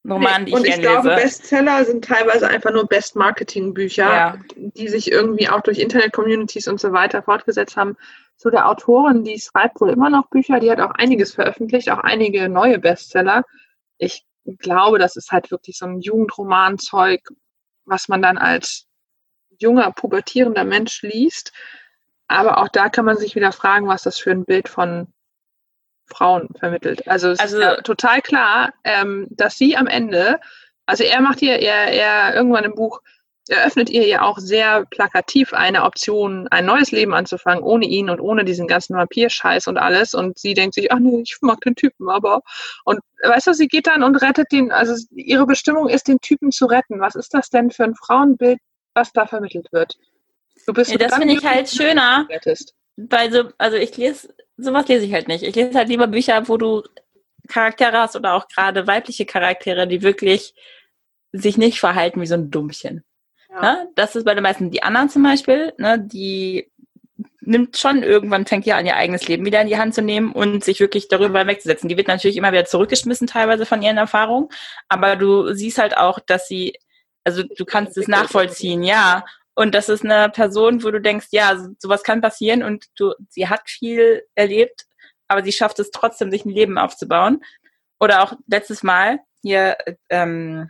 Roman, 0.10 0.45
die 0.45 0.51
ich 0.51 0.58
Und 0.58 0.68
ich 0.68 0.80
glaube, 0.80 1.10
lese. 1.10 1.22
Bestseller 1.22 1.86
sind 1.86 2.05
teilweise 2.05 2.47
einfach 2.47 2.72
nur 2.72 2.88
Best-Marketing-Bücher, 2.88 4.03
ja. 4.03 4.38
die 4.55 4.88
sich 4.88 5.12
irgendwie 5.12 5.49
auch 5.49 5.62
durch 5.62 5.80
Internet-Communities 5.80 6.68
und 6.68 6.80
so 6.80 6.93
weiter 6.93 7.22
fortgesetzt 7.22 7.76
haben. 7.76 7.97
Zu 8.38 8.49
der 8.49 8.70
Autorin, 8.70 9.24
die 9.24 9.39
schreibt 9.39 9.82
wohl 9.82 9.89
immer 9.89 10.10
noch 10.10 10.30
Bücher, 10.30 10.60
die 10.60 10.72
hat 10.72 10.80
auch 10.80 10.91
einiges 10.91 11.34
veröffentlicht, 11.34 11.89
auch 11.89 11.99
einige 11.99 12.49
neue 12.49 12.80
Bestseller. 12.80 13.43
Ich 13.97 14.26
glaube, 14.60 14.99
das 14.99 15.16
ist 15.16 15.32
halt 15.32 15.51
wirklich 15.51 15.78
so 15.78 15.86
ein 15.86 15.99
Jugendroman-Zeug, 15.99 17.22
was 17.86 18.08
man 18.08 18.22
dann 18.22 18.38
als 18.38 18.86
junger, 19.60 19.91
pubertierender 19.91 20.64
Mensch 20.64 21.01
liest. 21.01 21.51
Aber 22.28 22.60
auch 22.60 22.70
da 22.70 22.89
kann 22.89 23.05
man 23.05 23.18
sich 23.18 23.36
wieder 23.36 23.51
fragen, 23.51 23.88
was 23.88 24.03
das 24.03 24.20
für 24.20 24.32
ein 24.32 24.45
Bild 24.45 24.70
von 24.70 25.08
Frauen 26.08 26.49
vermittelt. 26.60 27.08
Also 27.08 27.30
es 27.30 27.39
also, 27.39 27.58
ist 27.58 27.64
ja 27.64 27.82
total 27.82 28.22
klar, 28.22 28.74
ähm, 28.84 29.28
dass 29.30 29.58
sie 29.58 29.78
am 29.78 29.88
Ende, 29.88 30.39
also 30.86 31.03
er 31.03 31.22
macht 31.22 31.41
ihr, 31.41 31.60
er, 31.60 31.91
er 31.91 32.36
irgendwann 32.36 32.64
im 32.64 32.76
Buch 32.76 33.01
eröffnet 33.49 33.89
ihr 33.89 34.05
ja 34.05 34.22
auch 34.24 34.38
sehr 34.39 34.86
plakativ 34.86 35.53
eine 35.53 35.84
Option, 35.84 36.47
ein 36.49 36.66
neues 36.66 36.91
Leben 36.91 37.14
anzufangen, 37.14 37.64
ohne 37.64 37.86
ihn 37.86 38.10
und 38.10 38.20
ohne 38.20 38.45
diesen 38.45 38.68
ganzen 38.68 38.95
Vampirscheiß 38.95 39.68
und 39.68 39.78
alles. 39.78 40.14
Und 40.14 40.38
sie 40.38 40.53
denkt 40.53 40.76
sich, 40.76 40.91
ach 40.91 40.99
nee, 40.99 41.22
ich 41.22 41.38
mag 41.41 41.62
den 41.62 41.76
Typen, 41.76 42.10
aber. 42.10 42.41
Und 42.84 42.99
weißt 43.24 43.47
du, 43.47 43.53
sie 43.53 43.68
geht 43.68 43.88
dann 43.88 44.03
und 44.03 44.16
rettet 44.18 44.51
den, 44.51 44.72
also 44.72 44.95
ihre 45.12 45.45
Bestimmung 45.45 45.89
ist, 45.89 46.08
den 46.08 46.20
Typen 46.20 46.51
zu 46.51 46.66
retten. 46.66 46.99
Was 46.99 47.16
ist 47.16 47.34
das 47.34 47.49
denn 47.49 47.72
für 47.72 47.84
ein 47.84 47.95
Frauenbild, 47.95 48.60
was 48.93 49.14
da 49.14 49.26
vermittelt 49.26 49.72
wird? 49.72 49.97
Du 50.66 50.74
bist 50.74 50.91
ja, 50.91 50.97
das 50.97 51.16
finde 51.16 51.34
ich 51.34 51.45
halt 51.45 51.70
schöner. 51.70 52.28
Weil 52.98 53.32
so, 53.32 53.43
also 53.58 53.78
ich 53.78 53.95
lese 53.95 54.34
sowas 54.58 54.88
lese 54.88 55.06
ich 55.06 55.14
halt 55.14 55.28
nicht. 55.28 55.43
Ich 55.43 55.56
lese 55.56 55.78
halt 55.78 55.89
lieber 55.89 56.08
Bücher, 56.08 56.48
wo 56.48 56.58
du 56.58 56.84
Charaktere 57.48 57.98
hast 57.98 58.16
oder 58.16 58.34
auch 58.34 58.48
gerade 58.48 58.88
weibliche 58.88 59.26
Charaktere, 59.26 59.88
die 59.88 60.02
wirklich 60.02 60.54
sich 61.32 61.58
nicht 61.58 61.80
verhalten 61.80 62.22
wie 62.22 62.26
so 62.26 62.34
ein 62.34 62.52
Dummchen. 62.52 63.04
Ja. 63.50 63.62
Ne? 63.62 63.89
Das 63.95 64.16
ist 64.16 64.26
bei 64.26 64.34
den 64.34 64.43
meisten. 64.43 64.72
Die 64.72 64.84
anderen 64.84 65.10
zum 65.10 65.24
Beispiel, 65.24 65.74
ne, 65.78 66.00
die 66.00 66.72
nimmt 67.39 67.78
schon 67.78 68.04
irgendwann, 68.04 68.45
fängt 68.45 68.66
ja 68.66 68.78
an, 68.78 68.86
ihr 68.86 68.98
eigenes 68.98 69.28
Leben 69.28 69.45
wieder 69.45 69.62
in 69.62 69.68
die 69.68 69.78
Hand 69.78 69.95
zu 69.95 70.02
nehmen 70.02 70.34
und 70.34 70.66
sich 70.66 70.82
wirklich 70.82 71.08
darüber 71.08 71.48
wegzusetzen. 71.48 71.88
Die 71.88 71.95
wird 71.95 72.10
natürlich 72.10 72.36
immer 72.36 72.52
wieder 72.52 72.66
zurückgeschmissen, 72.66 73.28
teilweise 73.28 73.66
von 73.66 73.82
ihren 73.82 73.98
Erfahrungen, 73.98 74.50
aber 74.89 75.16
du 75.16 75.54
siehst 75.54 75.78
halt 75.78 75.95
auch, 75.95 76.20
dass 76.20 76.50
sie, 76.50 76.74
also 77.24 77.43
du 77.43 77.64
kannst 77.64 77.98
es 77.98 78.10
nachvollziehen, 78.10 78.84
ja. 78.84 79.24
Und 79.58 79.74
das 79.74 79.89
ist 79.89 80.05
eine 80.05 80.30
Person, 80.30 80.84
wo 80.84 80.91
du 80.91 81.01
denkst, 81.01 81.30
ja, 81.32 81.58
sowas 81.80 82.03
kann 82.03 82.22
passieren 82.22 82.62
und 82.62 82.86
du, 82.95 83.16
sie 83.28 83.49
hat 83.49 83.68
viel 83.68 84.22
erlebt, 84.36 84.86
aber 85.28 85.43
sie 85.43 85.51
schafft 85.51 85.80
es 85.80 85.89
trotzdem, 85.89 86.30
sich 86.30 86.45
ein 86.45 86.51
Leben 86.51 86.78
aufzubauen. 86.78 87.43
Oder 87.99 88.22
auch 88.22 88.34
letztes 88.45 88.84
Mal 88.84 89.20
hier, 89.41 89.76
ähm, 90.10 90.70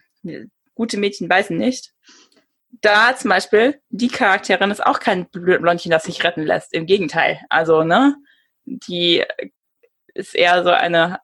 gute 0.73 0.95
Mädchen 0.95 1.29
weißen 1.29 1.57
nicht. 1.57 1.91
Da 2.79 3.13
zum 3.13 3.29
Beispiel, 3.29 3.81
die 3.89 4.07
Charakterin 4.07 4.71
ist 4.71 4.85
auch 4.85 5.01
kein 5.01 5.29
Blondchen, 5.31 5.91
das 5.91 6.03
sich 6.03 6.23
retten 6.23 6.43
lässt. 6.43 6.73
Im 6.73 6.85
Gegenteil. 6.85 7.41
Also, 7.49 7.83
ne, 7.83 8.15
die 8.63 9.21
ist 10.13 10.33
eher 10.33 10.63
so 10.63 10.69
eine, 10.69 11.19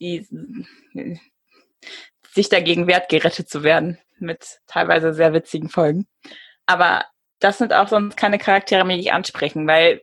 die 0.00 0.26
sich 2.32 2.48
dagegen 2.48 2.86
wehrt, 2.86 3.10
gerettet 3.10 3.50
zu 3.50 3.62
werden. 3.62 3.98
Mit 4.18 4.60
teilweise 4.66 5.12
sehr 5.12 5.34
witzigen 5.34 5.68
Folgen. 5.68 6.08
Aber 6.68 7.04
das 7.40 7.58
sind 7.58 7.72
auch 7.72 7.88
sonst 7.88 8.16
keine 8.16 8.38
Charaktere 8.38 8.86
die 8.86 9.00
ich 9.00 9.12
ansprechen, 9.12 9.66
weil 9.66 10.02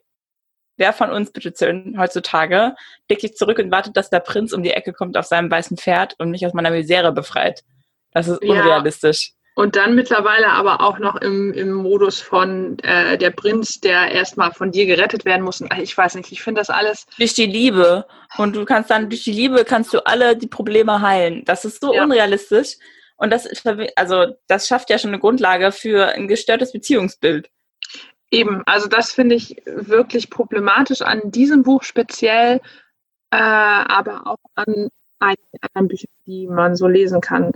wer 0.77 0.93
von 0.93 1.11
uns 1.11 1.31
bitte 1.31 1.53
heutzutage 1.97 2.75
blickt 3.07 3.21
sich 3.21 3.35
zurück 3.35 3.59
und 3.59 3.71
wartet, 3.71 3.95
dass 3.95 4.09
der 4.09 4.19
Prinz 4.19 4.51
um 4.51 4.63
die 4.63 4.71
Ecke 4.71 4.91
kommt 4.91 5.15
auf 5.15 5.25
seinem 5.25 5.49
weißen 5.49 5.77
Pferd 5.77 6.15
und 6.17 6.31
mich 6.31 6.45
aus 6.45 6.53
meiner 6.53 6.71
Misere 6.71 7.11
befreit. 7.11 7.63
Das 8.11 8.27
ist 8.27 8.41
unrealistisch. 8.41 9.27
Ja. 9.27 9.35
Und 9.57 9.77
dann 9.77 9.95
mittlerweile 9.95 10.49
aber 10.49 10.81
auch 10.81 10.99
noch 10.99 11.15
im, 11.15 11.53
im 11.53 11.71
Modus 11.71 12.19
von 12.19 12.77
äh, 12.79 13.17
der 13.17 13.29
Prinz, 13.29 13.79
der 13.79 14.11
erstmal 14.11 14.51
von 14.51 14.71
dir 14.71 14.85
gerettet 14.85 15.23
werden 15.23 15.43
muss. 15.43 15.61
Und, 15.61 15.71
ich 15.79 15.97
weiß 15.97 16.15
nicht, 16.15 16.31
ich 16.31 16.41
finde 16.41 16.59
das 16.59 16.69
alles. 16.69 17.05
Durch 17.17 17.35
die 17.35 17.45
Liebe. 17.45 18.05
Und 18.37 18.55
du 18.57 18.65
kannst 18.65 18.89
dann, 18.89 19.09
durch 19.09 19.23
die 19.23 19.31
Liebe 19.31 19.63
kannst 19.63 19.93
du 19.93 20.05
alle 20.05 20.35
die 20.35 20.47
Probleme 20.47 20.99
heilen. 20.99 21.45
Das 21.45 21.63
ist 21.63 21.79
so 21.79 21.93
ja. 21.93 22.03
unrealistisch. 22.03 22.75
Und 23.17 23.31
das, 23.31 23.47
also, 23.95 24.35
das 24.47 24.67
schafft 24.67 24.89
ja 24.89 24.99
schon 24.99 25.11
eine 25.11 25.19
Grundlage 25.19 25.71
für 25.71 26.07
ein 26.09 26.27
gestörtes 26.27 26.71
Beziehungsbild. 26.73 27.49
Eben, 28.31 28.63
also 28.65 28.87
das 28.87 29.13
finde 29.13 29.35
ich 29.35 29.61
wirklich 29.65 30.29
problematisch 30.29 31.01
an 31.01 31.31
diesem 31.31 31.63
Buch 31.63 31.83
speziell, 31.83 32.59
äh, 33.31 33.37
aber 33.37 34.27
auch 34.27 34.37
an 34.55 34.89
einigen 35.19 35.59
anderen 35.61 35.87
Büchern, 35.87 36.11
die 36.25 36.47
man 36.47 36.75
so 36.75 36.87
lesen 36.87 37.21
kann. 37.21 37.51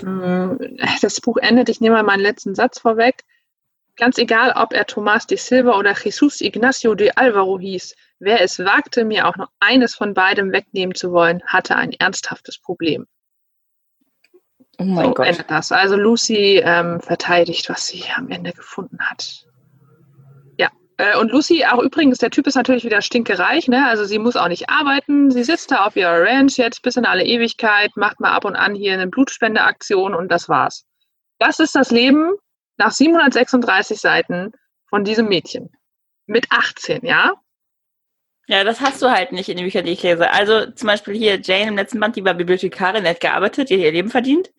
Hm, 0.00 0.58
das 1.00 1.20
Buch 1.20 1.38
endet, 1.38 1.68
ich 1.68 1.80
nehme 1.80 1.96
mal 1.96 2.02
meinen 2.02 2.20
letzten 2.22 2.54
Satz 2.54 2.80
vorweg. 2.80 3.24
Ganz 3.96 4.18
egal, 4.18 4.52
ob 4.56 4.72
er 4.72 4.86
Tomás 4.86 5.26
de 5.26 5.38
Silva 5.38 5.76
oder 5.76 5.94
Jesus 5.94 6.40
Ignacio 6.40 6.94
de 6.94 7.12
Alvaro 7.16 7.58
hieß, 7.58 7.96
wer 8.20 8.40
es 8.42 8.58
wagte, 8.58 9.04
mir 9.04 9.26
auch 9.26 9.36
noch 9.36 9.50
eines 9.58 9.94
von 9.94 10.14
beidem 10.14 10.52
wegnehmen 10.52 10.94
zu 10.94 11.10
wollen, 11.12 11.42
hatte 11.46 11.74
ein 11.74 11.92
ernsthaftes 11.92 12.58
Problem. 12.58 13.06
Oh 14.78 14.84
mein 14.84 15.06
so 15.06 15.14
Gott. 15.14 15.26
endet 15.26 15.50
das. 15.50 15.72
Also 15.72 15.96
Lucy 15.96 16.62
ähm, 16.64 17.00
verteidigt, 17.00 17.68
was 17.68 17.88
sie 17.88 18.04
am 18.16 18.30
Ende 18.30 18.52
gefunden 18.52 18.98
hat. 19.00 19.44
Ja. 20.56 20.70
Äh, 20.98 21.18
und 21.18 21.32
Lucy, 21.32 21.64
auch 21.64 21.82
übrigens, 21.82 22.18
der 22.18 22.30
Typ 22.30 22.46
ist 22.46 22.54
natürlich 22.54 22.84
wieder 22.84 23.02
stinkereich, 23.02 23.66
ne? 23.66 23.86
Also 23.88 24.04
sie 24.04 24.20
muss 24.20 24.36
auch 24.36 24.48
nicht 24.48 24.70
arbeiten. 24.70 25.32
Sie 25.32 25.42
sitzt 25.42 25.72
da 25.72 25.84
auf 25.84 25.96
ihrer 25.96 26.22
Ranch 26.22 26.56
jetzt 26.58 26.82
bis 26.82 26.96
in 26.96 27.06
alle 27.06 27.24
Ewigkeit, 27.24 27.90
macht 27.96 28.20
mal 28.20 28.32
ab 28.32 28.44
und 28.44 28.54
an 28.54 28.76
hier 28.76 28.92
eine 28.92 29.08
Blutspendeaktion 29.08 30.14
und 30.14 30.30
das 30.30 30.48
war's. 30.48 30.84
Das 31.40 31.58
ist 31.58 31.74
das 31.74 31.90
Leben 31.90 32.32
nach 32.76 32.92
736 32.92 34.00
Seiten 34.00 34.52
von 34.88 35.02
diesem 35.02 35.28
Mädchen. 35.28 35.70
Mit 36.26 36.46
18, 36.50 37.04
ja? 37.04 37.32
Ja, 38.48 38.64
das 38.64 38.80
hast 38.80 39.02
du 39.02 39.10
halt 39.10 39.30
nicht 39.30 39.50
in 39.50 39.58
den 39.58 39.66
Büchern, 39.66 39.84
die 39.84 39.92
ich 39.92 40.02
lese. 40.02 40.30
Also 40.30 40.70
zum 40.70 40.86
Beispiel 40.86 41.14
hier 41.14 41.38
Jane 41.38 41.68
im 41.68 41.76
letzten 41.76 42.00
Band, 42.00 42.16
die 42.16 42.24
war 42.24 42.32
Bibliothekarin, 42.32 43.04
die 43.04 43.10
hat 43.10 43.20
gearbeitet, 43.20 43.68
die 43.68 43.74
hat 43.74 43.82
ihr 43.82 43.92
Leben 43.92 44.08
verdient. 44.08 44.50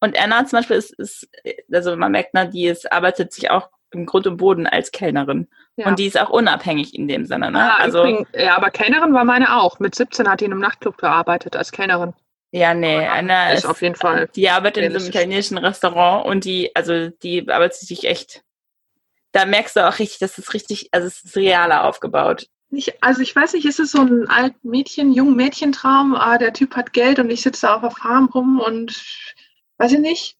Und 0.00 0.18
Anna 0.18 0.46
zum 0.46 0.58
Beispiel 0.58 0.76
ist, 0.76 0.92
ist 0.98 1.28
also 1.70 1.94
man 1.94 2.12
merkt, 2.12 2.30
na, 2.32 2.46
die 2.46 2.66
ist, 2.66 2.90
arbeitet 2.90 3.34
sich 3.34 3.50
auch 3.50 3.68
im 3.90 4.06
Grund 4.06 4.26
und 4.26 4.38
Boden 4.38 4.66
als 4.66 4.92
Kellnerin. 4.92 5.46
Ja. 5.76 5.88
Und 5.88 5.98
die 5.98 6.06
ist 6.06 6.18
auch 6.18 6.30
unabhängig 6.30 6.94
in 6.94 7.06
dem 7.06 7.26
Sinne. 7.26 7.50
Ne? 7.50 7.60
Ah, 7.60 7.76
also, 7.76 7.98
übrigens, 8.00 8.28
ja, 8.34 8.56
aber 8.56 8.70
Kellnerin 8.70 9.12
war 9.12 9.24
meine 9.24 9.60
auch. 9.60 9.78
Mit 9.78 9.94
17 9.94 10.26
hat 10.26 10.40
die 10.40 10.46
in 10.46 10.52
einem 10.52 10.60
Nachtclub 10.60 10.96
gearbeitet 10.96 11.54
als 11.54 11.70
Kellnerin. 11.70 12.14
Ja, 12.50 12.72
nee, 12.72 13.04
Anna 13.04 13.52
ist, 13.52 13.64
ist 13.64 13.66
auf 13.66 13.82
jeden 13.82 13.96
Fall. 13.96 14.28
Die 14.34 14.48
arbeitet 14.48 14.84
in 14.84 14.92
so 14.92 14.98
einem 14.98 15.08
italienischen 15.08 15.58
Restaurant 15.58 16.24
und 16.24 16.44
die, 16.44 16.74
also 16.74 17.08
die 17.08 17.46
arbeitet 17.50 17.80
sich 17.80 18.04
echt. 18.04 18.42
Da 19.32 19.44
merkst 19.44 19.76
du 19.76 19.86
auch 19.86 19.98
richtig, 19.98 20.20
das 20.20 20.38
ist 20.38 20.54
richtig, 20.54 20.88
also 20.92 21.08
es 21.08 21.24
ist 21.24 21.36
realer 21.36 21.84
aufgebaut 21.84 22.46
nicht, 22.74 23.02
also 23.02 23.22
ich 23.22 23.34
weiß 23.34 23.54
nicht, 23.54 23.64
ist 23.64 23.80
es 23.80 23.92
so 23.92 24.02
ein 24.02 24.28
alt 24.28 24.54
Mädchen, 24.62 25.12
jungen 25.12 25.36
Mädchentraum, 25.36 26.14
ah, 26.14 26.36
der 26.36 26.52
Typ 26.52 26.76
hat 26.76 26.92
Geld 26.92 27.18
und 27.18 27.30
ich 27.30 27.42
sitze 27.42 27.66
da 27.66 27.76
auf 27.76 27.80
der 27.80 27.90
Farm 27.90 28.26
rum 28.26 28.60
und 28.60 29.02
weiß 29.78 29.92
ich 29.92 29.98
nicht. 29.98 30.36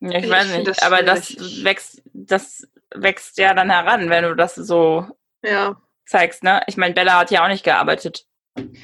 Ja, 0.00 0.18
ich, 0.18 0.24
ich 0.24 0.30
weiß 0.30 0.54
nicht, 0.54 0.68
das 0.68 0.82
aber 0.82 1.02
das 1.02 1.36
wächst, 1.64 2.02
das 2.12 2.68
wächst 2.94 3.38
ja 3.38 3.54
dann 3.54 3.70
heran, 3.70 4.10
wenn 4.10 4.24
du 4.24 4.36
das 4.36 4.54
so 4.54 5.06
ja. 5.42 5.80
zeigst, 6.04 6.44
ne? 6.44 6.62
Ich 6.66 6.76
meine, 6.76 6.94
Bella 6.94 7.18
hat 7.18 7.30
ja 7.30 7.44
auch 7.44 7.48
nicht 7.48 7.64
gearbeitet. 7.64 8.26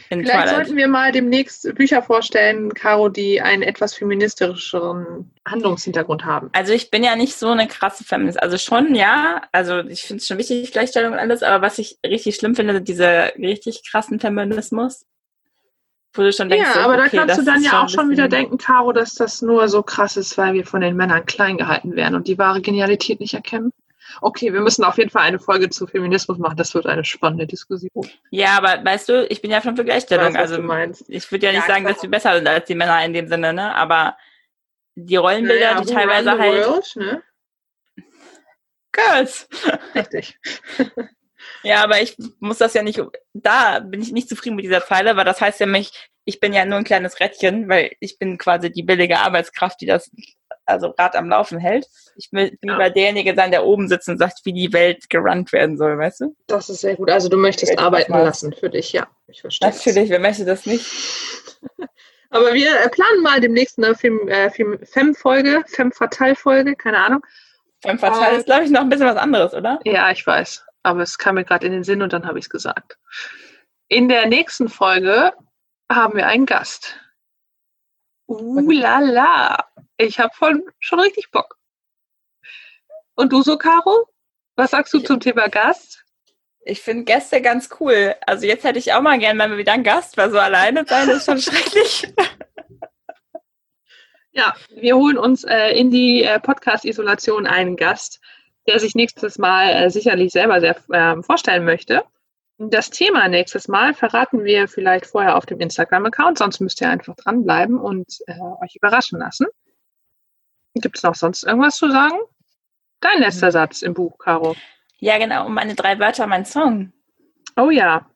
Vielleicht 0.08 0.30
Twilight. 0.30 0.48
sollten 0.50 0.76
wir 0.76 0.88
mal 0.88 1.12
demnächst 1.12 1.74
Bücher 1.74 2.02
vorstellen, 2.02 2.72
Caro, 2.74 3.08
die 3.08 3.40
einen 3.40 3.62
etwas 3.62 3.94
feministischeren 3.94 5.30
Handlungshintergrund 5.46 6.24
haben. 6.24 6.50
Also 6.52 6.72
ich 6.72 6.90
bin 6.90 7.02
ja 7.02 7.16
nicht 7.16 7.34
so 7.36 7.48
eine 7.48 7.66
krasse 7.66 8.04
Feminist. 8.04 8.42
Also 8.42 8.58
schon, 8.58 8.94
ja. 8.94 9.42
Also 9.52 9.80
ich 9.80 10.02
finde 10.02 10.20
es 10.20 10.26
schon 10.26 10.38
wichtig, 10.38 10.72
Gleichstellung 10.72 11.12
und 11.12 11.18
alles. 11.18 11.42
Aber 11.42 11.64
was 11.64 11.78
ich 11.78 11.98
richtig 12.06 12.36
schlimm 12.36 12.54
finde, 12.54 12.80
dieser 12.82 13.34
richtig 13.36 13.82
krassen 13.90 14.20
Feminismus. 14.20 15.06
Wo 16.14 16.22
du 16.22 16.32
schon 16.32 16.50
denkst, 16.50 16.68
ja, 16.68 16.74
so, 16.74 16.80
aber 16.80 17.02
okay, 17.02 17.16
da 17.16 17.24
kannst 17.24 17.38
du 17.38 17.44
dann 17.44 17.62
ja 17.62 17.82
auch 17.82 17.88
schon 17.88 18.10
wieder 18.10 18.28
denken, 18.28 18.58
Caro, 18.58 18.92
dass 18.92 19.14
das 19.14 19.40
nur 19.40 19.68
so 19.68 19.82
krass 19.82 20.18
ist, 20.18 20.36
weil 20.36 20.52
wir 20.52 20.66
von 20.66 20.82
den 20.82 20.94
Männern 20.94 21.24
klein 21.24 21.56
gehalten 21.56 21.96
werden 21.96 22.14
und 22.14 22.28
die 22.28 22.36
wahre 22.36 22.60
Genialität 22.60 23.18
nicht 23.18 23.32
erkennen. 23.32 23.72
Okay, 24.20 24.52
wir 24.52 24.60
müssen 24.60 24.84
auf 24.84 24.98
jeden 24.98 25.10
Fall 25.10 25.22
eine 25.22 25.38
Folge 25.38 25.70
zu 25.70 25.86
Feminismus 25.86 26.38
machen. 26.38 26.56
Das 26.56 26.74
wird 26.74 26.86
eine 26.86 27.04
spannende 27.04 27.46
Diskussion. 27.46 28.08
Ja, 28.30 28.56
aber 28.58 28.84
weißt 28.84 29.08
du, 29.08 29.26
ich 29.28 29.40
bin 29.42 29.50
ja 29.50 29.60
schon 29.62 29.76
für 29.76 29.84
Gleichstellung. 29.84 30.34
Weiß, 30.34 30.52
also 30.52 31.04
ich 31.08 31.30
würde 31.30 31.46
ja 31.46 31.52
nicht 31.52 31.68
ja, 31.68 31.74
sagen, 31.74 31.84
dass 31.84 32.02
wir 32.02 32.10
besser 32.10 32.34
sind 32.34 32.46
als 32.46 32.66
die 32.66 32.74
Männer 32.74 33.04
in 33.04 33.12
dem 33.12 33.28
Sinne, 33.28 33.52
ne? 33.52 33.74
Aber 33.74 34.16
die 34.94 35.16
Rollenbilder, 35.16 35.74
naja, 35.74 35.80
die 35.80 35.92
teilweise 35.92 36.38
halt. 36.38 36.66
World, 36.66 36.96
ne? 36.96 37.22
Girls. 38.92 39.48
Richtig. 39.94 40.38
ja, 41.62 41.82
aber 41.82 42.02
ich 42.02 42.16
muss 42.40 42.58
das 42.58 42.74
ja 42.74 42.82
nicht. 42.82 43.00
Da 43.32 43.80
bin 43.80 44.02
ich 44.02 44.12
nicht 44.12 44.28
zufrieden 44.28 44.56
mit 44.56 44.64
dieser 44.64 44.84
Zeile, 44.84 45.16
weil 45.16 45.24
das 45.24 45.40
heißt 45.40 45.60
ja 45.60 45.66
mich, 45.66 46.10
ich 46.24 46.40
bin 46.40 46.52
ja 46.52 46.64
nur 46.64 46.78
ein 46.78 46.84
kleines 46.84 47.18
Rädchen, 47.18 47.68
weil 47.68 47.92
ich 48.00 48.18
bin 48.18 48.38
quasi 48.38 48.70
die 48.70 48.82
billige 48.82 49.18
Arbeitskraft, 49.18 49.80
die 49.80 49.86
das 49.86 50.10
also 50.66 50.94
Rad 50.98 51.16
am 51.16 51.28
Laufen 51.28 51.58
hält. 51.58 51.88
Ich 52.16 52.28
will 52.32 52.56
ja. 52.62 52.72
lieber 52.72 52.90
derjenige 52.90 53.34
sein, 53.34 53.50
der 53.50 53.64
oben 53.64 53.88
sitzt 53.88 54.08
und 54.08 54.18
sagt, 54.18 54.40
wie 54.44 54.52
die 54.52 54.72
Welt 54.72 55.08
gerannt 55.10 55.52
werden 55.52 55.76
soll, 55.76 55.98
weißt 55.98 56.20
du? 56.20 56.36
Das 56.46 56.68
ist 56.68 56.80
sehr 56.80 56.96
gut. 56.96 57.10
Also 57.10 57.28
du 57.28 57.36
möchtest 57.36 57.78
arbeiten 57.78 58.12
lassen 58.12 58.52
für 58.52 58.70
dich, 58.70 58.92
ja. 58.92 59.06
Ich 59.26 59.40
verstehe. 59.40 59.70
Natürlich, 59.70 60.10
wer 60.10 60.20
möchte 60.20 60.44
das 60.44 60.66
nicht? 60.66 60.86
Aber 62.30 62.54
wir 62.54 62.80
äh, 62.80 62.88
planen 62.88 63.22
mal 63.22 63.40
demnächst 63.40 63.78
eine 63.78 63.94
Fem-Folge, 63.94 65.64
Fem-Fatal-Folge, 65.66 66.76
keine 66.76 67.04
Ahnung. 67.04 67.20
Fem-Fatal 67.82 68.32
äh, 68.32 68.38
ist, 68.38 68.46
glaube 68.46 68.64
ich, 68.64 68.70
noch 68.70 68.80
ein 68.80 68.88
bisschen 68.88 69.06
was 69.06 69.16
anderes, 69.16 69.52
oder? 69.52 69.80
Ja, 69.84 70.10
ich 70.10 70.26
weiß. 70.26 70.64
Aber 70.82 71.02
es 71.02 71.18
kam 71.18 71.34
mir 71.34 71.44
gerade 71.44 71.66
in 71.66 71.72
den 71.72 71.84
Sinn 71.84 72.00
und 72.00 72.12
dann 72.12 72.26
habe 72.26 72.38
ich 72.38 72.46
es 72.46 72.50
gesagt. 72.50 72.98
In 73.88 74.08
der 74.08 74.26
nächsten 74.26 74.68
Folge 74.68 75.32
haben 75.90 76.16
wir 76.16 76.26
einen 76.26 76.46
Gast. 76.46 76.98
Uh, 78.26 78.70
la, 78.70 79.00
la. 79.00 79.71
Ich 80.02 80.18
habe 80.18 80.32
schon 80.80 81.00
richtig 81.00 81.30
Bock. 81.30 81.56
Und 83.14 83.32
du 83.32 83.42
so, 83.42 83.56
Caro? 83.56 84.08
Was 84.56 84.72
sagst 84.72 84.92
du 84.92 84.98
ich, 84.98 85.06
zum 85.06 85.20
Thema 85.20 85.48
Gast? 85.48 86.04
Ich 86.64 86.80
finde 86.80 87.04
Gäste 87.04 87.40
ganz 87.40 87.68
cool. 87.78 88.14
Also 88.26 88.46
jetzt 88.46 88.64
hätte 88.64 88.78
ich 88.78 88.92
auch 88.92 89.00
mal 89.00 89.18
gern 89.18 89.36
mal 89.36 89.56
wieder 89.56 89.72
einen 89.72 89.84
Gast, 89.84 90.16
weil 90.16 90.30
so 90.30 90.38
alleine 90.38 90.84
sein 90.86 91.08
ist 91.08 91.26
schon 91.26 91.38
schrecklich. 91.40 92.12
Ja, 94.32 94.54
wir 94.74 94.96
holen 94.96 95.18
uns 95.18 95.44
äh, 95.44 95.70
in 95.70 95.90
die 95.90 96.24
äh, 96.24 96.40
Podcast-Isolation 96.40 97.46
einen 97.46 97.76
Gast, 97.76 98.20
der 98.66 98.80
sich 98.80 98.94
nächstes 98.94 99.38
Mal 99.38 99.70
äh, 99.70 99.90
sicherlich 99.90 100.32
selber 100.32 100.60
sehr 100.60 100.76
ähm, 100.92 101.22
vorstellen 101.22 101.64
möchte. 101.64 102.02
Das 102.58 102.90
Thema 102.90 103.28
nächstes 103.28 103.68
Mal 103.68 103.94
verraten 103.94 104.44
wir 104.44 104.68
vielleicht 104.68 105.06
vorher 105.06 105.36
auf 105.36 105.46
dem 105.46 105.60
Instagram-Account, 105.60 106.38
sonst 106.38 106.60
müsst 106.60 106.80
ihr 106.80 106.88
einfach 106.88 107.14
dranbleiben 107.16 107.78
und 107.78 108.18
äh, 108.26 108.34
euch 108.62 108.76
überraschen 108.76 109.18
lassen. 109.18 109.46
Gibt 110.74 110.96
es 110.96 111.02
noch 111.02 111.14
sonst 111.14 111.44
irgendwas 111.44 111.76
zu 111.76 111.90
sagen? 111.90 112.18
Dein 113.00 113.18
letzter 113.18 113.48
mhm. 113.48 113.52
Satz 113.52 113.82
im 113.82 113.94
Buch, 113.94 114.18
Caro. 114.18 114.56
Ja, 114.98 115.18
genau, 115.18 115.48
meine 115.48 115.74
drei 115.74 115.98
Wörter, 115.98 116.26
mein 116.26 116.44
Song. 116.44 116.92
Oh 117.56 117.70
ja. 117.70 118.08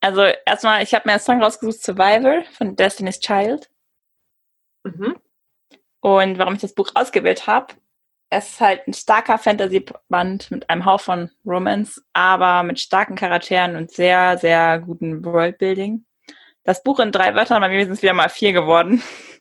Also 0.00 0.22
erstmal, 0.46 0.82
ich 0.82 0.94
habe 0.94 1.08
mir 1.08 1.12
einen 1.12 1.20
Song 1.20 1.42
rausgesucht, 1.42 1.82
Survivor 1.82 2.44
von 2.52 2.76
Destiny's 2.76 3.20
Child. 3.20 3.68
Mhm. 4.84 5.16
Und 6.00 6.38
warum 6.38 6.54
ich 6.54 6.60
das 6.60 6.74
Buch 6.74 6.90
ausgewählt 6.94 7.46
habe, 7.46 7.74
es 8.30 8.50
ist 8.50 8.60
halt 8.60 8.86
ein 8.86 8.92
starker 8.92 9.38
Fantasy-Band 9.38 10.50
mit 10.50 10.68
einem 10.68 10.84
Hauch 10.84 11.00
von 11.00 11.30
Romance, 11.44 12.04
aber 12.12 12.62
mit 12.62 12.78
starken 12.78 13.16
Charakteren 13.16 13.74
und 13.74 13.90
sehr, 13.90 14.36
sehr 14.38 14.80
gutem 14.80 15.24
Worldbuilding. 15.24 16.04
Das 16.64 16.82
Buch 16.82 17.00
in 17.00 17.12
drei 17.12 17.34
Wörtern, 17.34 17.62
bei 17.62 17.70
mir 17.70 17.84
sind 17.84 17.94
es 17.94 18.02
wieder 18.02 18.12
mal 18.12 18.28
vier 18.28 18.52
geworden. 18.52 19.02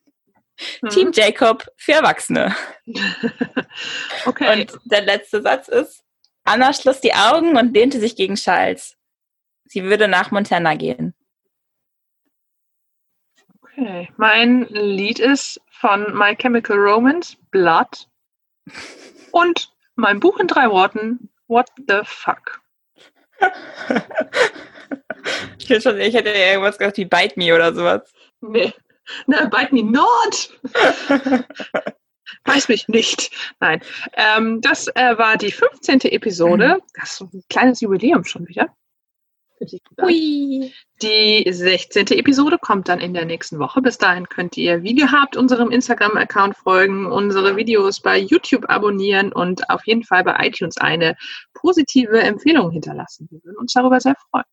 Mhm. 0.82 0.90
Team 0.90 1.12
Jacob 1.14 1.68
für 1.78 1.94
Erwachsene. 1.94 2.56
okay. 4.26 4.62
Und 4.62 4.80
der 4.86 5.02
letzte 5.02 5.42
Satz 5.42 5.68
ist, 5.68 6.04
Anna 6.44 6.74
schloss 6.74 7.02
die 7.02 7.14
Augen 7.14 7.58
und 7.58 7.74
lehnte 7.74 8.00
sich 8.00 8.16
gegen 8.16 8.36
Charles. 8.36 8.96
Sie 9.66 9.84
würde 9.84 10.08
nach 10.08 10.32
Montana 10.32 10.76
gehen. 10.76 11.14
Okay. 13.62 14.10
Mein 14.18 14.66
Lied 14.70 15.20
ist 15.20 15.62
von 15.70 16.18
My 16.18 16.36
Chemical 16.36 16.78
Romance, 16.78 17.38
Blood. 17.52 18.08
Und 19.32 19.72
mein 19.96 20.20
Buch 20.20 20.40
in 20.40 20.48
drei 20.48 20.70
Worten, 20.70 21.30
What 21.48 21.70
the 21.88 22.02
fuck? 22.04 22.62
ich, 25.60 25.82
schon, 25.82 26.00
ich 26.00 26.14
hätte 26.14 26.30
irgendwas 26.30 26.78
gesagt 26.78 26.98
wie 26.98 27.06
Bite 27.06 27.34
Me 27.38 27.54
oder 27.54 27.74
sowas. 27.74 28.12
Nee. 28.42 28.74
Na, 29.26 29.46
bite 29.46 29.74
me 29.74 29.84
not! 29.84 30.50
Weiß 32.46 32.70
mich 32.70 32.88
nicht. 32.88 33.32
Nein. 33.60 33.82
Ähm, 34.14 34.62
das 34.62 34.88
äh, 34.96 35.18
war 35.18 35.38
die 35.38 35.52
15. 35.52 36.02
Episode. 36.02 36.76
Mhm. 36.76 36.82
Das 37.00 37.22
ist 37.22 37.34
ein 37.34 37.44
kleines 37.50 37.82
Jubiläum 37.82 38.24
schon 38.24 38.48
wieder. 38.48 38.74
Hui. 40.02 40.72
Die 41.02 41.46
16. 41.52 42.08
Episode 42.08 42.58
kommt 42.60 42.90
dann 42.90 43.00
in 43.00 43.14
der 43.14 43.26
nächsten 43.26 43.60
Woche. 43.60 43.82
Bis 43.82 43.98
dahin 43.98 44.30
könnt 44.30 44.56
ihr, 44.56 44.84
wie 44.84 44.94
gehabt, 44.94 45.36
unserem 45.36 45.72
Instagram-Account 45.72 46.56
folgen, 46.58 47.08
unsere 47.08 47.56
Videos 47.56 48.00
bei 48.00 48.20
YouTube 48.20 48.70
abonnieren 48.70 49.32
und 49.32 49.70
auf 49.70 49.86
jeden 49.86 50.04
Fall 50.04 50.24
bei 50.24 50.36
iTunes 50.48 50.78
eine 50.78 51.16
positive 51.54 52.20
Empfehlung 52.20 52.72
hinterlassen. 52.72 53.28
Wir 53.32 53.44
würden 53.44 53.58
uns 53.58 53.74
darüber 53.74 54.00
sehr 54.00 54.16
freuen. 54.30 54.46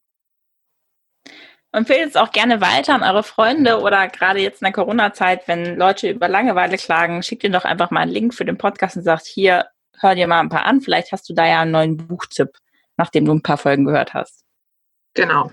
Empfehlt 1.75 2.11
es 2.11 2.16
auch 2.16 2.31
gerne 2.31 2.61
weiter 2.61 2.95
an 2.95 3.03
eure 3.03 3.25
Freunde 3.25 3.81
oder 3.81 4.07
gerade 4.07 4.39
jetzt 4.39 4.62
in 4.62 4.66
der 4.66 4.72
Corona-Zeit, 4.72 5.49
wenn 5.49 5.77
Leute 5.77 6.09
über 6.09 6.29
Langeweile 6.29 6.77
klagen, 6.77 7.25
schickt 7.25 7.43
ihnen 7.43 7.53
doch 7.53 7.64
einfach 7.64 7.91
mal 7.91 8.01
einen 8.01 8.12
Link 8.12 8.33
für 8.33 8.45
den 8.45 8.57
Podcast 8.57 8.97
und 8.97 9.03
sagt, 9.03 9.27
hier, 9.27 9.66
hör 9.99 10.14
dir 10.14 10.29
mal 10.29 10.39
ein 10.39 10.51
paar 10.51 10.66
an, 10.66 10.81
vielleicht 10.81 11.11
hast 11.11 11.29
du 11.29 11.35
da 11.35 11.45
ja 11.45 11.62
einen 11.62 11.72
neuen 11.72 11.97
Buchtipp, 11.97 12.51
nachdem 12.97 13.25
du 13.25 13.33
ein 13.33 13.43
paar 13.43 13.59
Folgen 13.59 13.85
gehört 13.87 14.14
hast. 14.14 14.45
Genau. 15.14 15.51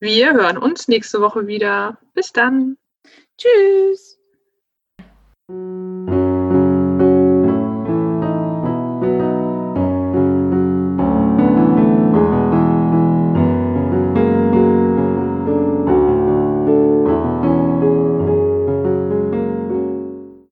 Wir 0.00 0.34
hören 0.34 0.58
uns 0.58 0.86
nächste 0.86 1.22
Woche 1.22 1.46
wieder. 1.46 1.96
Bis 2.12 2.30
dann. 2.32 2.76
Tschüss. 3.38 4.18